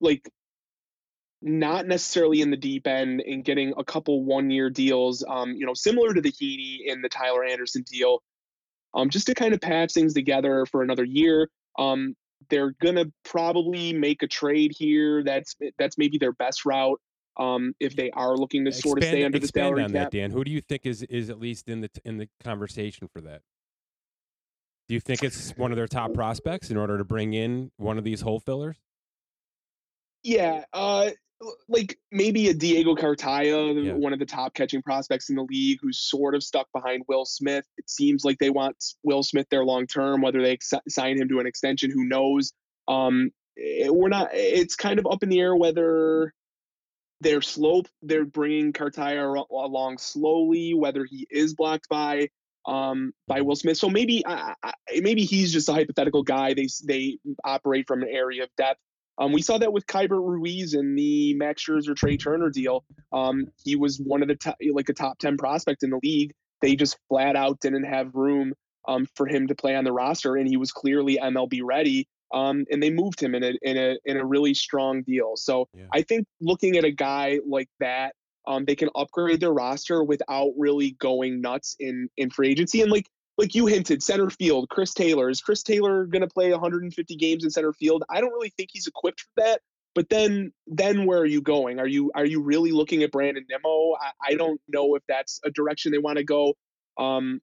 like 0.00 0.30
not 1.40 1.86
necessarily 1.86 2.40
in 2.40 2.50
the 2.50 2.56
deep 2.56 2.86
end 2.86 3.20
and 3.20 3.44
getting 3.44 3.72
a 3.76 3.84
couple 3.84 4.24
one 4.24 4.50
year 4.50 4.70
deals, 4.70 5.24
um, 5.28 5.52
you 5.52 5.66
know, 5.66 5.74
similar 5.74 6.12
to 6.12 6.20
the 6.20 6.32
Heaney 6.32 6.90
and 6.90 7.02
the 7.02 7.08
Tyler 7.08 7.44
Anderson 7.44 7.84
deal, 7.90 8.22
um, 8.94 9.08
just 9.10 9.26
to 9.26 9.34
kind 9.34 9.54
of 9.54 9.60
patch 9.60 9.92
things 9.92 10.14
together 10.14 10.66
for 10.66 10.82
another 10.82 11.04
year. 11.04 11.48
Um, 11.78 12.16
they're 12.50 12.74
gonna 12.82 13.06
probably 13.24 13.92
make 13.92 14.22
a 14.22 14.26
trade 14.26 14.72
here. 14.76 15.22
That's 15.22 15.56
that's 15.78 15.98
maybe 15.98 16.18
their 16.18 16.32
best 16.32 16.64
route 16.64 17.00
um, 17.38 17.74
if 17.80 17.94
they 17.94 18.10
are 18.10 18.36
looking 18.36 18.64
to 18.64 18.68
expand, 18.68 18.82
sort 18.82 18.98
of 18.98 19.04
stay 19.04 19.24
under 19.24 19.38
the 19.38 19.48
salary 19.48 19.84
on 19.84 19.92
cap. 19.92 20.10
That, 20.10 20.16
Dan, 20.16 20.30
who 20.30 20.44
do 20.44 20.50
you 20.50 20.60
think 20.60 20.84
is 20.84 21.02
is 21.04 21.30
at 21.30 21.38
least 21.38 21.68
in 21.68 21.80
the 21.80 21.90
in 22.04 22.18
the 22.18 22.28
conversation 22.42 23.08
for 23.12 23.20
that? 23.22 23.42
Do 24.88 24.94
you 24.94 25.00
think 25.00 25.22
it's 25.22 25.50
one 25.56 25.70
of 25.70 25.76
their 25.76 25.86
top 25.86 26.14
prospects 26.14 26.70
in 26.70 26.76
order 26.76 26.96
to 26.96 27.04
bring 27.04 27.34
in 27.34 27.70
one 27.76 27.98
of 27.98 28.04
these 28.04 28.22
hole 28.22 28.40
fillers? 28.40 28.76
Yeah, 30.22 30.64
uh, 30.72 31.10
like 31.68 31.98
maybe 32.10 32.48
a 32.48 32.54
Diego 32.54 32.94
Cartaya, 32.94 33.84
yeah. 33.84 33.92
one 33.92 34.12
of 34.12 34.18
the 34.18 34.26
top 34.26 34.54
catching 34.54 34.82
prospects 34.82 35.30
in 35.30 35.36
the 35.36 35.44
league, 35.44 35.78
who's 35.80 35.98
sort 35.98 36.34
of 36.34 36.42
stuck 36.42 36.66
behind 36.72 37.04
Will 37.06 37.24
Smith. 37.24 37.64
It 37.76 37.88
seems 37.88 38.24
like 38.24 38.38
they 38.38 38.50
want 38.50 38.76
Will 39.04 39.22
Smith 39.22 39.46
there 39.50 39.64
long 39.64 39.86
term. 39.86 40.22
Whether 40.22 40.42
they 40.42 40.52
ex- 40.52 40.72
sign 40.88 41.20
him 41.20 41.28
to 41.28 41.38
an 41.38 41.46
extension, 41.46 41.90
who 41.90 42.04
knows? 42.04 42.52
Um, 42.88 43.30
it, 43.56 43.94
we're 43.94 44.08
not. 44.08 44.30
It's 44.32 44.74
kind 44.74 44.98
of 44.98 45.06
up 45.06 45.22
in 45.22 45.28
the 45.28 45.40
air 45.40 45.54
whether 45.54 46.32
they're 47.20 47.42
slow. 47.42 47.82
They're 48.02 48.24
bringing 48.24 48.72
Cartaya 48.72 49.44
along 49.50 49.98
slowly, 49.98 50.74
whether 50.74 51.04
he 51.04 51.26
is 51.30 51.54
blocked 51.54 51.88
by 51.88 52.28
um, 52.66 53.12
by 53.26 53.40
Will 53.40 53.56
Smith. 53.56 53.78
So 53.78 53.88
maybe 53.88 54.24
I, 54.26 54.54
maybe 55.00 55.24
he's 55.24 55.52
just 55.52 55.68
a 55.68 55.72
hypothetical 55.72 56.22
guy. 56.22 56.54
They 56.54 56.68
they 56.84 57.18
operate 57.44 57.86
from 57.86 58.02
an 58.02 58.08
area 58.08 58.44
of 58.44 58.50
depth. 58.56 58.80
Um, 59.18 59.32
we 59.32 59.42
saw 59.42 59.58
that 59.58 59.72
with 59.72 59.86
Keibert 59.86 60.24
Ruiz 60.24 60.74
in 60.74 60.94
the 60.94 61.34
Max 61.34 61.64
Scherzer 61.64 61.96
Trea 61.96 62.16
Turner 62.16 62.50
deal. 62.50 62.84
Um, 63.12 63.48
he 63.64 63.74
was 63.74 63.98
one 63.98 64.22
of 64.22 64.28
the 64.28 64.36
top, 64.36 64.56
like 64.72 64.88
a 64.88 64.94
top 64.94 65.18
ten 65.18 65.36
prospect 65.36 65.82
in 65.82 65.90
the 65.90 65.98
league. 66.02 66.32
They 66.60 66.76
just 66.76 66.98
flat 67.08 67.34
out 67.34 67.60
didn't 67.60 67.84
have 67.84 68.14
room 68.14 68.54
um, 68.86 69.06
for 69.16 69.26
him 69.26 69.48
to 69.48 69.54
play 69.56 69.74
on 69.74 69.84
the 69.84 69.92
roster, 69.92 70.36
and 70.36 70.46
he 70.46 70.56
was 70.56 70.70
clearly 70.70 71.18
MLB 71.20 71.62
ready 71.64 72.06
um, 72.32 72.64
and 72.70 72.82
they 72.82 72.90
moved 72.90 73.20
him 73.20 73.34
in 73.34 73.42
a 73.42 73.52
in 73.62 73.76
a 73.76 73.96
in 74.04 74.16
a 74.16 74.24
really 74.24 74.54
strong 74.54 75.02
deal. 75.02 75.36
So 75.36 75.68
yeah. 75.74 75.86
I 75.92 76.02
think 76.02 76.26
looking 76.40 76.76
at 76.76 76.84
a 76.84 76.90
guy 76.90 77.40
like 77.46 77.68
that, 77.80 78.14
um, 78.46 78.64
they 78.64 78.74
can 78.74 78.90
upgrade 78.94 79.40
their 79.40 79.52
roster 79.52 80.04
without 80.04 80.52
really 80.56 80.92
going 80.92 81.40
nuts 81.40 81.76
in 81.78 82.08
in 82.16 82.30
free 82.30 82.50
agency. 82.50 82.82
And 82.82 82.90
like 82.90 83.06
like 83.38 83.54
you 83.54 83.66
hinted, 83.66 84.02
center 84.02 84.30
field, 84.30 84.68
Chris 84.68 84.92
Taylor 84.92 85.30
is 85.30 85.40
Chris 85.40 85.62
Taylor 85.62 86.06
going 86.06 86.22
to 86.22 86.28
play 86.28 86.50
150 86.50 87.16
games 87.16 87.44
in 87.44 87.50
center 87.50 87.72
field? 87.72 88.02
I 88.10 88.20
don't 88.20 88.32
really 88.32 88.52
think 88.56 88.70
he's 88.72 88.86
equipped 88.86 89.20
for 89.20 89.42
that. 89.44 89.60
But 89.94 90.10
then 90.10 90.52
then 90.66 91.06
where 91.06 91.18
are 91.18 91.26
you 91.26 91.40
going? 91.40 91.80
Are 91.80 91.86
you 91.86 92.12
are 92.14 92.26
you 92.26 92.42
really 92.42 92.72
looking 92.72 93.02
at 93.02 93.10
Brandon 93.10 93.44
Nimmo? 93.48 93.94
I, 94.00 94.32
I 94.32 94.34
don't 94.34 94.60
know 94.68 94.94
if 94.94 95.02
that's 95.08 95.40
a 95.44 95.50
direction 95.50 95.92
they 95.92 95.98
want 95.98 96.18
to 96.18 96.24
go. 96.24 96.54
Um, 96.98 97.40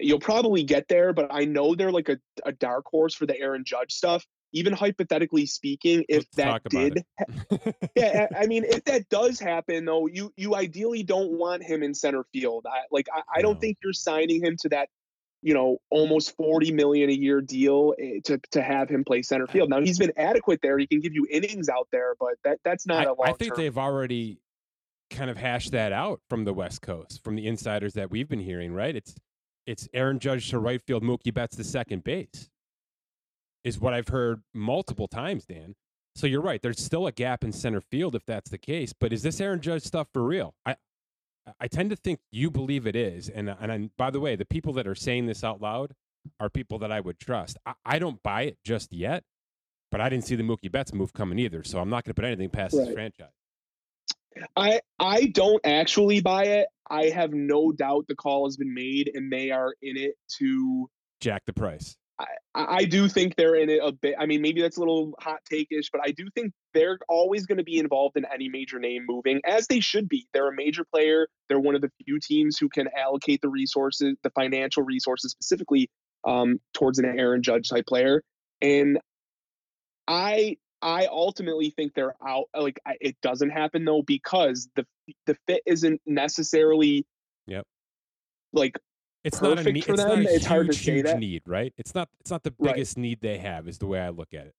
you'll 0.00 0.20
probably 0.20 0.62
get 0.62 0.88
there, 0.88 1.12
but 1.12 1.28
I 1.30 1.44
know 1.44 1.74
they're 1.74 1.92
like 1.92 2.08
a, 2.08 2.18
a 2.44 2.52
dark 2.52 2.86
horse 2.86 3.14
for 3.14 3.26
the 3.26 3.38
Aaron 3.38 3.64
Judge 3.64 3.92
stuff. 3.92 4.24
Even 4.54 4.74
hypothetically 4.74 5.46
speaking, 5.46 6.04
if 6.10 6.26
Let's 6.36 6.36
that 6.36 6.62
did, 6.68 7.04
yeah, 7.96 8.26
I 8.38 8.46
mean, 8.46 8.64
if 8.64 8.84
that 8.84 9.08
does 9.08 9.40
happen, 9.40 9.86
though, 9.86 10.06
you 10.06 10.30
you 10.36 10.54
ideally 10.54 11.02
don't 11.02 11.32
want 11.32 11.62
him 11.62 11.82
in 11.82 11.94
center 11.94 12.24
field. 12.34 12.66
I 12.70 12.80
like, 12.90 13.06
I, 13.10 13.22
I 13.38 13.42
don't 13.42 13.58
think 13.58 13.78
you're 13.82 13.94
signing 13.94 14.44
him 14.44 14.56
to 14.60 14.68
that 14.68 14.88
you 15.42 15.54
know, 15.54 15.78
almost 15.90 16.36
40 16.36 16.72
million 16.72 17.10
a 17.10 17.12
year 17.12 17.40
deal 17.40 17.94
eh, 17.98 18.20
to 18.24 18.38
to 18.52 18.62
have 18.62 18.88
him 18.88 19.04
play 19.04 19.22
center 19.22 19.48
field. 19.48 19.68
Now 19.68 19.80
he's 19.80 19.98
been 19.98 20.12
adequate 20.16 20.60
there. 20.62 20.78
He 20.78 20.86
can 20.86 21.00
give 21.00 21.14
you 21.14 21.26
innings 21.30 21.68
out 21.68 21.88
there, 21.90 22.14
but 22.18 22.34
that 22.44 22.60
that's 22.64 22.86
not 22.86 23.06
I, 23.06 23.10
a 23.10 23.14
long 23.14 23.28
I 23.28 23.32
think 23.32 23.56
they've 23.56 23.76
already 23.76 24.38
kind 25.10 25.30
of 25.30 25.36
hashed 25.36 25.72
that 25.72 25.92
out 25.92 26.20
from 26.28 26.44
the 26.44 26.54
West 26.54 26.80
Coast, 26.80 27.22
from 27.22 27.36
the 27.36 27.46
insiders 27.46 27.94
that 27.94 28.10
we've 28.10 28.28
been 28.28 28.40
hearing, 28.40 28.72
right? 28.72 28.94
It's 28.94 29.14
it's 29.66 29.88
Aaron 29.92 30.18
Judge 30.18 30.50
to 30.50 30.58
right 30.58 30.80
field, 30.82 31.02
Mookie 31.02 31.32
Betts 31.32 31.56
to 31.56 31.64
second 31.64 32.04
base, 32.04 32.50
is 33.64 33.78
what 33.78 33.94
I've 33.94 34.08
heard 34.08 34.42
multiple 34.54 35.08
times, 35.08 35.44
Dan. 35.44 35.74
So 36.14 36.26
you're 36.26 36.42
right. 36.42 36.60
There's 36.60 36.82
still 36.82 37.06
a 37.06 37.12
gap 37.12 37.42
in 37.42 37.52
center 37.52 37.80
field 37.80 38.14
if 38.14 38.26
that's 38.26 38.50
the 38.50 38.58
case. 38.58 38.92
But 38.92 39.12
is 39.12 39.22
this 39.22 39.40
Aaron 39.40 39.60
Judge 39.60 39.82
stuff 39.82 40.08
for 40.12 40.22
real? 40.22 40.54
I 40.66 40.76
I 41.58 41.66
tend 41.68 41.90
to 41.90 41.96
think 41.96 42.20
you 42.30 42.50
believe 42.50 42.86
it 42.86 42.94
is. 42.94 43.28
And 43.28 43.48
uh, 43.50 43.56
and 43.60 43.72
I, 43.72 43.90
by 43.96 44.10
the 44.10 44.20
way, 44.20 44.36
the 44.36 44.44
people 44.44 44.72
that 44.74 44.86
are 44.86 44.94
saying 44.94 45.26
this 45.26 45.42
out 45.42 45.60
loud 45.60 45.94
are 46.38 46.50
people 46.50 46.78
that 46.80 46.92
I 46.92 47.00
would 47.00 47.18
trust. 47.18 47.56
I, 47.66 47.72
I 47.84 47.98
don't 47.98 48.22
buy 48.22 48.42
it 48.42 48.58
just 48.64 48.92
yet, 48.92 49.24
but 49.90 50.00
I 50.00 50.08
didn't 50.08 50.24
see 50.24 50.36
the 50.36 50.42
Mookie 50.42 50.70
Betts 50.70 50.92
move 50.92 51.12
coming 51.12 51.38
either. 51.38 51.64
So 51.64 51.80
I'm 51.80 51.88
not 51.88 52.04
going 52.04 52.10
to 52.10 52.14
put 52.14 52.24
anything 52.24 52.50
past 52.50 52.74
right. 52.74 52.86
this 52.86 52.94
franchise. 52.94 53.32
I 54.56 54.80
I 54.98 55.26
don't 55.26 55.60
actually 55.64 56.20
buy 56.20 56.44
it. 56.44 56.68
I 56.88 57.10
have 57.10 57.32
no 57.32 57.72
doubt 57.72 58.06
the 58.08 58.14
call 58.14 58.46
has 58.46 58.56
been 58.56 58.74
made 58.74 59.10
and 59.14 59.32
they 59.32 59.50
are 59.50 59.74
in 59.80 59.96
it 59.96 60.14
to 60.38 60.88
jack 61.20 61.42
the 61.46 61.52
price. 61.52 61.96
I, 62.18 62.26
I 62.54 62.84
do 62.84 63.08
think 63.08 63.36
they're 63.36 63.54
in 63.54 63.70
it 63.70 63.80
a 63.82 63.92
bit. 63.92 64.14
I 64.18 64.26
mean, 64.26 64.42
maybe 64.42 64.60
that's 64.60 64.76
a 64.76 64.80
little 64.80 65.14
hot 65.18 65.40
take-ish, 65.50 65.90
but 65.90 66.02
I 66.04 66.10
do 66.10 66.28
think 66.34 66.52
they're 66.74 66.98
always 67.08 67.46
going 67.46 67.58
to 67.58 67.64
be 67.64 67.78
involved 67.78 68.16
in 68.16 68.26
any 68.32 68.48
major 68.48 68.78
name 68.78 69.06
moving, 69.08 69.40
as 69.44 69.66
they 69.66 69.80
should 69.80 70.08
be. 70.08 70.26
They're 70.32 70.48
a 70.48 70.54
major 70.54 70.84
player. 70.84 71.28
They're 71.48 71.58
one 71.58 71.74
of 71.74 71.80
the 71.80 71.90
few 72.04 72.20
teams 72.20 72.58
who 72.58 72.68
can 72.68 72.88
allocate 72.96 73.40
the 73.40 73.48
resources, 73.48 74.16
the 74.22 74.30
financial 74.30 74.82
resources 74.82 75.32
specifically 75.32 75.88
um, 76.26 76.60
towards 76.74 76.98
an 76.98 77.06
Aaron 77.06 77.42
Judge 77.42 77.68
type 77.68 77.86
player. 77.86 78.22
And 78.60 78.98
I 80.06 80.58
I 80.82 81.06
ultimately 81.06 81.70
think 81.70 81.94
they're 81.94 82.16
out. 82.26 82.46
Like 82.56 82.80
I, 82.86 82.96
it 83.00 83.16
doesn't 83.22 83.50
happen 83.50 83.84
though 83.84 84.02
because 84.02 84.68
the 84.74 84.86
the 85.26 85.36
fit 85.46 85.62
isn't 85.66 86.00
necessarily. 86.06 87.06
Yep. 87.46 87.66
Like 88.52 88.78
it's 89.24 89.40
not 89.40 89.58
a 89.58 89.72
need, 89.72 89.88
it's 89.88 90.02
them. 90.02 90.08
Not 90.08 90.18
a 90.18 90.22
it's 90.22 90.32
huge, 90.32 90.44
hard 90.44 90.66
to 90.66 90.72
say 90.72 90.92
huge 90.94 91.06
that. 91.06 91.18
need, 91.18 91.42
right? 91.46 91.72
It's 91.78 91.94
not 91.94 92.08
it's 92.20 92.30
not 92.30 92.42
the 92.42 92.50
biggest 92.50 92.96
right. 92.96 93.02
need 93.02 93.20
they 93.20 93.38
have 93.38 93.68
is 93.68 93.78
the 93.78 93.86
way 93.86 94.00
I 94.00 94.10
look 94.10 94.34
at 94.34 94.46
it. 94.46 94.54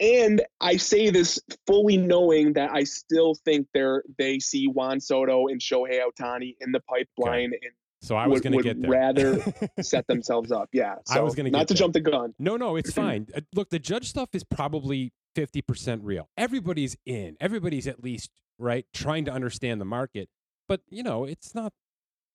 And 0.00 0.42
I 0.60 0.76
say 0.76 1.10
this 1.10 1.40
fully 1.68 1.96
knowing 1.96 2.54
that 2.54 2.72
I 2.72 2.82
still 2.82 3.34
think 3.44 3.68
they're 3.72 4.02
they 4.18 4.40
see 4.40 4.66
Juan 4.66 5.00
Soto 5.00 5.46
and 5.46 5.60
Shohei 5.60 6.00
Ohtani 6.00 6.56
in 6.60 6.72
the 6.72 6.80
pipeline 6.80 7.50
okay. 7.50 7.60
and 7.62 7.72
so 8.04 8.16
I 8.16 8.26
was 8.26 8.42
going 8.42 8.52
to 8.52 8.62
get 8.62 8.82
there. 8.82 8.90
rather 8.90 9.42
set 9.80 10.06
themselves 10.08 10.52
up. 10.52 10.68
Yeah. 10.72 10.96
So 11.06 11.18
I 11.18 11.20
was 11.20 11.34
going 11.34 11.46
to 11.46 11.50
not 11.50 11.68
to 11.68 11.74
there. 11.74 11.78
jump 11.78 11.94
the 11.94 12.00
gun. 12.00 12.34
No, 12.38 12.58
no, 12.58 12.76
it's 12.76 12.92
fine. 12.92 13.28
Uh, 13.34 13.40
look, 13.54 13.70
the 13.70 13.78
judge 13.78 14.10
stuff 14.10 14.28
is 14.34 14.44
probably 14.44 15.12
50% 15.34 16.00
real. 16.02 16.28
Everybody's 16.36 16.96
in. 17.04 17.36
Everybody's 17.40 17.86
at 17.86 18.02
least, 18.02 18.30
right, 18.58 18.86
trying 18.92 19.24
to 19.24 19.32
understand 19.32 19.80
the 19.80 19.84
market. 19.84 20.28
But, 20.68 20.80
you 20.88 21.02
know, 21.02 21.24
it's 21.24 21.54
not 21.54 21.72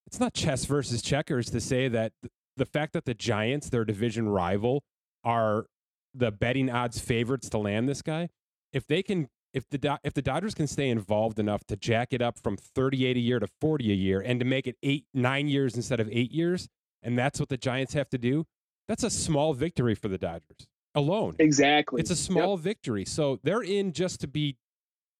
it's 0.05 0.19
not 0.19 0.33
chess 0.33 0.65
versus 0.65 1.01
checkers 1.01 1.51
to 1.51 1.61
say 1.61 1.87
that 1.87 2.13
the 2.57 2.65
fact 2.65 2.93
that 2.93 3.05
the 3.05 3.13
Giants, 3.13 3.69
their 3.69 3.85
division 3.85 4.27
rival, 4.27 4.83
are 5.23 5.67
the 6.15 6.31
betting 6.31 6.69
odds 6.69 6.99
favorites 6.99 7.49
to 7.49 7.57
land 7.57 7.87
this 7.87 8.01
guy. 8.01 8.29
If 8.73 8.87
they 8.87 9.03
can 9.03 9.29
if 9.53 9.69
the 9.69 9.99
if 10.03 10.13
the 10.13 10.21
Dodgers 10.21 10.53
can 10.53 10.67
stay 10.67 10.89
involved 10.89 11.39
enough 11.39 11.63
to 11.67 11.75
jack 11.75 12.09
it 12.11 12.21
up 12.21 12.39
from 12.39 12.57
38 12.57 13.17
a 13.17 13.19
year 13.19 13.39
to 13.39 13.47
40 13.61 13.91
a 13.91 13.95
year 13.95 14.19
and 14.19 14.39
to 14.39 14.45
make 14.45 14.67
it 14.67 14.77
8 14.83 15.05
9 15.13 15.47
years 15.47 15.75
instead 15.75 15.99
of 15.99 16.09
8 16.11 16.31
years, 16.31 16.67
and 17.03 17.17
that's 17.17 17.39
what 17.39 17.49
the 17.49 17.57
Giants 17.57 17.93
have 17.93 18.09
to 18.09 18.17
do, 18.17 18.45
that's 18.87 19.03
a 19.03 19.09
small 19.09 19.53
victory 19.53 19.95
for 19.95 20.07
the 20.07 20.17
Dodgers 20.17 20.67
alone. 20.95 21.35
Exactly. 21.39 22.01
It's 22.01 22.11
a 22.11 22.15
small 22.15 22.55
yep. 22.55 22.63
victory. 22.63 23.05
So 23.05 23.39
they're 23.43 23.61
in 23.61 23.93
just 23.93 24.21
to 24.21 24.27
be 24.27 24.57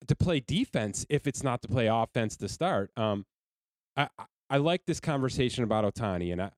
to 0.07 0.15
play 0.15 0.39
defense 0.39 1.05
if 1.09 1.27
it's 1.27 1.43
not 1.43 1.61
to 1.61 1.67
play 1.67 1.87
offense 1.87 2.37
to 2.37 2.49
start. 2.49 2.91
Um, 2.97 3.25
I 3.95 4.07
I 4.49 4.57
like 4.57 4.85
this 4.85 4.99
conversation 4.99 5.63
about 5.63 5.83
Ohtani, 5.83 6.31
and 6.31 6.41
I 6.41 6.51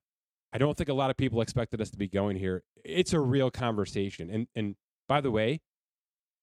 I 0.52 0.58
don't 0.58 0.76
think 0.76 0.88
a 0.88 0.94
lot 0.94 1.10
of 1.10 1.16
people 1.16 1.40
expected 1.40 1.80
us 1.80 1.90
to 1.90 1.98
be 1.98 2.08
going 2.08 2.36
here. 2.36 2.62
It's 2.84 3.12
a 3.12 3.20
real 3.20 3.50
conversation, 3.50 4.30
and 4.30 4.46
and 4.54 4.76
by 5.08 5.20
the 5.20 5.30
way, 5.30 5.60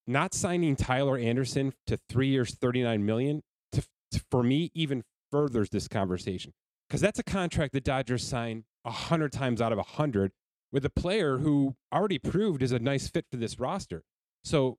not 0.06 0.34
signing 0.34 0.76
Tyler 0.76 1.16
Anderson 1.16 1.72
to 1.86 1.98
three 2.08 2.28
years, 2.28 2.54
thirty 2.54 2.82
nine 2.82 3.04
million, 3.04 3.42
to, 3.72 3.82
to, 4.12 4.22
for 4.30 4.42
me 4.42 4.70
even 4.74 5.04
furthers 5.30 5.70
this 5.70 5.86
conversation 5.86 6.52
because 6.88 7.00
that's 7.00 7.20
a 7.20 7.22
contract 7.22 7.72
the 7.72 7.80
Dodgers 7.80 8.26
sign 8.26 8.64
a 8.84 8.90
hundred 8.90 9.32
times 9.32 9.62
out 9.62 9.72
of 9.72 9.78
a 9.78 9.82
hundred 9.82 10.32
with 10.72 10.84
a 10.84 10.90
player 10.90 11.38
who 11.38 11.76
already 11.92 12.18
proved 12.18 12.62
is 12.62 12.72
a 12.72 12.78
nice 12.78 13.08
fit 13.08 13.26
for 13.30 13.36
this 13.36 13.58
roster. 13.58 14.02
So 14.44 14.78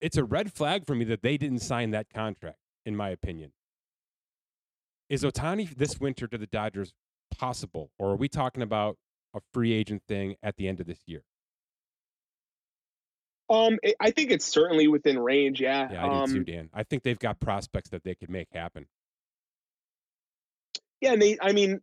it's 0.00 0.16
a 0.16 0.24
red 0.24 0.52
flag 0.52 0.86
for 0.86 0.94
me 0.94 1.04
that 1.06 1.22
they 1.22 1.36
didn't 1.36 1.60
sign 1.60 1.90
that 1.90 2.08
contract, 2.12 2.58
in 2.86 2.96
my 2.96 3.10
opinion. 3.10 3.52
Is 5.08 5.24
Ohtani 5.24 5.74
this 5.74 5.98
winter 5.98 6.26
to 6.26 6.38
the 6.38 6.46
Dodgers 6.46 6.92
possible, 7.36 7.90
or 7.98 8.10
are 8.10 8.16
we 8.16 8.28
talking 8.28 8.62
about 8.62 8.96
a 9.34 9.40
free 9.52 9.72
agent 9.72 10.02
thing 10.08 10.36
at 10.42 10.56
the 10.56 10.68
end 10.68 10.80
of 10.80 10.86
this 10.86 11.00
year? 11.06 11.22
Um, 13.50 13.78
I 14.00 14.10
think 14.10 14.30
it's 14.30 14.44
certainly 14.44 14.88
within 14.88 15.18
range. 15.18 15.60
Yeah. 15.60 15.88
Yeah, 15.90 16.04
I 16.04 16.22
um, 16.22 16.28
do 16.28 16.44
too, 16.44 16.52
Dan. 16.52 16.68
I 16.74 16.82
think 16.82 17.02
they've 17.02 17.18
got 17.18 17.40
prospects 17.40 17.88
that 17.90 18.04
they 18.04 18.14
could 18.14 18.28
make 18.28 18.48
happen. 18.52 18.86
Yeah, 21.00 21.12
and 21.12 21.22
they. 21.22 21.38
I 21.40 21.52
mean, 21.52 21.80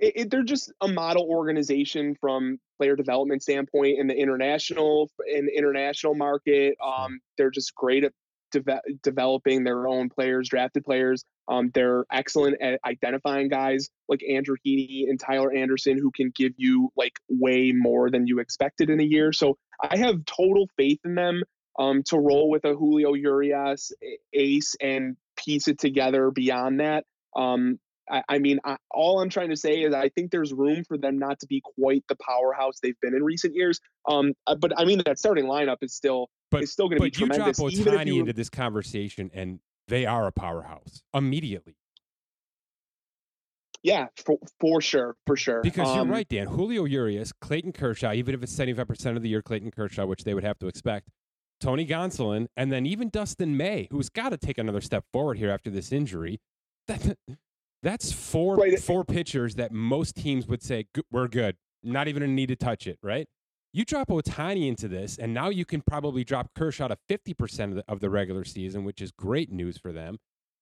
it, 0.00 0.12
it, 0.16 0.30
they're 0.30 0.42
just 0.42 0.72
a 0.80 0.88
model 0.88 1.26
organization 1.28 2.16
from 2.20 2.58
player 2.78 2.96
development 2.96 3.42
standpoint 3.42 3.98
in 3.98 4.06
the 4.06 4.14
international 4.14 5.10
in 5.26 5.46
the 5.46 5.56
international 5.56 6.14
market. 6.14 6.76
Um, 6.84 7.20
they're 7.36 7.50
just 7.50 7.74
great 7.74 8.04
at 8.04 8.12
de- 8.50 8.80
developing 9.02 9.64
their 9.64 9.86
own 9.86 10.08
players, 10.08 10.48
drafted 10.48 10.84
players. 10.84 11.24
Um, 11.48 11.70
they're 11.74 12.04
excellent 12.10 12.60
at 12.62 12.80
identifying 12.84 13.48
guys 13.48 13.90
like 14.08 14.22
Andrew 14.28 14.56
Heaney 14.66 15.08
and 15.08 15.20
Tyler 15.20 15.52
Anderson 15.52 15.98
who 15.98 16.10
can 16.10 16.32
give 16.34 16.52
you 16.56 16.90
like 16.96 17.18
way 17.28 17.72
more 17.74 18.10
than 18.10 18.26
you 18.26 18.38
expected 18.38 18.88
in 18.88 19.00
a 19.00 19.04
year. 19.04 19.32
So 19.32 19.58
I 19.82 19.98
have 19.98 20.24
total 20.24 20.68
faith 20.76 21.00
in 21.04 21.14
them 21.14 21.42
um, 21.78 22.02
to 22.04 22.18
roll 22.18 22.50
with 22.50 22.64
a 22.64 22.74
Julio 22.74 23.14
Urias 23.14 23.92
ace 24.32 24.76
and 24.80 25.16
piece 25.36 25.68
it 25.68 25.78
together 25.78 26.30
beyond 26.30 26.80
that. 26.80 27.04
Um, 27.36 27.78
I, 28.10 28.22
I 28.28 28.38
mean, 28.38 28.58
I, 28.64 28.76
all 28.90 29.20
I'm 29.20 29.30
trying 29.30 29.50
to 29.50 29.56
say 29.56 29.82
is 29.82 29.94
I 29.94 30.08
think 30.10 30.30
there's 30.30 30.52
room 30.52 30.84
for 30.84 30.98
them 30.98 31.18
not 31.18 31.38
to 31.40 31.46
be 31.46 31.62
quite 31.76 32.04
the 32.08 32.16
powerhouse 32.16 32.80
they've 32.82 32.98
been 33.00 33.14
in 33.14 33.22
recent 33.22 33.54
years. 33.54 33.80
Um, 34.08 34.34
uh, 34.46 34.54
but 34.54 34.72
I 34.78 34.84
mean, 34.84 35.00
that 35.04 35.18
starting 35.18 35.44
lineup 35.44 35.78
is 35.82 35.94
still 35.94 36.28
but, 36.50 36.62
is 36.62 36.72
still 36.72 36.88
going 36.88 36.98
to 36.98 37.04
be 37.04 37.10
tremendous. 37.10 37.58
But 37.58 37.72
you 37.72 37.84
drop 37.84 37.96
Ohtani 37.96 38.06
you, 38.06 38.20
into 38.20 38.32
this 38.32 38.50
conversation, 38.50 39.30
and 39.32 39.60
they 39.88 40.06
are 40.06 40.26
a 40.26 40.32
powerhouse 40.32 41.02
immediately. 41.14 41.76
Yeah, 43.82 44.08
for, 44.24 44.38
for 44.60 44.80
sure, 44.82 45.16
for 45.26 45.36
sure. 45.36 45.62
Because 45.62 45.88
um, 45.88 45.96
you're 45.96 46.16
right, 46.16 46.28
Dan. 46.28 46.48
Julio 46.48 46.84
Urias, 46.84 47.32
Clayton 47.32 47.72
Kershaw, 47.72 48.12
even 48.12 48.34
if 48.34 48.42
it's 48.42 48.54
75% 48.54 49.16
of 49.16 49.22
the 49.22 49.28
year, 49.30 49.40
Clayton 49.40 49.70
Kershaw, 49.70 50.04
which 50.04 50.24
they 50.24 50.34
would 50.34 50.44
have 50.44 50.58
to 50.58 50.66
expect, 50.66 51.08
Tony 51.60 51.86
Gonsolin, 51.86 52.46
and 52.56 52.70
then 52.70 52.84
even 52.84 53.08
Dustin 53.08 53.56
May, 53.56 53.88
who's 53.90 54.10
got 54.10 54.30
to 54.30 54.36
take 54.36 54.58
another 54.58 54.82
step 54.82 55.04
forward 55.12 55.38
here 55.38 55.50
after 55.50 55.70
this 55.70 55.92
injury. 55.92 56.40
That, 56.88 57.18
that's 57.82 58.12
four 58.12 58.76
four 58.78 59.04
pitchers 59.04 59.54
that 59.54 59.72
most 59.72 60.16
teams 60.16 60.46
would 60.46 60.62
say 60.62 60.86
we're 61.10 61.28
good, 61.28 61.56
not 61.82 62.08
even 62.08 62.22
a 62.22 62.26
need 62.26 62.48
to 62.48 62.56
touch 62.56 62.86
it, 62.86 62.98
right? 63.02 63.26
You 63.72 63.84
drop 63.84 64.08
Ohtani 64.08 64.66
into 64.66 64.88
this, 64.88 65.16
and 65.16 65.32
now 65.32 65.48
you 65.48 65.64
can 65.64 65.80
probably 65.80 66.24
drop 66.24 66.50
Kershaw 66.56 66.88
to 66.88 66.96
fifty 67.08 67.34
percent 67.34 67.72
of 67.72 67.76
the, 67.76 67.84
of 67.88 68.00
the 68.00 68.10
regular 68.10 68.44
season, 68.44 68.84
which 68.84 69.00
is 69.00 69.12
great 69.12 69.50
news 69.50 69.78
for 69.78 69.92
them. 69.92 70.18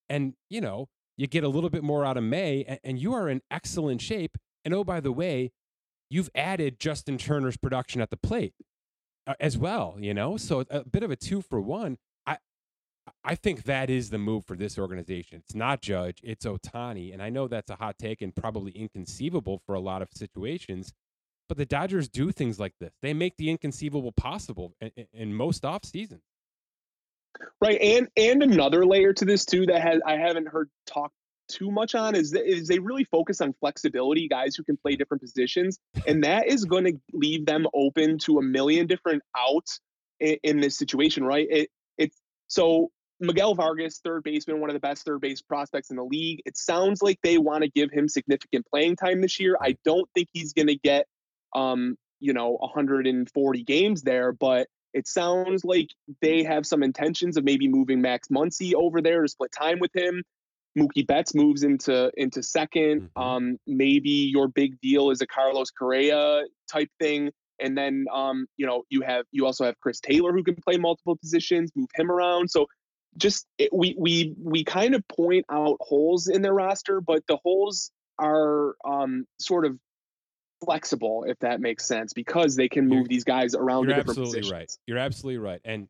And 0.07 0.33
you 0.49 0.61
know, 0.61 0.87
you 1.17 1.27
get 1.27 1.43
a 1.43 1.49
little 1.49 1.69
bit 1.69 1.83
more 1.83 2.05
out 2.05 2.17
of 2.17 2.23
May, 2.23 2.63
and, 2.67 2.79
and 2.83 2.99
you 2.99 3.13
are 3.13 3.27
in 3.27 3.41
excellent 3.51 4.01
shape. 4.01 4.37
And 4.63 4.73
oh, 4.73 4.83
by 4.83 4.99
the 4.99 5.11
way, 5.11 5.51
you've 6.09 6.29
added 6.35 6.79
Justin 6.79 7.17
Turner's 7.17 7.57
production 7.57 8.01
at 8.01 8.09
the 8.09 8.17
plate 8.17 8.53
uh, 9.27 9.33
as 9.39 9.57
well. 9.57 9.97
You 9.99 10.13
know, 10.13 10.37
so 10.37 10.63
a 10.69 10.85
bit 10.85 11.03
of 11.03 11.11
a 11.11 11.15
two 11.15 11.41
for 11.41 11.59
one. 11.59 11.97
I 13.23 13.35
think 13.35 13.63
that 13.63 13.89
is 13.89 14.09
the 14.09 14.17
move 14.17 14.45
for 14.45 14.55
this 14.55 14.77
organization. 14.77 15.41
It's 15.43 15.55
not 15.55 15.81
Judge, 15.81 16.19
it's 16.23 16.45
Ohtani. 16.45 17.13
And 17.13 17.21
I 17.21 17.29
know 17.29 17.47
that's 17.47 17.69
a 17.69 17.75
hot 17.75 17.97
take 17.97 18.21
and 18.21 18.35
probably 18.35 18.71
inconceivable 18.71 19.61
for 19.65 19.75
a 19.75 19.79
lot 19.79 20.01
of 20.01 20.09
situations, 20.13 20.93
but 21.47 21.57
the 21.57 21.65
Dodgers 21.65 22.07
do 22.07 22.31
things 22.31 22.59
like 22.59 22.73
this. 22.79 22.93
They 23.01 23.13
make 23.13 23.37
the 23.37 23.49
inconceivable 23.49 24.11
possible 24.11 24.73
in, 24.81 24.91
in 25.13 25.33
most 25.33 25.65
off 25.65 25.83
seasons. 25.83 26.21
Right, 27.61 27.79
and 27.79 28.07
and 28.17 28.43
another 28.43 28.85
layer 28.85 29.13
to 29.13 29.25
this 29.25 29.45
too 29.45 29.65
that 29.67 29.81
has 29.81 30.01
I 30.05 30.13
haven't 30.13 30.47
heard 30.47 30.69
talk 30.85 31.11
too 31.47 31.71
much 31.71 31.95
on 31.95 32.15
is 32.15 32.31
that, 32.31 32.45
is 32.45 32.67
they 32.67 32.79
really 32.79 33.03
focus 33.03 33.41
on 33.41 33.53
flexibility, 33.59 34.27
guys 34.27 34.55
who 34.55 34.63
can 34.63 34.77
play 34.77 34.95
different 34.95 35.21
positions, 35.21 35.79
and 36.07 36.23
that 36.25 36.47
is 36.47 36.65
going 36.65 36.85
to 36.85 36.93
leave 37.13 37.45
them 37.45 37.67
open 37.73 38.17
to 38.19 38.39
a 38.39 38.41
million 38.41 38.87
different 38.87 39.23
outs 39.37 39.79
in, 40.19 40.37
in 40.43 40.59
this 40.59 40.77
situation, 40.77 41.23
right? 41.23 41.47
It 41.49 41.69
it's 41.97 42.17
so 42.47 42.91
Miguel 43.19 43.53
Vargas, 43.55 43.99
third 44.03 44.23
baseman, 44.23 44.61
one 44.61 44.69
of 44.69 44.73
the 44.73 44.79
best 44.79 45.05
third 45.05 45.21
base 45.21 45.41
prospects 45.41 45.89
in 45.89 45.97
the 45.97 46.03
league. 46.03 46.41
It 46.45 46.57
sounds 46.57 47.01
like 47.01 47.19
they 47.21 47.37
want 47.37 47.63
to 47.63 47.69
give 47.69 47.91
him 47.91 48.07
significant 48.07 48.65
playing 48.67 48.95
time 48.95 49.21
this 49.21 49.39
year. 49.39 49.57
I 49.61 49.75
don't 49.83 50.09
think 50.15 50.29
he's 50.31 50.53
going 50.53 50.67
to 50.67 50.77
get, 50.77 51.05
um, 51.53 51.97
you 52.19 52.33
know, 52.33 52.57
140 52.59 53.63
games 53.63 54.01
there, 54.03 54.31
but 54.31 54.67
it 54.93 55.07
sounds 55.07 55.63
like 55.63 55.89
they 56.21 56.43
have 56.43 56.65
some 56.65 56.81
intentions 56.81 57.37
of 57.37 57.43
maybe 57.43 57.67
moving 57.67 58.01
Max 58.01 58.29
Muncy 58.29 58.73
over 58.73 59.01
there 59.01 59.21
to 59.21 59.27
split 59.27 59.51
time 59.51 59.79
with 59.79 59.95
him. 59.95 60.23
Mookie 60.77 61.05
Betts 61.05 61.35
moves 61.35 61.63
into 61.63 62.11
into 62.15 62.41
2nd 62.41 63.09
Mhm. 63.15 63.21
Um, 63.21 63.57
maybe 63.67 64.29
your 64.31 64.47
big 64.47 64.79
deal 64.81 65.09
is 65.09 65.21
a 65.21 65.27
Carlos 65.27 65.71
Correa 65.71 66.43
type 66.71 66.89
thing, 66.99 67.31
and 67.59 67.77
then 67.77 68.05
um, 68.13 68.45
you 68.57 68.65
know 68.65 68.83
you 68.89 69.01
have 69.01 69.25
you 69.31 69.45
also 69.45 69.65
have 69.65 69.79
Chris 69.79 69.99
Taylor 69.99 70.31
who 70.31 70.43
can 70.43 70.55
play 70.55 70.77
multiple 70.77 71.17
positions, 71.17 71.71
move 71.75 71.89
him 71.95 72.11
around. 72.11 72.49
So 72.49 72.67
just 73.17 73.45
it, 73.57 73.71
we 73.73 73.95
we 73.97 74.33
we 74.41 74.63
kind 74.63 74.95
of 74.95 75.07
point 75.07 75.45
out 75.49 75.77
holes 75.81 76.27
in 76.27 76.41
their 76.41 76.53
roster, 76.53 77.01
but 77.01 77.23
the 77.27 77.37
holes 77.37 77.91
are 78.17 78.75
um, 78.85 79.25
sort 79.39 79.65
of 79.65 79.77
flexible, 80.63 81.23
if 81.27 81.39
that 81.39 81.61
makes 81.61 81.85
sense, 81.87 82.13
because 82.13 82.55
they 82.55 82.67
can 82.67 82.85
move 82.85 82.97
You're- 82.99 83.07
these 83.07 83.23
guys 83.23 83.55
around 83.55 83.85
You're 83.85 83.95
different 83.95 84.09
absolutely 84.19 84.39
positions. 84.41 84.51
right. 84.51 84.71
You're 84.87 84.97
absolutely 84.97 85.37
right. 85.39 85.61
And 85.63 85.87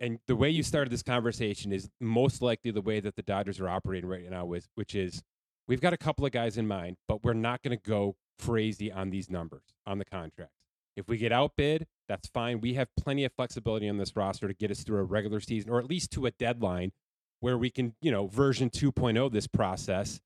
and 0.00 0.18
the 0.26 0.36
way 0.36 0.48
you 0.48 0.62
started 0.62 0.90
this 0.90 1.02
conversation 1.02 1.72
is 1.72 1.88
most 2.00 2.40
likely 2.40 2.70
the 2.70 2.80
way 2.80 3.00
that 3.00 3.16
the 3.16 3.22
Dodgers 3.22 3.60
are 3.60 3.68
operating 3.68 4.08
right 4.08 4.28
now 4.30 4.44
with 4.46 4.68
which 4.74 4.94
is 4.94 5.22
we've 5.68 5.80
got 5.80 5.92
a 5.92 5.98
couple 5.98 6.24
of 6.24 6.32
guys 6.32 6.56
in 6.56 6.66
mind, 6.66 6.96
but 7.06 7.22
we're 7.22 7.32
not 7.34 7.62
going 7.62 7.76
to 7.76 7.82
go 7.88 8.16
crazy 8.38 8.90
on 8.90 9.10
these 9.10 9.30
numbers 9.30 9.64
on 9.86 9.98
the 9.98 10.04
contracts. 10.04 10.54
If 10.96 11.08
we 11.08 11.16
get 11.18 11.32
outbid, 11.32 11.86
that's 12.10 12.26
fine. 12.26 12.60
We 12.60 12.74
have 12.74 12.88
plenty 12.98 13.24
of 13.24 13.32
flexibility 13.36 13.88
on 13.88 13.96
this 13.96 14.16
roster 14.16 14.48
to 14.48 14.54
get 14.54 14.72
us 14.72 14.82
through 14.82 14.98
a 14.98 15.04
regular 15.04 15.38
season 15.38 15.70
or 15.70 15.78
at 15.78 15.88
least 15.88 16.10
to 16.12 16.26
a 16.26 16.32
deadline 16.32 16.90
where 17.38 17.56
we 17.56 17.70
can, 17.70 17.94
you 18.02 18.10
know, 18.10 18.26
version 18.26 18.68
2.0 18.68 19.30
this 19.30 19.46
process 19.46 20.18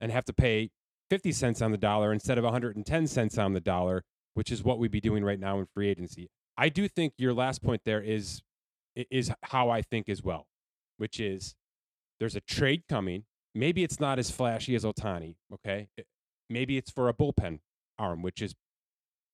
and 0.00 0.12
have 0.12 0.24
to 0.26 0.32
pay 0.32 0.70
50 1.10 1.32
cents 1.32 1.60
on 1.60 1.72
the 1.72 1.76
dollar 1.76 2.12
instead 2.12 2.38
of 2.38 2.44
110 2.44 3.06
cents 3.08 3.38
on 3.38 3.54
the 3.54 3.60
dollar, 3.60 4.04
which 4.34 4.52
is 4.52 4.62
what 4.62 4.78
we'd 4.78 4.92
be 4.92 5.00
doing 5.00 5.24
right 5.24 5.40
now 5.40 5.58
in 5.58 5.66
free 5.74 5.88
agency. 5.88 6.30
I 6.56 6.68
do 6.68 6.86
think 6.86 7.14
your 7.18 7.34
last 7.34 7.60
point 7.60 7.82
there 7.84 8.00
is 8.00 8.40
is 8.94 9.32
how 9.42 9.68
I 9.68 9.82
think 9.82 10.08
as 10.08 10.22
well, 10.22 10.46
which 10.98 11.18
is 11.18 11.56
there's 12.20 12.36
a 12.36 12.40
trade 12.40 12.84
coming. 12.88 13.24
Maybe 13.52 13.82
it's 13.82 13.98
not 13.98 14.20
as 14.20 14.30
flashy 14.30 14.76
as 14.76 14.84
Ohtani, 14.84 15.34
okay? 15.52 15.88
Maybe 16.48 16.76
it's 16.76 16.90
for 16.90 17.08
a 17.08 17.14
bullpen 17.14 17.60
arm, 17.98 18.22
which 18.22 18.40
is 18.40 18.54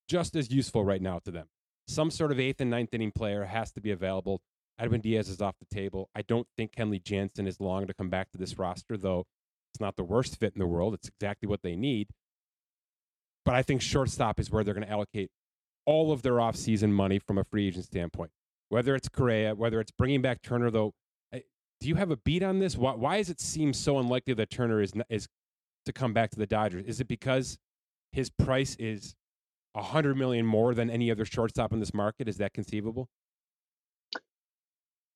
just 0.09 0.35
as 0.37 0.51
useful 0.51 0.85
right 0.87 1.03
now 1.03 1.19
to 1.19 1.31
them. 1.31 1.49
Some 1.89 2.11
sort 2.11 2.31
of 2.31 2.39
eighth 2.39 2.61
and 2.61 2.71
ninth 2.71 2.93
inning 2.93 3.13
player 3.13 3.45
has 3.45 3.73
to 3.73 3.81
be 3.81 3.91
available. 3.91 4.43
Edwin 4.79 5.01
Diaz 5.01 5.29
is 5.29 5.41
off 5.41 5.57
the 5.59 5.75
table. 5.75 6.11
I 6.15 6.23
don't 6.23 6.47
think 6.57 6.77
Kenley 6.77 7.03
Jansen 7.03 7.47
is 7.47 7.61
long 7.61 7.87
to 7.87 7.95
come 7.95 8.11
back 8.11 8.31
to 8.33 8.39
this 8.39 8.59
roster, 8.59 8.97
though 8.97 9.25
it's 9.73 9.81
not 9.81 9.97
the 9.97 10.05
worst 10.05 10.39
fit 10.39 10.53
in 10.55 10.59
the 10.61 10.67
world. 10.67 10.95
It's 10.95 11.09
exactly 11.09 11.49
what 11.49 11.63
they 11.63 11.75
need. 11.75 12.09
But 13.45 13.55
I 13.55 13.63
think 13.63 13.81
shortstop 13.81 14.39
is 14.39 14.51
where 14.51 14.63
they're 14.63 14.75
going 14.75 14.87
to 14.87 14.93
allocate 14.93 15.31
all 15.87 16.13
of 16.13 16.21
their 16.23 16.35
offseason 16.35 16.91
money 16.91 17.19
from 17.19 17.39
a 17.39 17.45
free 17.45 17.67
agent 17.69 17.87
standpoint. 17.87 18.31
Whether 18.69 18.95
it's 18.95 19.09
Correa, 19.09 19.55
whether 19.55 19.81
it's 19.81 19.91
bringing 19.91 20.21
back 20.21 20.43
Turner, 20.43 20.71
though, 20.71 20.93
I- 21.33 21.45
do 21.81 21.89
you 21.89 21.95
have 21.95 22.11
a 22.11 22.19
beat 22.19 22.43
on 22.43 22.59
this? 22.59 22.77
Why, 22.77 22.95
why 22.95 23.17
does 23.17 23.31
it 23.31 23.41
seem 23.41 23.73
so 23.73 23.99
unlikely 23.99 24.35
that 24.35 24.51
Turner 24.51 24.83
is 24.83 24.93
is 25.09 25.27
to 25.87 25.93
come 25.95 26.13
back 26.13 26.31
to 26.33 26.39
the 26.39 26.47
Dodgers? 26.47 26.85
Is 26.85 27.01
it 27.01 27.09
because 27.09 27.57
his 28.13 28.29
price 28.29 28.77
is 28.79 29.15
a 29.75 29.83
hundred 29.83 30.17
million 30.17 30.47
more 30.47 30.75
than 30.75 30.91
any 30.91 31.11
other 31.11 31.25
shortstop 31.25 31.73
in 31.73 31.81
this 31.81 31.95
market? 31.95 32.29
Is 32.29 32.39
that 32.39 32.53
conceivable? 32.53 33.09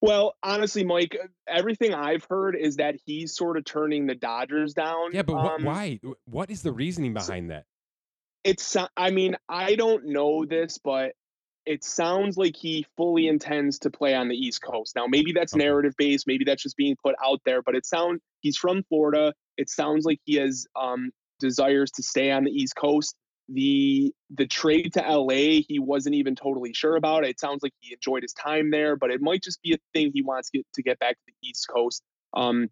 Well, 0.01 0.35
honestly, 0.43 0.85
Mike, 0.85 1.17
everything 1.47 1.95
I've 1.95 2.25
heard 2.25 2.57
is 2.57 2.77
that 2.77 2.97
he's 3.07 3.37
sort 3.37 3.57
of 3.57 3.65
turning 3.65 4.07
the 4.07 4.17
Dodgers 4.17 4.75
down. 4.75 5.13
Yeah, 5.13 5.23
but 5.23 5.37
Um, 5.37 5.65
why? 5.65 6.01
What 6.25 6.51
is 6.51 6.63
the 6.63 6.73
reasoning 6.73 7.15
behind 7.15 7.51
that? 7.51 7.67
It's, 8.43 8.77
I 8.97 9.11
mean, 9.13 9.37
I 9.49 9.77
don't 9.77 10.07
know 10.07 10.45
this, 10.45 10.79
but 10.83 11.13
it 11.67 11.85
sounds 11.85 12.37
like 12.37 12.57
he 12.57 12.85
fully 12.97 13.29
intends 13.29 13.79
to 13.81 13.91
play 13.91 14.17
on 14.17 14.27
the 14.27 14.35
East 14.35 14.61
Coast. 14.63 14.97
Now, 14.97 15.07
maybe 15.07 15.31
that's 15.33 15.55
Okay. 15.55 15.65
narrative 15.65 15.95
based, 15.97 16.27
maybe 16.27 16.45
that's 16.45 16.65
just 16.65 16.77
being 16.77 16.97
put 17.01 17.15
out 17.25 17.41
there, 17.45 17.63
but 17.63 17.77
it 17.77 17.87
sounds 17.87 18.21
he's 18.41 18.57
from 18.57 18.83
Florida. 18.89 19.33
It 19.57 19.71
sounds 19.71 20.05
like 20.05 20.19
he 20.25 20.35
has 20.37 20.67
um, 20.75 21.13
desires 21.39 21.93
to 21.93 22.03
stay 22.03 22.33
on 22.33 22.43
the 22.43 22.51
East 22.51 22.75
Coast. 22.75 23.15
The 23.49 24.15
the 24.31 24.47
trade 24.47 24.95
to 24.95 25.01
LA, 25.01 25.63
he 25.67 25.79
wasn't 25.79 26.15
even 26.15 26.35
totally 26.35 26.73
sure 26.73 26.97
about. 26.97 27.25
It 27.25 27.41
sounds 27.41 27.63
like 27.63 27.73
he 27.81 27.93
enjoyed 27.93 28.23
his 28.23 28.33
time 28.33 28.71
there, 28.71 28.97
but 28.97 29.11
it 29.11 29.21
might 29.21 29.43
just 29.43 29.61
be 29.63 29.75
a 29.75 29.79
thing 29.93 30.13
he 30.15 30.23
wants 30.23 30.51
to 30.51 30.59
get, 30.59 30.67
to 30.75 30.83
get 30.83 30.99
back 30.99 31.17
to 31.17 31.23
the 31.27 31.49
East 31.49 31.69
Coast. 31.69 32.03
Um, 32.35 32.71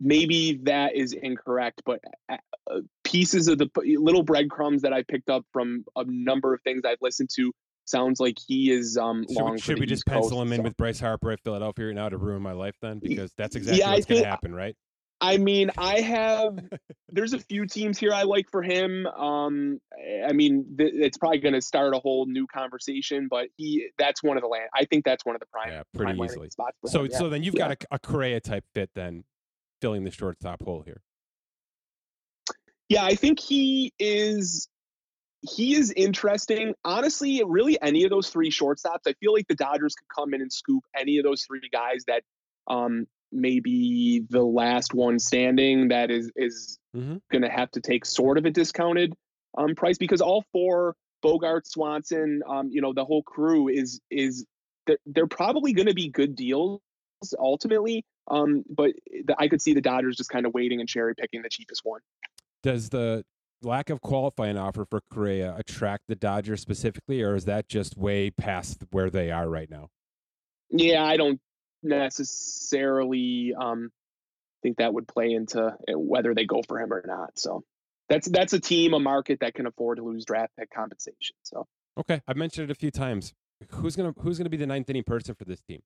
maybe 0.00 0.60
that 0.64 0.96
is 0.96 1.12
incorrect, 1.12 1.82
but 1.84 2.00
uh, 2.28 2.36
uh, 2.70 2.80
pieces 3.04 3.48
of 3.48 3.58
the 3.58 3.68
little 3.76 4.22
breadcrumbs 4.22 4.82
that 4.82 4.92
I 4.92 5.02
picked 5.02 5.30
up 5.30 5.44
from 5.52 5.84
a 5.96 6.04
number 6.06 6.54
of 6.54 6.62
things 6.62 6.82
I've 6.84 6.98
listened 7.00 7.30
to 7.36 7.52
sounds 7.84 8.20
like 8.20 8.38
he 8.46 8.70
is 8.70 8.96
um 8.96 9.24
Should, 9.28 9.40
long 9.40 9.52
we, 9.52 9.58
should 9.58 9.78
we 9.78 9.86
just 9.86 10.00
East 10.00 10.06
Coast, 10.06 10.22
pencil 10.22 10.42
him 10.42 10.52
in 10.52 10.58
so- 10.58 10.62
with 10.62 10.76
Bryce 10.76 11.00
Harper 11.00 11.32
at 11.32 11.40
Philadelphia 11.40 11.86
right 11.86 11.94
now 11.94 12.08
to 12.08 12.16
ruin 12.16 12.42
my 12.42 12.52
life 12.52 12.76
then? 12.80 12.98
Because 12.98 13.32
that's 13.36 13.56
exactly 13.56 13.82
I 13.82 13.94
what's 13.94 14.06
going 14.06 14.22
to 14.22 14.28
happen, 14.28 14.54
right? 14.54 14.76
I 15.20 15.36
mean, 15.36 15.70
I 15.76 16.00
have. 16.00 16.58
there's 17.10 17.32
a 17.32 17.38
few 17.38 17.66
teams 17.66 17.98
here 17.98 18.12
I 18.12 18.22
like 18.22 18.50
for 18.50 18.62
him. 18.62 19.06
Um, 19.06 19.80
I 20.26 20.32
mean, 20.32 20.76
th- 20.78 20.92
it's 20.94 21.18
probably 21.18 21.38
going 21.38 21.54
to 21.54 21.60
start 21.60 21.94
a 21.94 21.98
whole 21.98 22.26
new 22.26 22.46
conversation, 22.46 23.28
but 23.30 23.48
he 23.56 23.88
that's 23.98 24.22
one 24.22 24.36
of 24.36 24.42
the 24.42 24.48
land. 24.48 24.68
I 24.74 24.84
think 24.84 25.04
that's 25.04 25.24
one 25.26 25.34
of 25.34 25.40
the 25.40 25.46
prime. 25.46 25.68
Yeah, 25.70 25.82
pretty 25.94 26.14
prime 26.16 26.24
easily. 26.24 26.50
Spots 26.50 26.76
So, 26.86 27.00
him, 27.04 27.08
yeah. 27.10 27.18
so 27.18 27.28
then 27.28 27.42
you've 27.42 27.54
Yeah. 27.54 27.68
got 27.68 27.82
a, 27.90 27.94
a 27.96 27.98
Correa 27.98 28.40
type 28.40 28.64
fit 28.74 28.90
then, 28.94 29.24
filling 29.80 30.04
the 30.04 30.10
shortstop 30.10 30.62
hole 30.62 30.82
here. 30.82 31.02
Yeah, 32.88 33.04
I 33.04 33.14
think 33.14 33.38
he 33.38 33.92
is 33.98 34.68
he 35.42 35.74
is 35.74 35.92
interesting. 35.92 36.74
Honestly, 36.84 37.42
really 37.46 37.80
any 37.80 38.04
of 38.04 38.10
those 38.10 38.28
three 38.30 38.50
shortstops, 38.50 39.00
I 39.06 39.14
feel 39.20 39.32
like 39.32 39.48
the 39.48 39.54
Dodgers 39.54 39.94
could 39.94 40.08
come 40.14 40.34
in 40.34 40.40
and 40.42 40.52
scoop 40.52 40.84
any 40.98 41.18
of 41.18 41.24
those 41.24 41.44
three 41.44 41.68
guys 41.72 42.04
that 42.08 42.22
um 42.66 43.06
maybe 43.32 44.24
the 44.28 44.42
last 44.42 44.94
one 44.94 45.18
standing 45.18 45.88
that 45.88 46.10
is 46.10 46.30
is 46.36 46.78
Mm-hmm. 46.96 47.18
going 47.30 47.42
to 47.42 47.48
have 47.48 47.70
to 47.70 47.80
take 47.80 48.04
sort 48.04 48.36
of 48.36 48.44
a 48.46 48.50
discounted 48.50 49.14
um 49.56 49.76
price 49.76 49.96
because 49.96 50.20
all 50.20 50.44
four 50.52 50.96
Bogart, 51.22 51.66
Swanson, 51.66 52.42
um 52.48 52.68
you 52.72 52.80
know, 52.80 52.92
the 52.92 53.04
whole 53.04 53.22
crew 53.22 53.68
is 53.68 54.00
is 54.10 54.44
they're, 54.86 54.98
they're 55.06 55.26
probably 55.26 55.72
going 55.72 55.86
to 55.86 55.94
be 55.94 56.08
good 56.08 56.34
deals 56.34 56.80
ultimately. 57.38 58.04
Um, 58.28 58.64
but 58.68 58.90
the, 59.26 59.34
I 59.38 59.48
could 59.48 59.62
see 59.62 59.74
the 59.74 59.80
Dodgers 59.80 60.16
just 60.16 60.30
kind 60.30 60.46
of 60.46 60.54
waiting 60.54 60.80
and 60.80 60.88
cherry 60.88 61.14
picking 61.14 61.42
the 61.42 61.48
cheapest 61.48 61.82
one. 61.84 62.00
Does 62.62 62.88
the 62.90 63.24
lack 63.62 63.90
of 63.90 64.00
qualifying 64.00 64.56
offer 64.56 64.84
for 64.84 65.00
Correa 65.12 65.54
attract 65.56 66.04
the 66.08 66.16
Dodgers 66.16 66.60
specifically, 66.60 67.22
or 67.22 67.34
is 67.34 67.44
that 67.44 67.68
just 67.68 67.96
way 67.96 68.30
past 68.30 68.84
where 68.90 69.10
they 69.10 69.30
are 69.30 69.48
right 69.48 69.70
now? 69.70 69.88
Yeah, 70.70 71.04
I 71.04 71.16
don't 71.16 71.40
necessarily 71.82 73.54
um, 73.58 73.90
think 74.62 74.78
that 74.78 74.92
would 74.92 75.08
play 75.08 75.32
into 75.32 75.62
uh, 75.62 75.74
whether 75.98 76.34
they 76.34 76.44
go 76.44 76.62
for 76.66 76.80
him 76.80 76.92
or 76.92 77.02
not. 77.06 77.38
So 77.38 77.64
that's 78.08 78.28
that's 78.28 78.52
a 78.52 78.60
team, 78.60 78.94
a 78.94 79.00
market 79.00 79.40
that 79.40 79.54
can 79.54 79.66
afford 79.66 79.98
to 79.98 80.04
lose 80.04 80.24
draft 80.24 80.52
pick 80.58 80.70
compensation. 80.70 81.36
So 81.42 81.66
Okay, 81.98 82.22
I've 82.26 82.36
mentioned 82.36 82.70
it 82.70 82.72
a 82.72 82.78
few 82.78 82.90
times. 82.90 83.34
Who's 83.70 83.96
gonna 83.96 84.14
Who's 84.20 84.38
gonna 84.38 84.50
be 84.50 84.56
the 84.56 84.66
ninth 84.66 84.88
inning 84.90 85.04
person 85.04 85.34
for 85.34 85.44
this 85.44 85.60
team? 85.60 85.82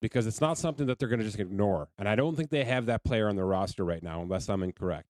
Because 0.00 0.26
it's 0.26 0.40
not 0.40 0.58
something 0.58 0.86
that 0.86 0.98
they're 0.98 1.08
gonna 1.08 1.24
just 1.24 1.40
ignore, 1.40 1.88
and 1.98 2.08
I 2.08 2.14
don't 2.14 2.36
think 2.36 2.50
they 2.50 2.64
have 2.64 2.86
that 2.86 3.04
player 3.04 3.28
on 3.28 3.36
their 3.36 3.46
roster 3.46 3.84
right 3.84 4.02
now, 4.02 4.22
unless 4.22 4.48
I'm 4.48 4.62
incorrect. 4.62 5.08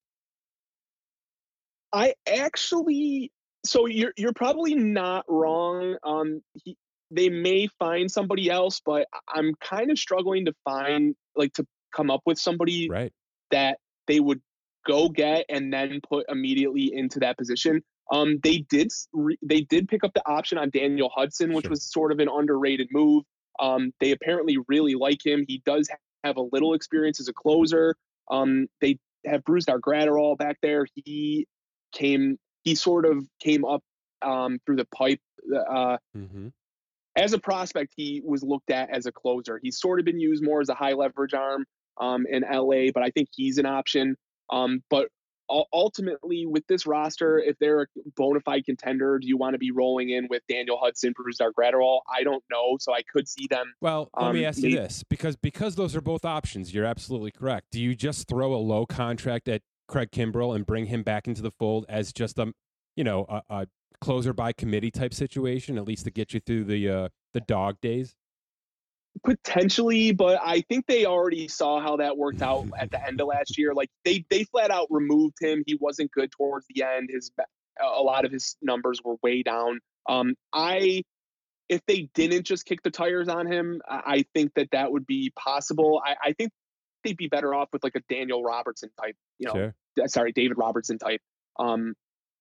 I 1.92 2.14
actually, 2.26 3.32
so 3.64 3.86
you're 3.86 4.12
you're 4.16 4.32
probably 4.32 4.74
not 4.74 5.24
wrong. 5.28 5.96
Um, 6.02 6.42
he, 6.54 6.76
they 7.10 7.28
may 7.28 7.68
find 7.78 8.10
somebody 8.10 8.50
else, 8.50 8.80
but 8.84 9.06
I'm 9.28 9.54
kind 9.60 9.90
of 9.90 9.98
struggling 9.98 10.46
to 10.46 10.54
find 10.64 11.14
like 11.36 11.52
to 11.54 11.66
come 11.94 12.10
up 12.10 12.20
with 12.26 12.38
somebody 12.38 12.88
Right? 12.90 13.12
that 13.50 13.78
they 14.06 14.20
would 14.20 14.40
go 14.86 15.08
get 15.08 15.46
and 15.48 15.72
then 15.72 16.00
put 16.08 16.26
immediately 16.28 16.92
into 16.94 17.20
that 17.20 17.36
position. 17.38 17.82
Um, 18.12 18.38
they 18.42 18.58
did 18.58 18.92
re- 19.12 19.38
they 19.42 19.62
did 19.62 19.88
pick 19.88 20.04
up 20.04 20.14
the 20.14 20.26
option 20.28 20.58
on 20.58 20.70
Daniel 20.70 21.10
Hudson, 21.14 21.52
which 21.52 21.64
Sure. 21.64 21.70
was 21.70 21.82
sort 21.82 22.12
of 22.12 22.20
an 22.20 22.28
underrated 22.32 22.88
move. 22.92 23.24
Um, 23.58 23.92
they 24.00 24.12
apparently 24.12 24.58
really 24.68 24.94
like 24.94 25.24
him. 25.24 25.44
He 25.46 25.62
does 25.64 25.88
have 26.22 26.36
a 26.36 26.42
little 26.52 26.74
experience 26.74 27.20
as 27.20 27.28
a 27.28 27.32
closer. 27.32 27.96
Um, 28.30 28.68
they 28.80 28.98
have 29.24 29.42
Brusdar 29.42 29.80
Graterol 29.80 30.36
back 30.38 30.58
there. 30.62 30.86
He 30.94 31.46
came 31.92 32.38
he 32.62 32.74
sort 32.74 33.06
of 33.06 33.24
came 33.40 33.64
up 33.64 33.82
um, 34.22 34.58
through 34.66 34.76
the 34.76 34.86
pipe. 34.86 35.20
Uh, 35.52 35.98
Mm-hmm. 36.16 36.48
As 37.16 37.32
a 37.32 37.38
prospect, 37.38 37.92
he 37.96 38.22
was 38.24 38.42
looked 38.42 38.70
at 38.70 38.90
as 38.90 39.06
a 39.06 39.12
closer. 39.12 39.58
He's 39.62 39.80
sort 39.80 39.98
of 39.98 40.04
been 40.04 40.20
used 40.20 40.44
more 40.44 40.60
as 40.60 40.68
a 40.68 40.74
high 40.74 40.92
leverage 40.92 41.34
arm 41.34 41.64
um, 42.00 42.26
in 42.28 42.42
LA, 42.42 42.90
but 42.92 43.02
I 43.02 43.10
think 43.10 43.28
he's 43.32 43.58
an 43.58 43.66
option. 43.66 44.16
Um, 44.50 44.82
but 44.90 45.08
ultimately 45.48 46.46
with 46.46 46.66
this 46.66 46.86
roster, 46.86 47.38
if 47.38 47.56
they're 47.58 47.82
a 47.82 47.86
bona 48.16 48.40
fide 48.40 48.64
contender, 48.64 49.18
do 49.18 49.26
you 49.26 49.36
want 49.36 49.54
to 49.54 49.58
be 49.58 49.70
rolling 49.70 50.10
in 50.10 50.26
with 50.28 50.42
Daniel 50.48 50.78
Hudson, 50.80 51.14
Brusdar 51.14 51.52
Graterol? 51.58 52.00
I 52.14 52.22
don't 52.22 52.42
know. 52.50 52.76
So 52.80 52.92
I 52.92 53.02
could 53.02 53.28
see 53.28 53.46
them. 53.48 53.72
Well, 53.80 54.10
let 54.16 54.28
um, 54.28 54.34
me 54.34 54.44
ask 54.44 54.58
you 54.58 54.76
this 54.76 55.04
because 55.08 55.36
because 55.36 55.76
those 55.76 55.94
are 55.94 56.00
both 56.00 56.24
options. 56.24 56.74
You're 56.74 56.84
absolutely 56.84 57.30
correct. 57.30 57.68
Do 57.70 57.80
you 57.80 57.94
just 57.94 58.28
throw 58.28 58.54
a 58.54 58.58
low 58.58 58.86
contract 58.86 59.48
at 59.48 59.62
Craig 59.88 60.10
Kimbrel 60.10 60.54
and 60.54 60.66
bring 60.66 60.86
him 60.86 61.02
back 61.02 61.28
into 61.28 61.42
the 61.42 61.52
fold 61.52 61.86
as 61.88 62.12
just 62.12 62.38
a 62.38 62.52
you 62.96 63.04
know 63.04 63.26
a, 63.28 63.42
a 63.48 63.66
closer 64.00 64.32
by 64.32 64.52
committee 64.52 64.90
type 64.90 65.14
situation, 65.14 65.78
at 65.78 65.84
least 65.84 66.04
to 66.04 66.10
get 66.10 66.34
you 66.34 66.40
through 66.40 66.64
the 66.64 66.88
uh, 66.88 67.08
the 67.32 67.40
dog 67.40 67.80
days? 67.80 68.14
Potentially, 69.24 70.12
but 70.12 70.38
I 70.44 70.60
think 70.62 70.86
they 70.86 71.06
already 71.06 71.48
saw 71.48 71.80
how 71.80 71.96
that 71.96 72.16
worked 72.16 72.42
out 72.42 72.66
at 72.78 72.90
the 72.90 73.04
end 73.04 73.20
of 73.20 73.28
last 73.28 73.56
year. 73.58 73.74
Like 73.74 73.90
they 74.04 74.24
they 74.30 74.44
flat 74.44 74.70
out 74.70 74.86
removed 74.90 75.36
him. 75.40 75.62
He 75.66 75.76
wasn't 75.80 76.10
good 76.12 76.30
towards 76.32 76.66
the 76.68 76.82
end. 76.82 77.10
His 77.12 77.30
a 77.80 78.02
lot 78.02 78.24
of 78.24 78.32
his 78.32 78.56
numbers 78.62 79.00
were 79.04 79.16
way 79.22 79.42
down. 79.42 79.80
Um, 80.08 80.34
I 80.52 81.02
if 81.68 81.80
they 81.86 82.08
didn't 82.14 82.44
just 82.44 82.64
kick 82.64 82.82
the 82.82 82.90
tires 82.90 83.28
on 83.28 83.46
him, 83.46 83.80
I 83.88 84.24
think 84.34 84.52
that 84.54 84.68
that 84.72 84.92
would 84.92 85.06
be 85.06 85.32
possible. 85.36 86.00
I, 86.04 86.14
I 86.28 86.32
think 86.32 86.52
they'd 87.02 87.16
be 87.16 87.28
better 87.28 87.54
off 87.54 87.68
with 87.72 87.82
like 87.82 87.96
a 87.96 88.02
Daniel 88.08 88.42
Robertson 88.42 88.90
type, 89.00 89.16
you 89.38 89.48
know, 89.48 89.72
sure. 89.96 90.08
sorry, 90.08 90.32
David 90.32 90.58
Robertson 90.58 90.98
type, 90.98 91.20
um, 91.58 91.94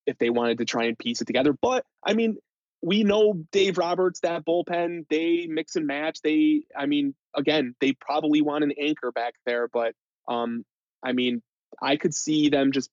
if 0.05 0.17
they 0.17 0.29
wanted 0.29 0.59
to 0.59 0.65
try 0.65 0.85
and 0.85 0.97
piece 0.97 1.21
it 1.21 1.25
together. 1.25 1.53
But 1.53 1.85
I 2.03 2.13
mean, 2.13 2.37
we 2.81 3.03
know 3.03 3.33
Dave 3.51 3.77
Roberts, 3.77 4.19
that 4.21 4.45
bullpen, 4.45 5.07
they 5.09 5.47
mix 5.47 5.75
and 5.75 5.87
match. 5.87 6.21
They, 6.21 6.65
I 6.77 6.85
mean, 6.85 7.15
again, 7.35 7.75
they 7.81 7.93
probably 7.93 8.41
want 8.41 8.63
an 8.63 8.73
anchor 8.79 9.11
back 9.11 9.33
there, 9.45 9.67
but 9.67 9.93
um, 10.27 10.63
I 11.03 11.13
mean, 11.13 11.41
I 11.81 11.97
could 11.97 12.13
see 12.13 12.49
them 12.49 12.71
just, 12.71 12.89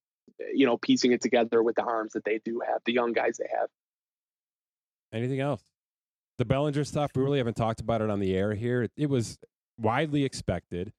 you 0.55 0.67
know, 0.67 0.77
piecing 0.79 1.13
it 1.13 1.21
together 1.21 1.63
with 1.63 1.77
the 1.77 1.83
arms 1.83 2.13
that 2.15 2.25
they 2.25 2.41
do 2.45 2.63
have, 2.67 2.81
the 2.87 2.93
young 2.93 3.13
guys 3.13 3.37
they 3.39 3.49
have. 3.55 3.69
Anything 5.13 5.41
else? 5.41 5.63
The 6.39 6.47
Bellinger 6.47 6.85
stuff, 6.85 7.11
we 7.15 7.23
really 7.23 7.39
haven't 7.39 7.57
talked 7.57 7.81
about 7.81 8.01
it 8.01 8.09
on 8.09 8.19
the 8.19 8.35
air 8.35 8.55
here. 8.55 8.85
It, 8.85 8.93
it 8.97 9.11
was 9.11 9.39
widely 9.79 10.25
expected. 10.25 10.93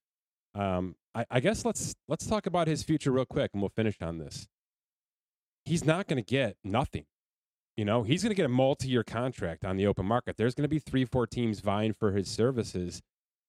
Um, 0.53 0.95
I, 1.16 1.26
I 1.32 1.39
guess 1.39 1.66
let's 1.66 1.95
let's 2.07 2.28
talk 2.28 2.45
about 2.45 2.68
his 2.68 2.84
future 2.84 3.11
real 3.11 3.26
quick, 3.26 3.51
and 3.53 3.61
we'll 3.61 3.70
finish 3.70 3.97
on 4.01 4.20
this. 4.20 4.47
He's 5.66 5.86
not 5.86 6.07
going 6.07 6.24
to 6.24 6.30
get 6.30 6.57
nothing 6.64 7.05
you 7.76 7.86
know, 7.86 8.03
he's 8.03 8.22
going 8.22 8.30
to 8.30 8.36
get 8.36 8.45
a 8.45 8.49
multi 8.49 8.88
year 8.88 9.03
contract 9.03 9.66
on 9.66 9.78
the 9.78 9.88
open 9.88 10.05
market. 10.05 10.38
There's 10.38 10.53
going 10.53 10.64
to 10.64 10.70
be 10.70 10.80
three, 10.80 11.05
four 11.05 11.26
teams 11.26 11.59
vying 11.59 11.93
for 11.93 12.11
his 12.11 12.28
services. 12.28 13.01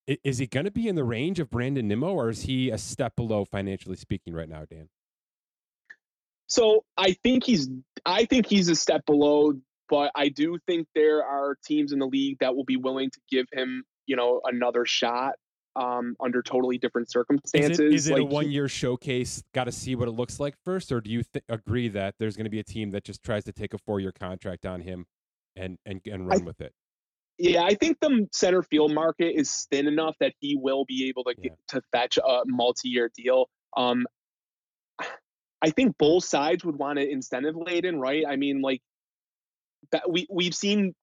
Is 0.06 0.38
he 0.38 0.46
going 0.46 0.64
to 0.64 0.70
be 0.70 0.88
in 0.88 0.96
the 0.96 1.04
range 1.04 1.40
of 1.40 1.50
Brandon 1.50 1.86
Nimmo, 1.88 2.12
or 2.12 2.28
is 2.28 2.42
he 2.42 2.70
a 2.70 2.78
step 2.78 3.16
below 3.16 3.44
financially 3.44 3.96
speaking 3.96 4.34
right 4.34 4.48
now, 4.48 4.64
Dan? 4.70 4.88
So 6.46 6.84
I 6.96 7.12
think 7.22 7.44
he's 7.44 7.68
I 8.04 8.26
think 8.26 8.46
he's 8.46 8.68
a 8.68 8.76
step 8.76 9.04
below, 9.06 9.54
but 9.88 10.10
I 10.14 10.28
do 10.28 10.58
think 10.66 10.88
there 10.94 11.24
are 11.24 11.56
teams 11.64 11.92
in 11.92 11.98
the 11.98 12.06
league 12.06 12.38
that 12.40 12.54
will 12.54 12.64
be 12.64 12.76
willing 12.76 13.10
to 13.10 13.20
give 13.30 13.46
him, 13.52 13.84
you 14.06 14.16
know, 14.16 14.40
another 14.44 14.84
shot 14.84 15.34
um, 15.76 16.16
under 16.20 16.42
totally 16.42 16.78
different 16.78 17.10
circumstances. 17.10 17.78
Is 17.78 17.80
it, 17.80 17.94
is 17.94 18.06
it 18.08 18.12
like, 18.14 18.22
a 18.22 18.24
one 18.24 18.50
year 18.50 18.68
showcase? 18.68 19.42
Got 19.52 19.64
to 19.64 19.72
see 19.72 19.94
what 19.94 20.08
it 20.08 20.12
looks 20.12 20.38
like 20.38 20.54
first, 20.64 20.92
or 20.92 21.00
do 21.00 21.10
you 21.10 21.22
th- 21.22 21.44
agree 21.48 21.88
that 21.88 22.14
there's 22.18 22.36
going 22.36 22.44
to 22.44 22.50
be 22.50 22.60
a 22.60 22.64
team 22.64 22.90
that 22.92 23.04
just 23.04 23.22
tries 23.22 23.44
to 23.44 23.52
take 23.52 23.74
a 23.74 23.78
four 23.78 24.00
year 24.00 24.12
contract 24.12 24.66
on 24.66 24.80
him 24.80 25.06
and 25.56 25.78
and 25.84 26.00
and 26.06 26.28
run 26.28 26.42
I, 26.42 26.44
with 26.44 26.60
it? 26.60 26.72
Yeah, 27.38 27.64
I 27.64 27.74
think 27.74 27.98
the 28.00 28.28
center 28.32 28.62
field 28.62 28.94
market 28.94 29.34
is 29.36 29.66
thin 29.70 29.88
enough 29.88 30.14
that 30.20 30.34
he 30.38 30.56
will 30.56 30.84
be 30.84 31.08
able 31.08 31.24
to 31.24 31.34
get, 31.34 31.58
to 31.68 31.82
fetch 31.90 32.16
a 32.16 32.42
multi 32.46 32.88
year 32.88 33.10
deal. 33.16 33.48
Um, 33.76 34.06
I 35.60 35.70
think 35.70 35.96
both 35.98 36.24
sides 36.24 36.64
would 36.64 36.76
want 36.76 36.98
to 36.98 37.08
incentive 37.08 37.56
laden, 37.56 37.98
right? 37.98 38.24
I 38.28 38.36
mean, 38.36 38.60
like 38.60 38.82
we 40.08 40.26
we've 40.30 40.54
seen 40.54 40.94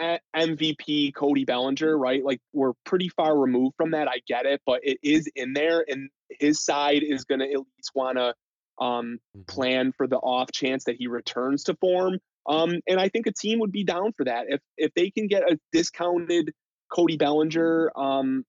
MVP 0.00 1.14
Cody 1.14 1.44
Bellinger, 1.44 1.96
right? 1.96 2.24
Like 2.24 2.40
we're 2.52 2.72
pretty 2.84 3.08
far 3.08 3.36
removed 3.38 3.76
from 3.76 3.92
that. 3.92 4.08
I 4.08 4.20
get 4.26 4.46
it, 4.46 4.60
but 4.66 4.80
it 4.82 4.98
is 5.02 5.28
in 5.34 5.52
there, 5.52 5.84
and 5.86 6.10
his 6.30 6.64
side 6.64 7.02
is 7.02 7.24
going 7.24 7.40
to 7.40 7.46
at 7.46 7.58
least 7.58 7.90
want 7.94 8.18
to 8.18 8.34
um, 8.78 9.18
mm-hmm. 9.36 9.42
plan 9.42 9.92
for 9.96 10.06
the 10.06 10.16
off 10.16 10.50
chance 10.52 10.84
that 10.84 10.96
he 10.96 11.06
returns 11.06 11.64
to 11.64 11.74
form. 11.76 12.18
Um, 12.46 12.80
and 12.86 13.00
I 13.00 13.08
think 13.08 13.26
a 13.26 13.32
team 13.32 13.60
would 13.60 13.72
be 13.72 13.84
down 13.84 14.12
for 14.16 14.24
that 14.24 14.46
if 14.48 14.60
if 14.76 14.92
they 14.94 15.10
can 15.10 15.28
get 15.28 15.50
a 15.50 15.58
discounted 15.72 16.52
Cody 16.92 17.16
Bellinger. 17.16 17.90
Um, 17.96 18.44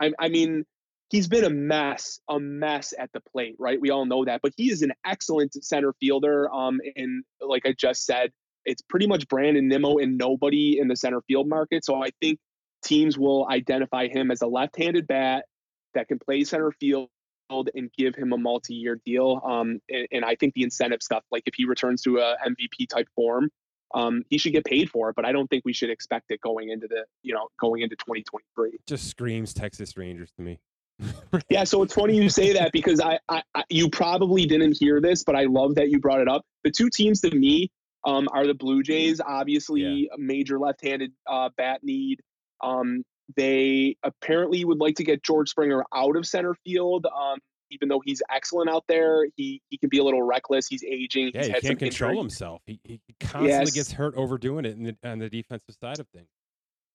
I, 0.00 0.12
I 0.18 0.28
mean, 0.28 0.64
he's 1.10 1.28
been 1.28 1.44
a 1.44 1.50
mess, 1.50 2.20
a 2.28 2.40
mess 2.40 2.94
at 2.98 3.10
the 3.12 3.20
plate, 3.20 3.56
right? 3.58 3.80
We 3.80 3.90
all 3.90 4.06
know 4.06 4.24
that, 4.24 4.40
but 4.42 4.52
he 4.56 4.70
is 4.70 4.82
an 4.82 4.92
excellent 5.04 5.54
center 5.62 5.92
fielder. 6.00 6.52
Um, 6.52 6.80
and 6.96 7.24
like 7.40 7.66
I 7.66 7.74
just 7.78 8.04
said, 8.04 8.32
it's 8.64 8.82
pretty 8.82 9.06
much 9.06 9.28
Brandon 9.28 9.66
Nimmo 9.68 9.98
and 9.98 10.18
nobody 10.18 10.78
in 10.78 10.88
the 10.88 10.96
center 10.96 11.20
field 11.22 11.48
market. 11.48 11.84
So 11.84 12.02
I 12.02 12.10
think 12.20 12.38
teams 12.84 13.18
will 13.18 13.48
identify 13.50 14.08
him 14.08 14.30
as 14.30 14.42
a 14.42 14.46
left-handed 14.46 15.06
bat 15.06 15.46
that 15.94 16.08
can 16.08 16.18
play 16.18 16.44
center 16.44 16.72
field 16.72 17.08
and 17.50 17.90
give 17.96 18.14
him 18.14 18.32
a 18.32 18.38
multi-year 18.38 19.00
deal. 19.04 19.40
Um, 19.44 19.80
and, 19.90 20.06
and, 20.10 20.24
I 20.24 20.34
think 20.34 20.54
the 20.54 20.62
incentive 20.62 21.02
stuff, 21.02 21.22
like 21.30 21.42
if 21.46 21.54
he 21.54 21.66
returns 21.66 22.02
to 22.02 22.18
a 22.18 22.36
MVP 22.46 22.88
type 22.88 23.06
form, 23.14 23.50
um, 23.94 24.22
he 24.28 24.38
should 24.38 24.52
get 24.52 24.64
paid 24.64 24.90
for 24.90 25.10
it. 25.10 25.16
But 25.16 25.24
I 25.24 25.32
don't 25.32 25.48
think 25.48 25.62
we 25.64 25.72
should 25.72 25.90
expect 25.90 26.30
it 26.30 26.40
going 26.40 26.70
into 26.70 26.88
the, 26.88 27.04
you 27.22 27.34
know, 27.34 27.48
going 27.60 27.82
into 27.82 27.96
2023. 27.96 28.78
Just 28.86 29.08
screams 29.08 29.54
Texas 29.54 29.96
Rangers 29.96 30.30
to 30.36 30.42
me. 30.42 30.58
yeah, 31.48 31.64
so 31.64 31.82
it's 31.82 31.94
funny 31.94 32.16
you 32.16 32.30
say 32.30 32.52
that 32.52 32.72
because 32.72 33.00
I, 33.00 33.18
I, 33.28 33.42
I, 33.54 33.64
you 33.68 33.90
probably 33.90 34.46
didn't 34.46 34.76
hear 34.78 35.00
this, 35.00 35.24
but 35.24 35.36
I 35.36 35.44
love 35.44 35.74
that 35.74 35.90
you 35.90 35.98
brought 35.98 36.20
it 36.20 36.28
up. 36.28 36.42
The 36.62 36.70
two 36.70 36.88
teams 36.88 37.20
to 37.22 37.34
me 37.34 37.70
um, 38.04 38.28
are 38.32 38.46
the 38.46 38.54
Blue 38.54 38.82
Jays. 38.82 39.20
Obviously, 39.24 39.82
yeah. 39.82 40.14
a 40.14 40.18
major 40.18 40.58
left-handed 40.58 41.12
uh, 41.26 41.50
bat 41.56 41.80
need. 41.82 42.20
Um, 42.62 43.02
they 43.36 43.96
apparently 44.02 44.64
would 44.64 44.78
like 44.78 44.96
to 44.96 45.04
get 45.04 45.22
George 45.22 45.48
Springer 45.48 45.84
out 45.94 46.16
of 46.16 46.26
center 46.26 46.54
field. 46.64 47.06
Um, 47.06 47.38
even 47.70 47.88
though 47.88 48.02
he's 48.04 48.22
excellent 48.30 48.70
out 48.70 48.84
there, 48.88 49.26
he 49.36 49.60
he 49.70 49.78
can 49.78 49.88
be 49.88 49.98
a 49.98 50.04
little 50.04 50.22
reckless. 50.22 50.66
He's 50.66 50.84
aging. 50.84 51.32
Yeah, 51.34 51.44
he's 51.44 51.54
he 51.54 51.60
can't 51.60 51.78
control 51.78 52.10
injury. 52.10 52.22
himself. 52.22 52.62
He, 52.66 52.80
he 52.84 53.00
constantly 53.20 53.48
yes. 53.48 53.70
gets 53.72 53.92
hurt 53.92 54.14
overdoing 54.16 54.64
it 54.64 54.82
the, 54.82 55.08
on 55.08 55.18
the 55.18 55.28
defensive 55.28 55.74
side 55.80 55.98
of 55.98 56.06
things. 56.08 56.28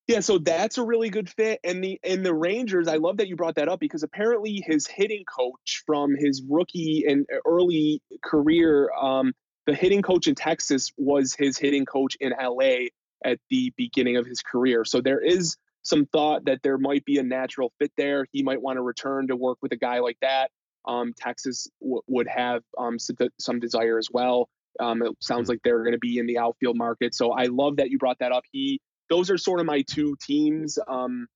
Yeah, 0.08 0.22
so 0.22 0.40
that's 0.40 0.80
a 0.80 0.84
really 0.84 1.10
good 1.10 1.30
fit. 1.30 1.60
And 1.64 1.84
the 1.84 2.00
and 2.04 2.26
the 2.26 2.34
Rangers, 2.34 2.88
I 2.88 2.96
love 2.96 3.18
that 3.18 3.28
you 3.28 3.36
brought 3.36 3.56
that 3.56 3.70
up 3.70 3.80
because 3.80 4.02
apparently 4.02 4.64
his 4.66 4.88
hitting 4.88 5.24
coach 5.26 5.84
from 5.86 6.16
his 6.16 6.42
rookie 6.50 7.06
and 7.08 7.28
early 7.46 8.02
career 8.24 8.92
um, 9.00 9.34
the 9.70 9.76
hitting 9.76 10.02
coach 10.02 10.28
in 10.28 10.34
Texas 10.34 10.92
was 10.98 11.36
his 11.38 11.56
hitting 11.56 11.86
coach 11.86 12.18
in 12.20 12.34
LA 12.42 12.88
at 13.24 13.38
the 13.52 13.72
beginning 13.78 14.18
of 14.18 14.26
his 14.26 14.42
career. 14.42 14.84
So 14.84 15.00
there 15.00 15.20
is 15.20 15.58
some 15.84 16.08
thought 16.08 16.46
that 16.46 16.64
there 16.64 16.80
might 16.80 17.06
be 17.06 17.20
a 17.20 17.24
natural 17.24 17.72
fit 17.78 17.92
there. 17.96 18.26
He 18.32 18.42
might 18.42 18.60
want 18.60 18.78
to 18.78 18.82
return 18.82 19.28
to 19.28 19.36
work 19.36 19.60
with 19.62 19.72
a 19.72 19.76
guy 19.76 20.00
like 20.00 20.18
that. 20.24 20.50
Um, 20.88 21.14
Texas 21.16 21.68
w- 21.82 22.02
would 22.08 22.28
have 22.28 22.64
um, 22.80 22.98
some 22.98 23.60
desire 23.60 24.00
as 24.00 24.08
well. 24.12 24.50
Um, 24.80 25.04
it 25.04 25.12
sounds 25.20 25.48
hmm. 25.48 25.52
like 25.52 25.60
they're 25.64 25.84
going 25.84 25.92
to 25.92 26.00
be 26.00 26.18
in 26.18 26.26
the 26.26 26.40
outfield 26.40 26.76
market. 26.76 27.14
So 27.14 27.32
I 27.32 27.44
love 27.46 27.76
that 27.76 27.92
you 27.92 28.00
brought 28.00 28.18
that 28.22 28.32
up. 28.32 28.46
He, 28.52 28.82
those 29.08 29.30
are 29.30 29.38
sort 29.38 29.60
of 29.60 29.68
my 29.68 29.84
two 29.88 30.16
teams. 30.20 30.80
Um, 30.88 31.28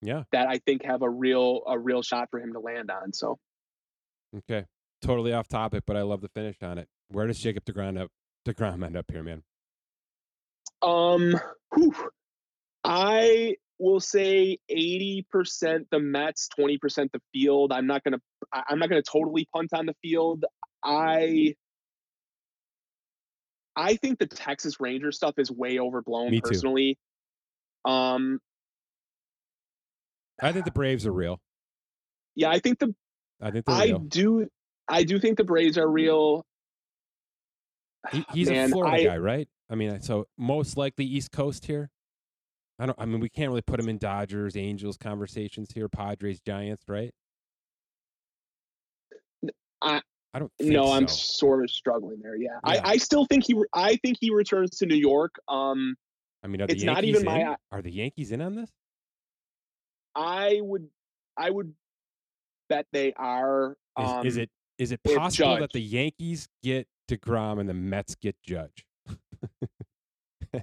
yeah, 0.00 0.22
that 0.32 0.48
I 0.48 0.60
think 0.64 0.82
have 0.86 1.02
a 1.02 1.10
real 1.10 1.60
a 1.66 1.78
real 1.78 2.00
shot 2.00 2.28
for 2.30 2.40
him 2.40 2.54
to 2.54 2.58
land 2.58 2.90
on. 2.90 3.12
So, 3.12 3.38
okay, 4.38 4.64
totally 5.02 5.34
off 5.34 5.46
topic, 5.46 5.84
but 5.86 5.96
I 5.96 6.02
love 6.02 6.22
the 6.22 6.28
finish 6.28 6.56
on 6.62 6.78
it. 6.78 6.88
Where 7.12 7.26
does 7.26 7.38
Jacob 7.38 7.64
Degrom 7.64 8.00
up 8.00 8.10
Degrom 8.46 8.84
end 8.84 8.96
up 8.96 9.10
here, 9.10 9.22
man? 9.22 9.42
Um, 10.80 11.38
whew, 11.74 11.94
I 12.82 13.56
will 13.78 14.00
say 14.00 14.58
eighty 14.68 15.26
percent 15.30 15.88
the 15.90 16.00
Mets, 16.00 16.48
twenty 16.48 16.78
percent 16.78 17.12
the 17.12 17.20
field. 17.32 17.72
I'm 17.72 17.86
not 17.86 18.02
gonna 18.02 18.18
I'm 18.52 18.78
not 18.78 18.88
gonna 18.88 19.02
totally 19.02 19.46
punt 19.54 19.70
on 19.74 19.86
the 19.86 19.94
field. 20.02 20.44
I 20.82 21.54
I 23.76 23.96
think 23.96 24.18
the 24.18 24.26
Texas 24.26 24.80
Ranger 24.80 25.12
stuff 25.12 25.34
is 25.38 25.50
way 25.50 25.78
overblown 25.78 26.30
Me 26.30 26.40
personally. 26.40 26.98
Too. 27.86 27.92
Um 27.92 28.40
I 30.40 30.52
think 30.52 30.64
the 30.64 30.72
Braves 30.72 31.06
are 31.06 31.12
real. 31.12 31.40
Yeah, 32.34 32.50
I 32.50 32.58
think 32.58 32.78
the 32.78 32.94
I 33.40 33.50
think 33.50 33.64
I 33.68 33.84
real. 33.84 33.98
do 34.00 34.48
I 34.88 35.04
do 35.04 35.20
think 35.20 35.36
the 35.36 35.44
Braves 35.44 35.78
are 35.78 35.88
real. 35.88 36.44
He, 38.10 38.24
he's 38.32 38.50
Man, 38.50 38.68
a 38.70 38.72
Florida 38.72 38.96
I, 38.96 39.04
guy, 39.04 39.16
right? 39.18 39.48
I 39.70 39.74
mean, 39.74 40.00
so 40.02 40.26
most 40.36 40.76
likely 40.76 41.04
East 41.04 41.30
Coast 41.30 41.66
here. 41.66 41.90
I 42.78 42.86
don't. 42.86 42.98
I 42.98 43.04
mean, 43.04 43.20
we 43.20 43.28
can't 43.28 43.50
really 43.50 43.62
put 43.62 43.78
him 43.78 43.88
in 43.88 43.98
Dodgers, 43.98 44.56
Angels 44.56 44.96
conversations 44.96 45.70
here, 45.72 45.88
Padres, 45.88 46.40
Giants, 46.40 46.84
right? 46.88 47.12
I 49.80 50.00
I 50.34 50.38
don't. 50.38 50.52
no, 50.60 50.86
so. 50.86 50.92
I'm 50.92 51.08
sort 51.08 51.62
of 51.62 51.70
struggling 51.70 52.20
there. 52.22 52.36
Yeah. 52.36 52.58
yeah, 52.66 52.80
I, 52.84 52.92
I 52.92 52.96
still 52.96 53.26
think 53.26 53.44
he. 53.44 53.54
I 53.74 53.96
think 53.96 54.16
he 54.20 54.30
returns 54.30 54.78
to 54.78 54.86
New 54.86 54.96
York. 54.96 55.34
Um, 55.48 55.94
I 56.42 56.48
mean, 56.48 56.60
it's 56.62 56.82
not 56.82 57.04
even 57.04 57.20
in? 57.20 57.26
my. 57.26 57.56
Are 57.70 57.82
the 57.82 57.92
Yankees 57.92 58.32
in 58.32 58.40
on 58.40 58.54
this? 58.54 58.70
I 60.16 60.58
would. 60.62 60.88
I 61.36 61.50
would 61.50 61.72
bet 62.68 62.86
they 62.92 63.12
are. 63.14 63.76
Um, 63.96 64.26
is, 64.26 64.34
is, 64.34 64.38
um 64.38 64.42
it 64.42 64.50
Is 64.78 64.92
it 64.92 65.00
possible 65.04 65.58
that 65.58 65.72
the 65.72 65.82
Yankees 65.82 66.48
get 66.62 66.86
DeGrom 67.12 67.60
and 67.60 67.68
the 67.68 67.74
Mets 67.74 68.14
get 68.16 68.36
Judge? 68.42 68.86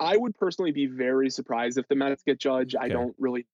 I 0.00 0.16
would 0.16 0.34
personally 0.34 0.72
be 0.72 0.86
very 0.86 1.30
surprised 1.30 1.78
if 1.78 1.86
the 1.88 1.94
Mets 1.94 2.22
get 2.24 2.38
Judge. 2.38 2.74
I 2.78 2.88
don't 2.88 3.14
really 3.18 3.46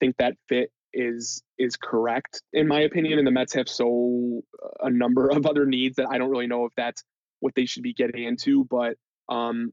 think 0.00 0.16
that 0.18 0.34
fit 0.48 0.70
is 0.92 1.42
is 1.58 1.76
correct 1.76 2.42
in 2.52 2.68
my 2.68 2.80
opinion, 2.80 3.18
and 3.18 3.26
the 3.26 3.30
Mets 3.30 3.54
have 3.54 3.68
so 3.68 4.42
a 4.80 4.90
number 4.90 5.28
of 5.28 5.46
other 5.46 5.66
needs 5.66 5.96
that 5.96 6.06
I 6.10 6.18
don't 6.18 6.30
really 6.30 6.46
know 6.46 6.64
if 6.64 6.72
that's 6.76 7.02
what 7.40 7.54
they 7.54 7.66
should 7.66 7.82
be 7.82 7.92
getting 7.92 8.24
into. 8.24 8.64
But 8.64 8.96
um, 9.28 9.72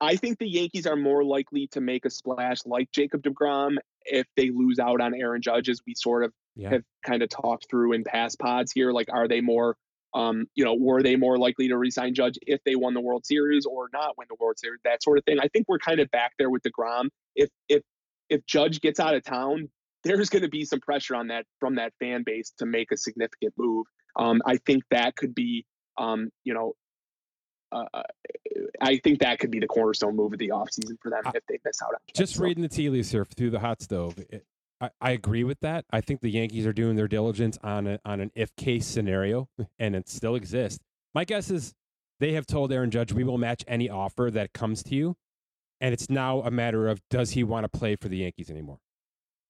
I 0.00 0.16
think 0.16 0.38
the 0.38 0.48
Yankees 0.48 0.86
are 0.86 0.96
more 0.96 1.24
likely 1.24 1.68
to 1.72 1.80
make 1.80 2.04
a 2.04 2.10
splash 2.10 2.58
like 2.66 2.90
Jacob 2.92 3.22
DeGrom 3.22 3.76
if 4.04 4.26
they 4.36 4.50
lose 4.50 4.78
out 4.78 5.00
on 5.00 5.14
Aaron 5.14 5.42
Judge, 5.42 5.68
as 5.68 5.80
we 5.86 5.94
sort 5.94 6.24
of 6.24 6.32
Yeah. 6.54 6.70
have 6.70 6.82
kind 7.04 7.22
of 7.22 7.28
talked 7.28 7.66
through 7.70 7.92
in 7.94 8.04
past 8.04 8.38
pods 8.38 8.72
here. 8.72 8.92
Like, 8.92 9.08
are 9.12 9.26
they 9.28 9.40
more, 9.40 9.76
um, 10.14 10.46
you 10.54 10.64
know, 10.64 10.74
were 10.78 11.02
they 11.02 11.16
more 11.16 11.38
likely 11.38 11.68
to 11.68 11.76
resign 11.78 12.14
Judge 12.14 12.38
if 12.46 12.60
they 12.64 12.76
won 12.76 12.94
the 12.94 13.00
World 13.00 13.24
Series 13.24 13.64
or 13.66 13.88
not 13.92 14.18
win 14.18 14.26
the 14.28 14.36
World 14.38 14.58
Series? 14.58 14.80
That 14.84 15.02
sort 15.02 15.18
of 15.18 15.24
thing. 15.24 15.38
I 15.40 15.48
think 15.48 15.66
we're 15.68 15.78
kind 15.78 16.00
of 16.00 16.10
back 16.10 16.32
there 16.38 16.50
with 16.50 16.62
DeGrom. 16.62 17.08
If 17.34 17.48
if 17.68 17.82
if 18.28 18.44
Judge 18.46 18.80
gets 18.80 19.00
out 19.00 19.14
of 19.14 19.24
town, 19.24 19.68
there's 20.04 20.28
going 20.30 20.42
to 20.42 20.48
be 20.48 20.64
some 20.64 20.80
pressure 20.80 21.14
on 21.14 21.28
that 21.28 21.44
from 21.60 21.76
that 21.76 21.92
fan 22.00 22.22
base 22.24 22.52
to 22.58 22.66
make 22.66 22.92
a 22.92 22.96
significant 22.96 23.54
move. 23.56 23.86
Um, 24.16 24.42
I 24.44 24.56
think 24.58 24.82
that 24.90 25.16
could 25.16 25.34
be, 25.34 25.64
um, 25.98 26.30
you 26.44 26.52
know, 26.54 26.74
uh, 27.72 28.02
I 28.80 28.98
think 29.02 29.20
that 29.20 29.38
could 29.38 29.50
be 29.50 29.60
the 29.60 29.66
cornerstone 29.66 30.14
move 30.16 30.32
of 30.34 30.38
the 30.38 30.48
offseason 30.48 30.96
for 31.00 31.08
them 31.10 31.22
if 31.34 31.42
they 31.48 31.58
miss 31.64 31.80
out 31.82 31.88
on 31.94 32.00
Just 32.14 32.34
So- 32.34 32.42
reading 32.44 32.62
the 32.62 32.68
tea 32.68 32.90
leaves 32.90 33.10
here 33.10 33.24
through 33.24 33.50
the 33.50 33.60
hot 33.60 33.80
stove. 33.80 34.18
It, 34.18 34.44
I, 35.00 35.10
agree 35.12 35.44
with 35.44 35.60
that. 35.60 35.84
I 35.92 36.00
think 36.00 36.20
the 36.20 36.30
Yankees 36.30 36.66
are 36.66 36.72
doing 36.72 36.96
their 36.96 37.06
diligence 37.06 37.58
on 37.62 37.86
a, 37.86 38.00
on 38.04 38.20
an 38.20 38.32
if 38.34 38.54
case 38.56 38.86
scenario, 38.86 39.48
and 39.78 39.94
it 39.94 40.08
still 40.08 40.34
exists. 40.34 40.80
My 41.14 41.24
guess 41.24 41.50
is 41.50 41.72
they 42.18 42.32
have 42.32 42.46
told 42.46 42.72
Aaron 42.72 42.90
Judge, 42.90 43.12
"We 43.12 43.24
will 43.24 43.38
match 43.38 43.64
any 43.68 43.88
offer 43.88 44.30
that 44.32 44.52
comes 44.52 44.82
to 44.84 44.94
you," 44.94 45.16
and 45.80 45.92
it's 45.92 46.10
now 46.10 46.40
a 46.40 46.50
matter 46.50 46.88
of 46.88 47.00
does 47.10 47.32
he 47.32 47.44
want 47.44 47.64
to 47.64 47.78
play 47.78 47.96
for 47.96 48.08
the 48.08 48.18
Yankees 48.18 48.50
anymore. 48.50 48.78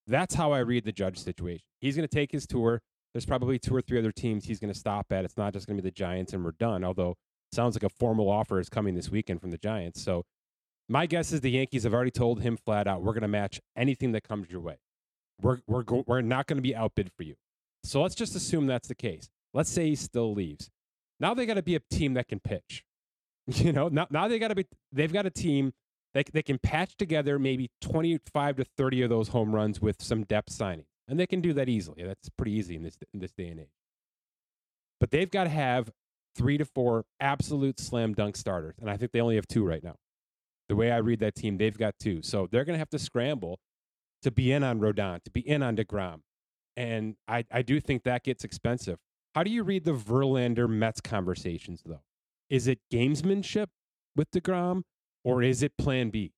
That's 0.07 0.35
how 0.35 0.53
I 0.53 0.59
read 0.59 0.85
the 0.85 0.93
Judge 0.93 1.19
situation. 1.19 1.65
He's 1.81 1.97
going 1.97 2.07
to 2.07 2.15
take 2.15 2.33
his 2.33 2.47
tour. 2.47 2.83
There's 3.15 3.27
probably 3.27 3.59
two 3.59 3.75
or 3.75 3.81
three 3.81 3.99
other 3.99 4.13
teams 4.13 4.45
he's 4.45 4.59
going 4.59 4.73
to 4.73 4.79
stop 4.79 5.13
at. 5.13 5.25
It's 5.25 5.37
not 5.37 5.53
just 5.53 5.67
going 5.67 5.77
to 5.77 5.83
be 5.83 5.89
the 5.89 5.95
Giants, 5.95 6.33
and 6.33 6.45
we're 6.45 6.53
done. 6.53 6.85
Although 6.85 7.17
sounds 7.53 7.75
like 7.75 7.85
a 7.85 7.89
formal 7.89 8.31
offer 8.31 8.59
is 8.59 8.69
coming 8.69 8.95
this 8.95 9.11
weekend 9.11 9.41
from 9.41 9.51
the 9.51 9.59
Giants. 9.59 10.03
So 10.03 10.25
my 10.89 11.07
guess 11.07 11.33
is 11.33 11.41
the 11.41 11.51
Yankees 11.51 11.85
have 11.85 11.95
already 11.95 12.11
told 12.11 12.43
him 12.43 12.57
flat 12.57 12.87
out, 12.87 13.03
we're 13.03 13.13
going 13.13 13.23
to 13.23 13.29
match 13.29 13.61
anything 13.77 14.13
that 14.13 14.25
comes 14.25 14.51
your 14.51 14.61
way. 14.61 14.79
We're 15.43 15.59
we're 15.67 15.83
go- 15.83 16.05
we're 16.07 16.21
not 16.21 16.47
going 16.47 16.57
to 16.57 16.63
be 16.63 16.75
outbid 16.75 17.11
for 17.17 17.23
you. 17.25 17.35
So 17.85 18.03
let's 18.03 18.15
just 18.15 18.37
assume 18.37 18.67
that's 18.67 18.89
the 18.89 18.95
case. 18.95 19.29
Let's 19.53 19.71
say 19.71 19.89
he 19.89 19.97
still 19.97 20.33
leaves. 20.33 20.71
Now 21.21 21.35
they 21.35 21.47
got 21.47 21.55
to 21.55 21.63
be 21.63 21.75
a 21.75 21.81
team 21.91 22.15
that 22.15 22.29
can 22.29 22.41
pitch. 22.41 22.85
You 23.49 23.73
know, 23.73 23.89
now 23.89 24.07
now 24.09 24.29
they 24.29 24.39
got 24.39 24.49
to 24.49 24.55
be 24.55 24.67
they've 24.93 25.13
got 25.13 25.27
a 25.27 25.31
team 25.31 25.73
that 26.15 26.27
they 26.33 26.43
can 26.43 26.59
patch 26.59 26.97
together 26.97 27.41
maybe 27.41 27.71
25 27.81 28.57
to 28.57 28.65
30 28.77 29.03
of 29.03 29.11
those 29.11 29.29
home 29.29 29.53
runs 29.53 29.81
with 29.81 30.01
some 30.01 30.23
depth 30.23 30.53
signing. 30.53 30.85
And 31.09 31.19
they 31.19 31.27
can 31.27 31.41
do 31.41 31.53
that 31.55 31.69
easily. 31.69 32.05
That's 32.05 32.29
pretty 32.29 32.53
easy 32.53 32.77
in 32.77 32.85
this 32.85 32.97
in 33.13 33.19
this 33.19 33.33
day 33.33 33.49
and 33.49 33.59
age. 33.61 33.75
But 35.01 35.11
they've 35.11 35.31
got 35.31 35.45
to 35.45 35.51
have 35.51 35.91
3 36.37 36.59
to 36.59 36.65
4 36.65 37.05
absolute 37.19 37.81
slam 37.81 38.15
dunk 38.15 38.37
starters, 38.37 38.77
and 38.81 38.89
I 38.89 38.97
think 38.97 39.11
they 39.11 39.21
only 39.21 39.35
have 39.35 39.49
two 39.49 39.65
right 39.65 39.83
now. 39.83 39.97
The 40.69 40.77
way 40.77 40.93
I 40.93 40.99
read 40.99 41.19
that 41.21 41.35
team, 41.35 41.59
they've 41.59 41.77
got 41.77 41.99
two. 41.99 42.23
So 42.23 42.49
they're 42.51 42.65
going 42.65 42.75
to 42.75 42.79
have 42.79 42.91
to 42.91 42.99
scramble 42.99 43.59
to 44.23 44.31
be 44.31 44.53
in 44.53 44.63
on 44.63 44.81
Rodon, 44.81 45.23
to 45.25 45.31
be 45.31 45.41
in 45.41 45.63
on 45.63 45.77
DeGrom. 45.77 46.21
And 46.77 47.17
I, 47.29 47.45
I 47.51 47.63
do 47.63 47.81
think 47.81 48.05
that 48.05 48.25
gets 48.25 48.45
expensive. 48.45 48.99
How 49.35 49.43
do 49.43 49.51
you 49.51 49.63
read 49.63 49.85
the 49.85 49.93
Verlander 49.93 50.69
Mets 50.69 51.01
conversations, 51.01 51.83
though? 51.85 52.03
Is 52.51 52.67
it 52.67 52.81
gamesmanship 52.93 53.67
with 54.17 54.31
DeGrom 54.31 54.83
or 55.25 55.43
is 55.43 55.63
it 55.63 55.77
plan 55.79 56.11
B? 56.11 56.33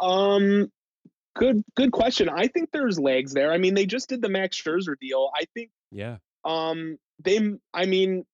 Um, 0.00 0.70
good 1.34 1.62
good 1.76 1.92
question. 1.92 2.28
I 2.28 2.48
think 2.48 2.70
there's 2.72 2.98
legs 2.98 3.32
there. 3.32 3.52
I 3.52 3.58
mean, 3.58 3.74
they 3.74 3.86
just 3.86 4.08
did 4.08 4.20
the 4.22 4.28
Max 4.28 4.60
Scherzer 4.60 4.94
deal. 5.00 5.30
I 5.34 5.44
think 5.54 5.70
Yeah. 5.90 6.16
um 6.44 6.98
they 7.24 7.40
I 7.72 7.86
mean 7.86 8.24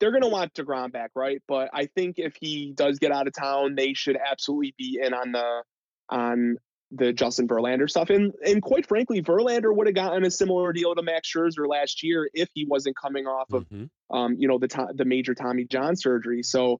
they're 0.00 0.12
gonna 0.12 0.28
want 0.28 0.54
Degrom 0.54 0.92
back, 0.92 1.10
right? 1.14 1.42
But 1.48 1.70
I 1.72 1.86
think 1.86 2.18
if 2.18 2.34
he 2.40 2.72
does 2.74 2.98
get 2.98 3.12
out 3.12 3.26
of 3.26 3.32
town, 3.34 3.74
they 3.76 3.94
should 3.94 4.16
absolutely 4.16 4.74
be 4.78 5.00
in 5.02 5.14
on 5.14 5.32
the 5.32 5.62
on 6.10 6.56
the 6.92 7.12
Justin 7.12 7.48
Verlander 7.48 7.90
stuff. 7.90 8.10
And 8.10 8.32
and 8.44 8.62
quite 8.62 8.86
frankly, 8.86 9.20
Verlander 9.22 9.74
would 9.74 9.86
have 9.88 9.94
gotten 9.96 10.24
a 10.24 10.30
similar 10.30 10.72
deal 10.72 10.94
to 10.94 11.02
Max 11.02 11.32
Scherzer 11.32 11.66
last 11.68 12.02
year 12.04 12.28
if 12.32 12.48
he 12.54 12.64
wasn't 12.64 12.96
coming 12.96 13.26
off 13.26 13.52
of 13.52 13.68
Mhm. 13.68 13.90
um, 14.10 14.36
you 14.38 14.46
know, 14.48 14.58
the 14.58 14.68
to- 14.68 14.92
the 14.94 15.04
major 15.04 15.34
Tommy 15.34 15.64
John 15.64 15.96
surgery. 15.96 16.42
So 16.42 16.78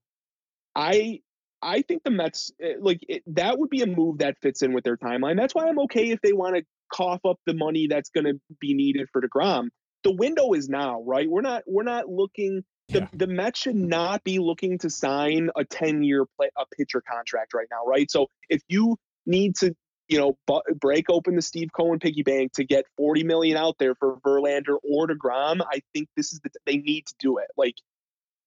I 0.74 1.20
I 1.62 1.82
think 1.82 2.04
the 2.04 2.10
Mets 2.10 2.52
eh, 2.60 2.74
like 2.80 3.00
it, 3.08 3.22
that 3.34 3.58
would 3.58 3.70
be 3.70 3.80
a 3.82 3.86
move 3.86 4.18
that 4.18 4.36
fits 4.42 4.62
in 4.62 4.72
with 4.74 4.84
their 4.84 4.96
timeline. 4.96 5.36
That's 5.36 5.54
why 5.54 5.66
I'm 5.68 5.78
okay 5.80 6.10
if 6.10 6.20
they 6.20 6.32
want 6.32 6.56
to 6.56 6.62
cough 6.92 7.24
up 7.24 7.38
the 7.46 7.54
money 7.54 7.86
that's 7.88 8.10
going 8.10 8.26
to 8.26 8.38
be 8.60 8.74
needed 8.74 9.08
for 9.12 9.20
Degrom. 9.22 9.68
The 10.04 10.12
window 10.14 10.52
is 10.52 10.68
now, 10.68 11.02
right? 11.02 11.28
We're 11.28 11.40
not 11.40 11.64
we're 11.66 11.82
not 11.82 12.08
looking. 12.08 12.62
The, 12.88 13.00
Yeah. 13.00 13.08
the 13.12 13.26
Mets 13.26 13.60
should 13.60 13.74
not 13.76 14.22
be 14.24 14.38
looking 14.38 14.78
to 14.78 14.90
sign 14.90 15.50
a 15.56 15.64
10 15.64 16.02
year 16.04 16.24
play 16.36 16.50
a 16.56 16.64
pitcher 16.76 17.00
contract 17.02 17.52
right 17.54 17.66
now, 17.70 17.84
right? 17.84 18.10
So 18.10 18.28
if 18.48 18.62
you 18.68 18.96
need 19.26 19.56
to, 19.56 19.74
you 20.08 20.18
know, 20.18 20.38
bu- 20.46 20.74
break 20.80 21.10
open 21.10 21.34
the 21.34 21.42
Steve 21.42 21.70
Cohen 21.72 21.98
piggy 21.98 22.22
bank 22.22 22.52
to 22.54 22.64
get 22.64 22.84
40 22.96 23.24
million 23.24 23.56
out 23.56 23.76
there 23.78 23.94
for 23.96 24.18
Verlander 24.20 24.76
or 24.88 25.08
Degrom, 25.08 25.60
I 25.68 25.80
think 25.92 26.08
this 26.16 26.32
is 26.32 26.40
the 26.40 26.50
they 26.64 26.76
need 26.76 27.06
to 27.06 27.14
do 27.18 27.38
it. 27.38 27.48
Like 27.56 27.74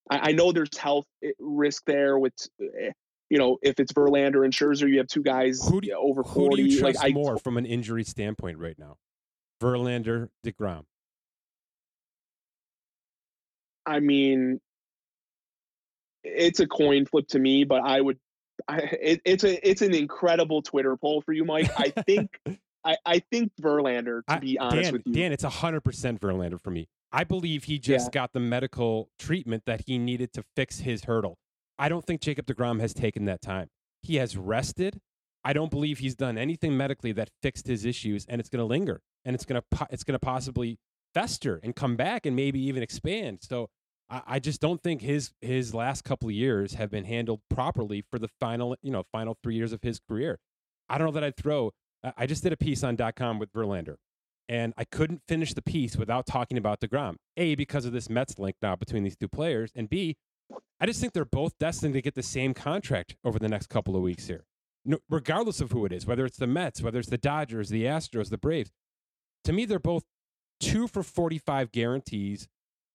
I, 0.10 0.30
I 0.30 0.32
know 0.32 0.54
there's 0.54 0.76
health 0.78 1.06
eh, 1.22 1.32
risk 1.40 1.84
there 1.86 2.18
with, 2.18 2.34
eh, 2.62 2.92
you 3.30 3.38
know, 3.40 3.58
if 3.62 3.80
it's 3.82 3.92
Verlander 3.92 4.46
and 4.46 4.54
Scherzer, 4.54 4.90
you 4.90 5.00
have 5.00 5.08
two 5.08 5.22
guys 5.22 5.68
Who 5.68 5.82
do 5.82 5.90
you- 5.90 5.96
over 5.98 6.24
Who 6.24 6.50
do 6.56 6.62
you 6.62 6.82
like 6.82 6.94
trust 6.96 7.06
I, 7.06 7.10
more 7.10 7.38
from 7.38 7.58
an 7.58 7.66
injury 7.66 8.06
standpoint 8.06 8.58
right 8.58 8.80
now? 8.80 8.96
Verlander, 9.62 10.30
DeGrom. 10.46 10.86
I 13.90 14.00
mean, 14.00 14.60
it's 16.24 16.60
a 16.60 16.68
coin 16.68 17.06
flip 17.06 17.28
to 17.30 17.40
me, 17.40 17.64
but 17.64 17.82
I 17.84 18.02
would. 18.02 18.18
I, 18.68 18.78
it, 18.80 19.22
it's 19.26 19.44
a 19.44 19.68
it's 19.70 19.82
an 19.82 19.94
incredible 19.96 20.62
Twitter 20.62 20.96
poll 20.98 21.22
for 21.22 21.32
you, 21.34 21.46
Mike. 21.46 21.72
I 21.78 21.90
think 22.06 22.40
I, 22.84 22.98
I 23.06 23.20
think 23.32 23.52
Verlander. 23.62 24.26
To 24.28 24.34
I- 24.34 24.40
be 24.40 24.60
honest 24.60 24.84
Dan, 24.84 24.94
with 24.94 25.02
you, 25.06 25.14
Dan, 25.14 25.32
it's 25.32 25.46
100% 25.46 25.82
Verlander 26.20 26.60
for 26.62 26.72
me. 26.72 26.88
I 27.12 27.24
believe 27.24 27.64
he 27.64 27.80
just 27.80 28.08
Yeah. 28.08 28.22
got 28.22 28.34
the 28.34 28.40
medical 28.40 29.10
treatment 29.18 29.64
that 29.66 29.84
he 29.88 29.98
needed 29.98 30.32
to 30.34 30.44
fix 30.56 30.80
his 30.80 31.06
hurdle. 31.06 31.38
I 31.80 31.90
don't 31.90 32.06
think 32.06 32.22
Jacob 32.22 32.46
DeGrom 32.46 32.80
has 32.82 32.94
taken 32.94 33.26
that 33.26 33.42
time. 33.42 33.70
He 34.04 34.18
has 34.18 34.38
rested. 34.38 35.00
I 35.44 35.54
don't 35.54 35.72
believe 35.72 36.00
he's 36.00 36.16
done 36.16 36.38
anything 36.38 36.76
medically 36.78 37.14
that 37.14 37.30
fixed 37.42 37.66
his 37.66 37.86
issues, 37.86 38.26
and 38.28 38.40
it's 38.42 38.50
going 38.50 38.60
to 38.60 38.66
linger, 38.66 39.02
and 39.24 39.34
it's 39.34 39.46
going 39.46 39.62
to 39.72 39.88
it's 39.90 40.04
going 40.04 40.14
to 40.16 40.20
possibly 40.20 40.78
fester 41.14 41.60
and 41.64 41.74
come 41.76 41.96
back, 41.96 42.26
and 42.26 42.36
maybe 42.36 42.60
even 42.60 42.84
expand. 42.84 43.40
So 43.42 43.70
I, 44.10 44.40
just 44.40 44.60
don't 44.60 44.82
think 44.82 45.02
his 45.02 45.32
his 45.42 45.74
last 45.74 46.04
couple 46.04 46.30
of 46.30 46.36
years 46.36 46.74
have 46.74 46.90
been 46.90 47.06
handled 47.06 47.42
properly 47.50 48.04
for 48.10 48.18
the 48.18 48.28
final 48.40 48.76
you 48.82 48.92
know 48.92 49.04
final 49.12 49.38
three 49.44 49.56
years 49.56 49.72
of 49.72 49.84
his 49.84 50.00
career. 50.00 50.40
I 50.90 50.98
don't 50.98 51.08
know 51.08 51.14
that 51.14 51.24
I'd 51.24 51.38
throw. 51.38 51.72
I- 52.18 52.26
just 52.26 52.44
did 52.44 52.54
a 52.54 52.58
piece 52.58 52.84
on 52.84 52.98
.com 53.16 53.40
with 53.40 53.52
Verlander, 53.54 53.96
and 54.48 54.74
I 54.78 54.86
couldn't 54.86 55.22
finish 55.28 55.54
the 55.54 55.62
piece 55.62 55.96
without 55.96 56.26
talking 56.26 56.58
about 56.58 56.80
DeGrom. 56.80 57.16
A, 57.38 57.56
because 57.56 57.86
of 57.86 57.92
this 57.92 58.10
Mets 58.10 58.40
link 58.40 58.56
now 58.62 58.76
between 58.76 59.04
these 59.04 59.16
two 59.16 59.28
players, 59.28 59.72
and 59.76 59.90
B, 59.90 60.16
I 60.80 60.86
just 60.86 61.00
think 61.00 61.14
they're 61.14 61.26
both 61.26 61.54
destined 61.60 61.94
to 61.94 62.02
get 62.02 62.16
the 62.16 62.24
same 62.24 62.54
contract 62.54 63.16
over 63.24 63.38
the 63.38 63.50
next 63.50 63.68
couple 63.68 63.96
of 63.96 64.02
weeks 64.02 64.28
here, 64.28 64.46
no, 64.86 64.98
regardless 65.10 65.62
of 65.62 65.72
who 65.72 65.86
it 65.86 65.92
is, 65.92 66.08
whether 66.08 66.26
it's 66.26 66.38
the 66.38 66.48
Mets, 66.48 66.82
whether 66.82 67.00
it's 67.00 67.10
the 67.10 67.18
Dodgers, 67.18 67.70
the 67.70 67.84
Astros, 67.84 68.30
the 68.30 68.38
Braves. 68.38 68.72
To 69.44 69.54
me, 69.54 69.66
they're 69.66 69.78
both 69.80 70.04
two 70.60 70.88
for 70.88 71.04
45 71.04 71.72
guarantees 71.72 72.48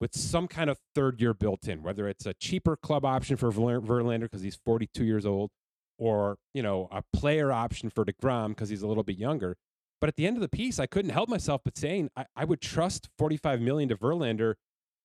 with 0.05 0.15
some 0.15 0.47
kind 0.47 0.69
of 0.69 0.77
third 0.93 1.19
year 1.19 1.33
built 1.33 1.67
in, 1.67 1.81
whether 1.81 2.07
it's 2.07 2.27
a 2.27 2.35
cheaper 2.35 2.77
club 2.77 3.03
option 3.03 3.37
for 3.37 3.51
Verla- 3.51 3.83
Verlander 3.83 4.21
because 4.21 4.43
he's 4.43 4.55
42 4.63 5.03
years 5.03 5.25
old, 5.25 5.49
or 5.97 6.37
you 6.53 6.61
know 6.61 6.87
a 6.91 7.01
player 7.11 7.51
option 7.51 7.89
for 7.89 8.05
Degrom 8.05 8.49
because 8.49 8.69
he's 8.69 8.83
a 8.83 8.87
little 8.87 9.01
bit 9.01 9.17
younger. 9.17 9.57
But 9.99 10.09
at 10.09 10.15
the 10.15 10.27
end 10.27 10.37
of 10.37 10.41
the 10.41 10.47
piece, 10.47 10.79
I 10.79 10.85
couldn't 10.85 11.09
help 11.09 11.27
myself 11.27 11.61
but 11.65 11.75
saying 11.75 12.11
I, 12.15 12.25
I 12.35 12.45
would 12.45 12.61
trust 12.61 13.09
45 13.17 13.61
million 13.61 13.89
to 13.89 13.95
Verlander, 13.95 14.53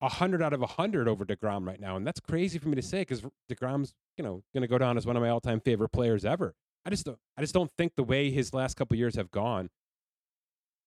100 0.00 0.42
out 0.42 0.52
of 0.52 0.60
100 0.60 1.08
over 1.08 1.24
Degrom 1.24 1.66
right 1.66 1.80
now, 1.80 1.96
and 1.96 2.06
that's 2.06 2.20
crazy 2.20 2.58
for 2.58 2.68
me 2.68 2.74
to 2.74 2.82
say 2.82 3.00
because 3.00 3.22
Degrom's 3.50 3.94
you 4.18 4.24
know 4.24 4.42
going 4.52 4.60
to 4.60 4.68
go 4.68 4.76
down 4.76 4.98
as 4.98 5.06
one 5.06 5.16
of 5.16 5.22
my 5.22 5.30
all-time 5.30 5.60
favorite 5.60 5.92
players 5.92 6.26
ever. 6.26 6.52
I 6.84 6.90
just 6.90 7.06
don't, 7.06 7.18
I 7.38 7.40
just 7.40 7.54
don't 7.54 7.70
think 7.78 7.94
the 7.96 8.02
way 8.02 8.30
his 8.30 8.52
last 8.52 8.76
couple 8.76 8.98
years 8.98 9.14
have 9.16 9.30
gone 9.30 9.70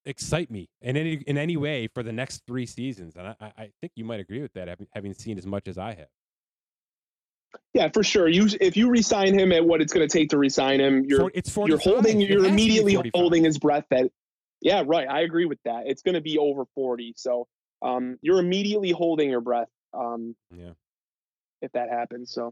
excite 0.06 0.52
me 0.52 0.70
in 0.82 0.98
any 0.98 1.14
in 1.28 1.38
any 1.38 1.58
way 1.58 1.88
for 1.88 2.04
the 2.04 2.12
next 2.12 2.44
three 2.48 2.66
seasons, 2.66 3.16
and 3.16 3.28
I, 3.28 3.36
I 3.40 3.72
think 3.82 3.94
you 3.96 4.06
might 4.06 4.20
agree 4.20 4.42
with 4.42 4.54
that, 4.54 4.68
having, 4.68 4.88
having 4.92 5.14
seen 5.14 5.38
as 5.38 5.46
much 5.46 5.68
as 5.68 5.78
I 5.78 5.94
have. 5.94 6.08
yeah, 7.74 7.90
for 7.94 8.04
sure. 8.04 8.28
You 8.28 8.48
if 8.60 8.78
you 8.78 8.90
resign 8.90 9.38
him 9.38 9.52
at 9.52 9.66
what 9.66 9.82
it's 9.82 9.94
going 9.94 10.08
to 10.08 10.12
take 10.12 10.30
to 10.30 10.38
resign 10.38 10.80
him, 10.80 11.06
you're 11.06 11.30
45. 11.30 11.68
you're 11.68 11.78
holding 11.78 12.20
you're 12.20 12.44
has 12.44 12.52
to 12.52 12.56
be 12.56 12.64
immediately 12.64 13.12
holding 13.14 13.44
his 13.44 13.58
breath 13.58 13.86
that 13.90 14.10
Yeah, 14.62 14.84
right. 14.86 15.08
I 15.10 15.22
agree 15.22 15.46
with 15.46 15.60
that. 15.66 15.84
It's 15.86 16.02
going 16.02 16.16
to 16.16 16.22
be 16.22 16.38
over 16.38 16.64
40. 16.76 17.14
So 17.18 17.48
um, 17.82 18.18
you're 18.22 18.40
immediately 18.40 18.92
holding 18.92 19.30
your 19.30 19.42
breath. 19.42 19.70
Um, 19.94 20.36
yeah. 20.56 20.72
If 21.62 21.72
that 21.74 21.90
happens. 21.90 22.32
So. 22.32 22.52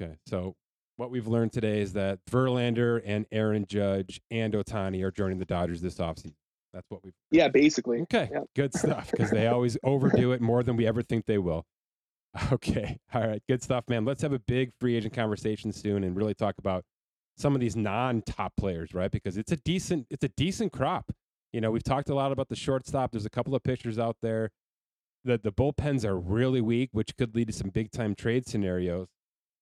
Okay. 0.00 0.16
So 0.26 0.56
what 0.96 1.10
we've 1.10 1.26
learned 1.26 1.52
today 1.52 1.80
is 1.80 1.92
that 1.92 2.18
Verlander 2.30 3.02
and 3.04 3.26
Aaron 3.30 3.66
Judge 3.68 4.20
and 4.30 4.54
Ohtani 4.54 5.02
are 5.02 5.10
joining 5.10 5.38
the 5.38 5.44
Dodgers 5.44 5.80
this 5.80 5.96
offseason. 5.96 6.32
That's 6.76 6.90
what 6.90 7.02
we've. 7.02 7.14
Yeah, 7.30 7.48
basically. 7.48 8.02
Okay. 8.02 8.28
Yeah. 8.30 8.40
Good 8.54 8.74
stuff 8.74 9.10
because 9.10 9.30
they 9.30 9.46
always 9.48 9.78
overdo 9.82 10.32
it 10.32 10.42
more 10.42 10.62
than 10.62 10.76
we 10.76 10.86
ever 10.86 11.02
think 11.02 11.24
they 11.26 11.38
will. 11.38 11.64
Okay. 12.52 12.98
All 13.14 13.26
right. 13.26 13.42
Good 13.48 13.62
stuff, 13.62 13.84
man. 13.88 14.04
Let's 14.04 14.20
have 14.20 14.34
a 14.34 14.38
big 14.38 14.70
free 14.78 14.94
agent 14.94 15.14
conversation 15.14 15.72
soon 15.72 16.04
and 16.04 16.14
really 16.14 16.34
talk 16.34 16.56
about 16.58 16.84
some 17.38 17.54
of 17.54 17.62
these 17.62 17.76
non-top 17.76 18.52
players, 18.58 18.92
right? 18.92 19.10
Because 19.10 19.38
it's 19.38 19.52
a 19.52 19.56
decent 19.56 20.06
it's 20.10 20.22
a 20.22 20.28
decent 20.36 20.70
crop. 20.70 21.10
You 21.54 21.62
know, 21.62 21.70
we've 21.70 21.82
talked 21.82 22.10
a 22.10 22.14
lot 22.14 22.32
about 22.32 22.50
the 22.50 22.56
shortstop. 22.56 23.12
There's 23.12 23.24
a 23.24 23.30
couple 23.30 23.54
of 23.54 23.62
pitchers 23.62 23.98
out 23.98 24.16
there. 24.20 24.50
The 25.24 25.38
the 25.38 25.50
bullpens 25.50 26.04
are 26.04 26.18
really 26.18 26.60
weak, 26.60 26.90
which 26.92 27.16
could 27.16 27.34
lead 27.34 27.46
to 27.46 27.54
some 27.54 27.70
big 27.70 27.90
time 27.90 28.14
trade 28.14 28.46
scenarios. 28.46 29.08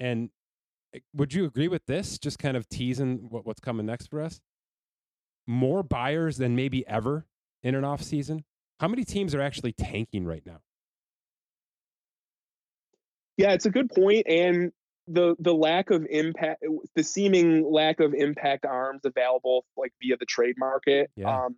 And 0.01 0.31
eh, 0.93 0.99
would 1.15 1.33
you 1.33 1.45
agree 1.45 1.69
with 1.69 1.87
this? 1.87 2.19
Just 2.19 2.41
kind 2.41 2.57
of 2.57 2.69
teasing 2.69 3.27
what, 3.29 3.47
what's 3.47 3.61
coming 3.61 3.87
next 3.87 4.09
for 4.09 4.21
us. 4.21 4.41
More 5.47 5.83
buyers 5.83 6.39
than 6.39 6.57
maybe 6.57 6.87
ever 6.87 7.27
in 7.63 7.75
an 7.75 7.85
off 7.85 8.03
season. 8.03 8.45
How 8.81 8.89
many 8.89 9.05
teams 9.05 9.35
are 9.35 9.41
actually 9.41 9.73
tanking 9.73 10.25
right 10.25 10.45
now? 10.45 10.61
Yeah, 13.37 13.53
it's 13.53 13.67
a 13.67 13.71
good 13.71 13.91
point, 13.91 14.27
and 14.29 14.73
the 15.09 15.35
the 15.39 15.55
lack 15.55 15.91
of 15.91 16.07
impact, 16.09 16.65
the 16.95 17.03
seeming 17.03 17.71
lack 17.71 18.01
of 18.01 18.15
impact 18.15 18.65
arms 18.65 19.03
available 19.05 19.65
like 19.77 19.93
via 20.03 20.17
the 20.17 20.27
trade 20.27 20.55
market. 20.57 21.11
Yeah. 21.17 21.45
Um, 21.45 21.57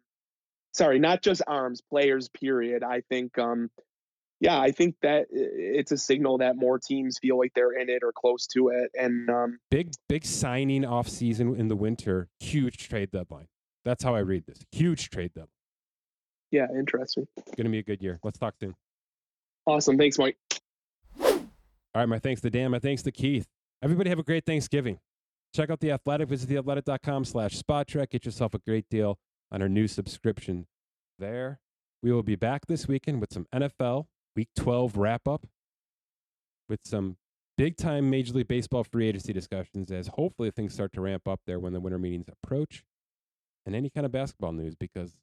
sorry, 0.73 0.99
not 0.99 1.23
just 1.23 1.43
arms, 1.47 1.83
players. 1.89 2.29
Period. 2.29 2.83
I 2.83 3.03
think. 3.09 3.39
Um, 3.39 3.71
yeah, 4.39 4.61
I 4.61 4.71
think 4.71 4.97
that 5.01 5.29
it's 5.31 5.93
a 5.93 5.97
signal 5.97 6.39
that 6.39 6.57
more 6.57 6.79
teams 6.79 7.19
feel 7.19 7.39
like 7.39 7.53
they're 7.55 7.73
in 7.73 7.89
it 7.89 8.03
or 8.03 8.13
close 8.13 8.47
to 8.49 8.69
it, 8.69 8.91
and 8.95 9.31
um, 9.31 9.59
big 9.71 9.93
big 10.09 10.27
signing 10.27 10.85
off 10.85 11.09
season 11.09 11.57
in 11.57 11.69
the 11.69 11.77
winter, 11.77 12.29
huge 12.39 12.89
trade 12.89 13.11
deadline. 13.11 13.49
That's 13.87 14.03
how 14.03 14.17
I 14.17 14.19
read 14.19 14.45
this. 14.47 14.59
Huge 14.73 15.09
trade 15.11 15.31
though. 15.37 15.49
Yeah, 16.51 16.67
interesting. 16.77 17.27
Going 17.57 17.65
to 17.65 17.71
be 17.71 17.79
a 17.79 17.85
good 17.85 18.03
year. 18.03 18.19
Let's 18.23 18.37
talk 18.37 18.55
soon. 18.61 18.75
Awesome. 19.65 19.97
Thanks, 19.97 20.19
Mike. 20.19 20.37
All 21.21 21.41
right, 21.95 22.07
my 22.07 22.19
thanks 22.19 22.41
to 22.43 22.51
Dan. 22.51 22.73
My 22.73 22.81
thanks 22.81 23.03
to 23.03 23.13
Keith. 23.13 23.47
Everybody 23.83 24.11
have 24.11 24.19
a 24.19 24.25
great 24.25 24.45
Thanksgiving. 24.45 24.99
Check 25.55 25.71
out 25.71 25.79
The 25.81 25.93
Athletic. 25.93 26.29
Visit 26.29 26.51
theathletic.com 26.51 27.25
slash 27.25 27.61
Spotrac. 27.61 28.11
Get 28.11 28.25
yourself 28.25 28.55
a 28.55 28.59
great 28.59 28.87
deal 28.91 29.19
on 29.53 29.63
our 29.63 29.69
new 29.69 29.87
subscription 29.87 30.67
there. 31.19 31.61
We 32.03 32.13
will 32.13 32.25
be 32.25 32.37
back 32.37 32.67
this 32.67 32.89
weekend 32.89 33.21
with 33.21 33.33
some 33.33 33.47
NFL 33.55 34.07
Week 34.35 34.49
12 34.57 34.97
wrap-up 34.97 35.47
with 36.69 36.81
some 36.85 37.17
big-time 37.57 38.11
Major 38.11 38.35
League 38.35 38.49
Baseball 38.49 38.85
free 38.85 39.09
agency 39.09 39.33
discussions 39.33 39.91
as 39.91 40.09
hopefully 40.09 40.51
things 40.51 40.75
start 40.75 40.93
to 40.95 41.01
ramp 41.01 41.27
up 41.27 41.41
there 41.47 41.59
when 41.61 41.73
the 41.73 41.81
winter 41.81 41.99
meetings 41.99 42.27
approach 42.29 42.85
and 43.67 43.75
any 43.75 43.91
kind 43.91 44.07
of 44.07 44.13
basketball 44.13 44.53
news 44.53 44.75
because 44.75 45.17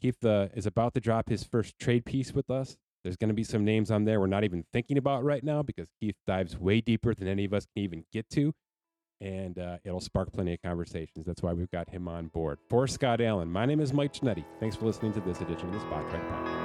Keith 0.00 0.22
uh, 0.24 0.48
is 0.54 0.66
about 0.66 0.92
to 0.94 1.00
drop 1.00 1.28
his 1.28 1.44
first 1.44 1.78
trade 1.78 2.04
piece 2.04 2.34
with 2.34 2.50
us 2.50 2.76
there's 3.06 3.16
going 3.16 3.28
to 3.28 3.34
be 3.34 3.44
some 3.44 3.64
names 3.64 3.92
on 3.92 4.04
there 4.04 4.18
we're 4.18 4.26
not 4.26 4.42
even 4.42 4.64
thinking 4.72 4.98
about 4.98 5.22
right 5.22 5.44
now 5.44 5.62
because 5.62 5.86
Keith 6.00 6.16
dives 6.26 6.58
way 6.58 6.80
deeper 6.80 7.14
than 7.14 7.28
any 7.28 7.44
of 7.44 7.54
us 7.54 7.64
can 7.64 7.84
even 7.84 8.04
get 8.12 8.28
to. 8.30 8.52
And 9.20 9.60
uh, 9.60 9.76
it'll 9.84 10.00
spark 10.00 10.32
plenty 10.32 10.54
of 10.54 10.60
conversations. 10.60 11.24
That's 11.24 11.40
why 11.40 11.52
we've 11.52 11.70
got 11.70 11.88
him 11.88 12.08
on 12.08 12.26
board. 12.26 12.58
For 12.68 12.88
Scott 12.88 13.20
Allen, 13.20 13.48
my 13.48 13.64
name 13.64 13.78
is 13.78 13.92
Mike 13.92 14.12
Ginnitti. 14.12 14.44
Thanks 14.58 14.74
for 14.74 14.86
listening 14.86 15.12
to 15.12 15.20
this 15.20 15.40
edition 15.40 15.68
of 15.68 15.74
the 15.74 15.86
Spotrac 15.86 16.28
Podcast. 16.28 16.55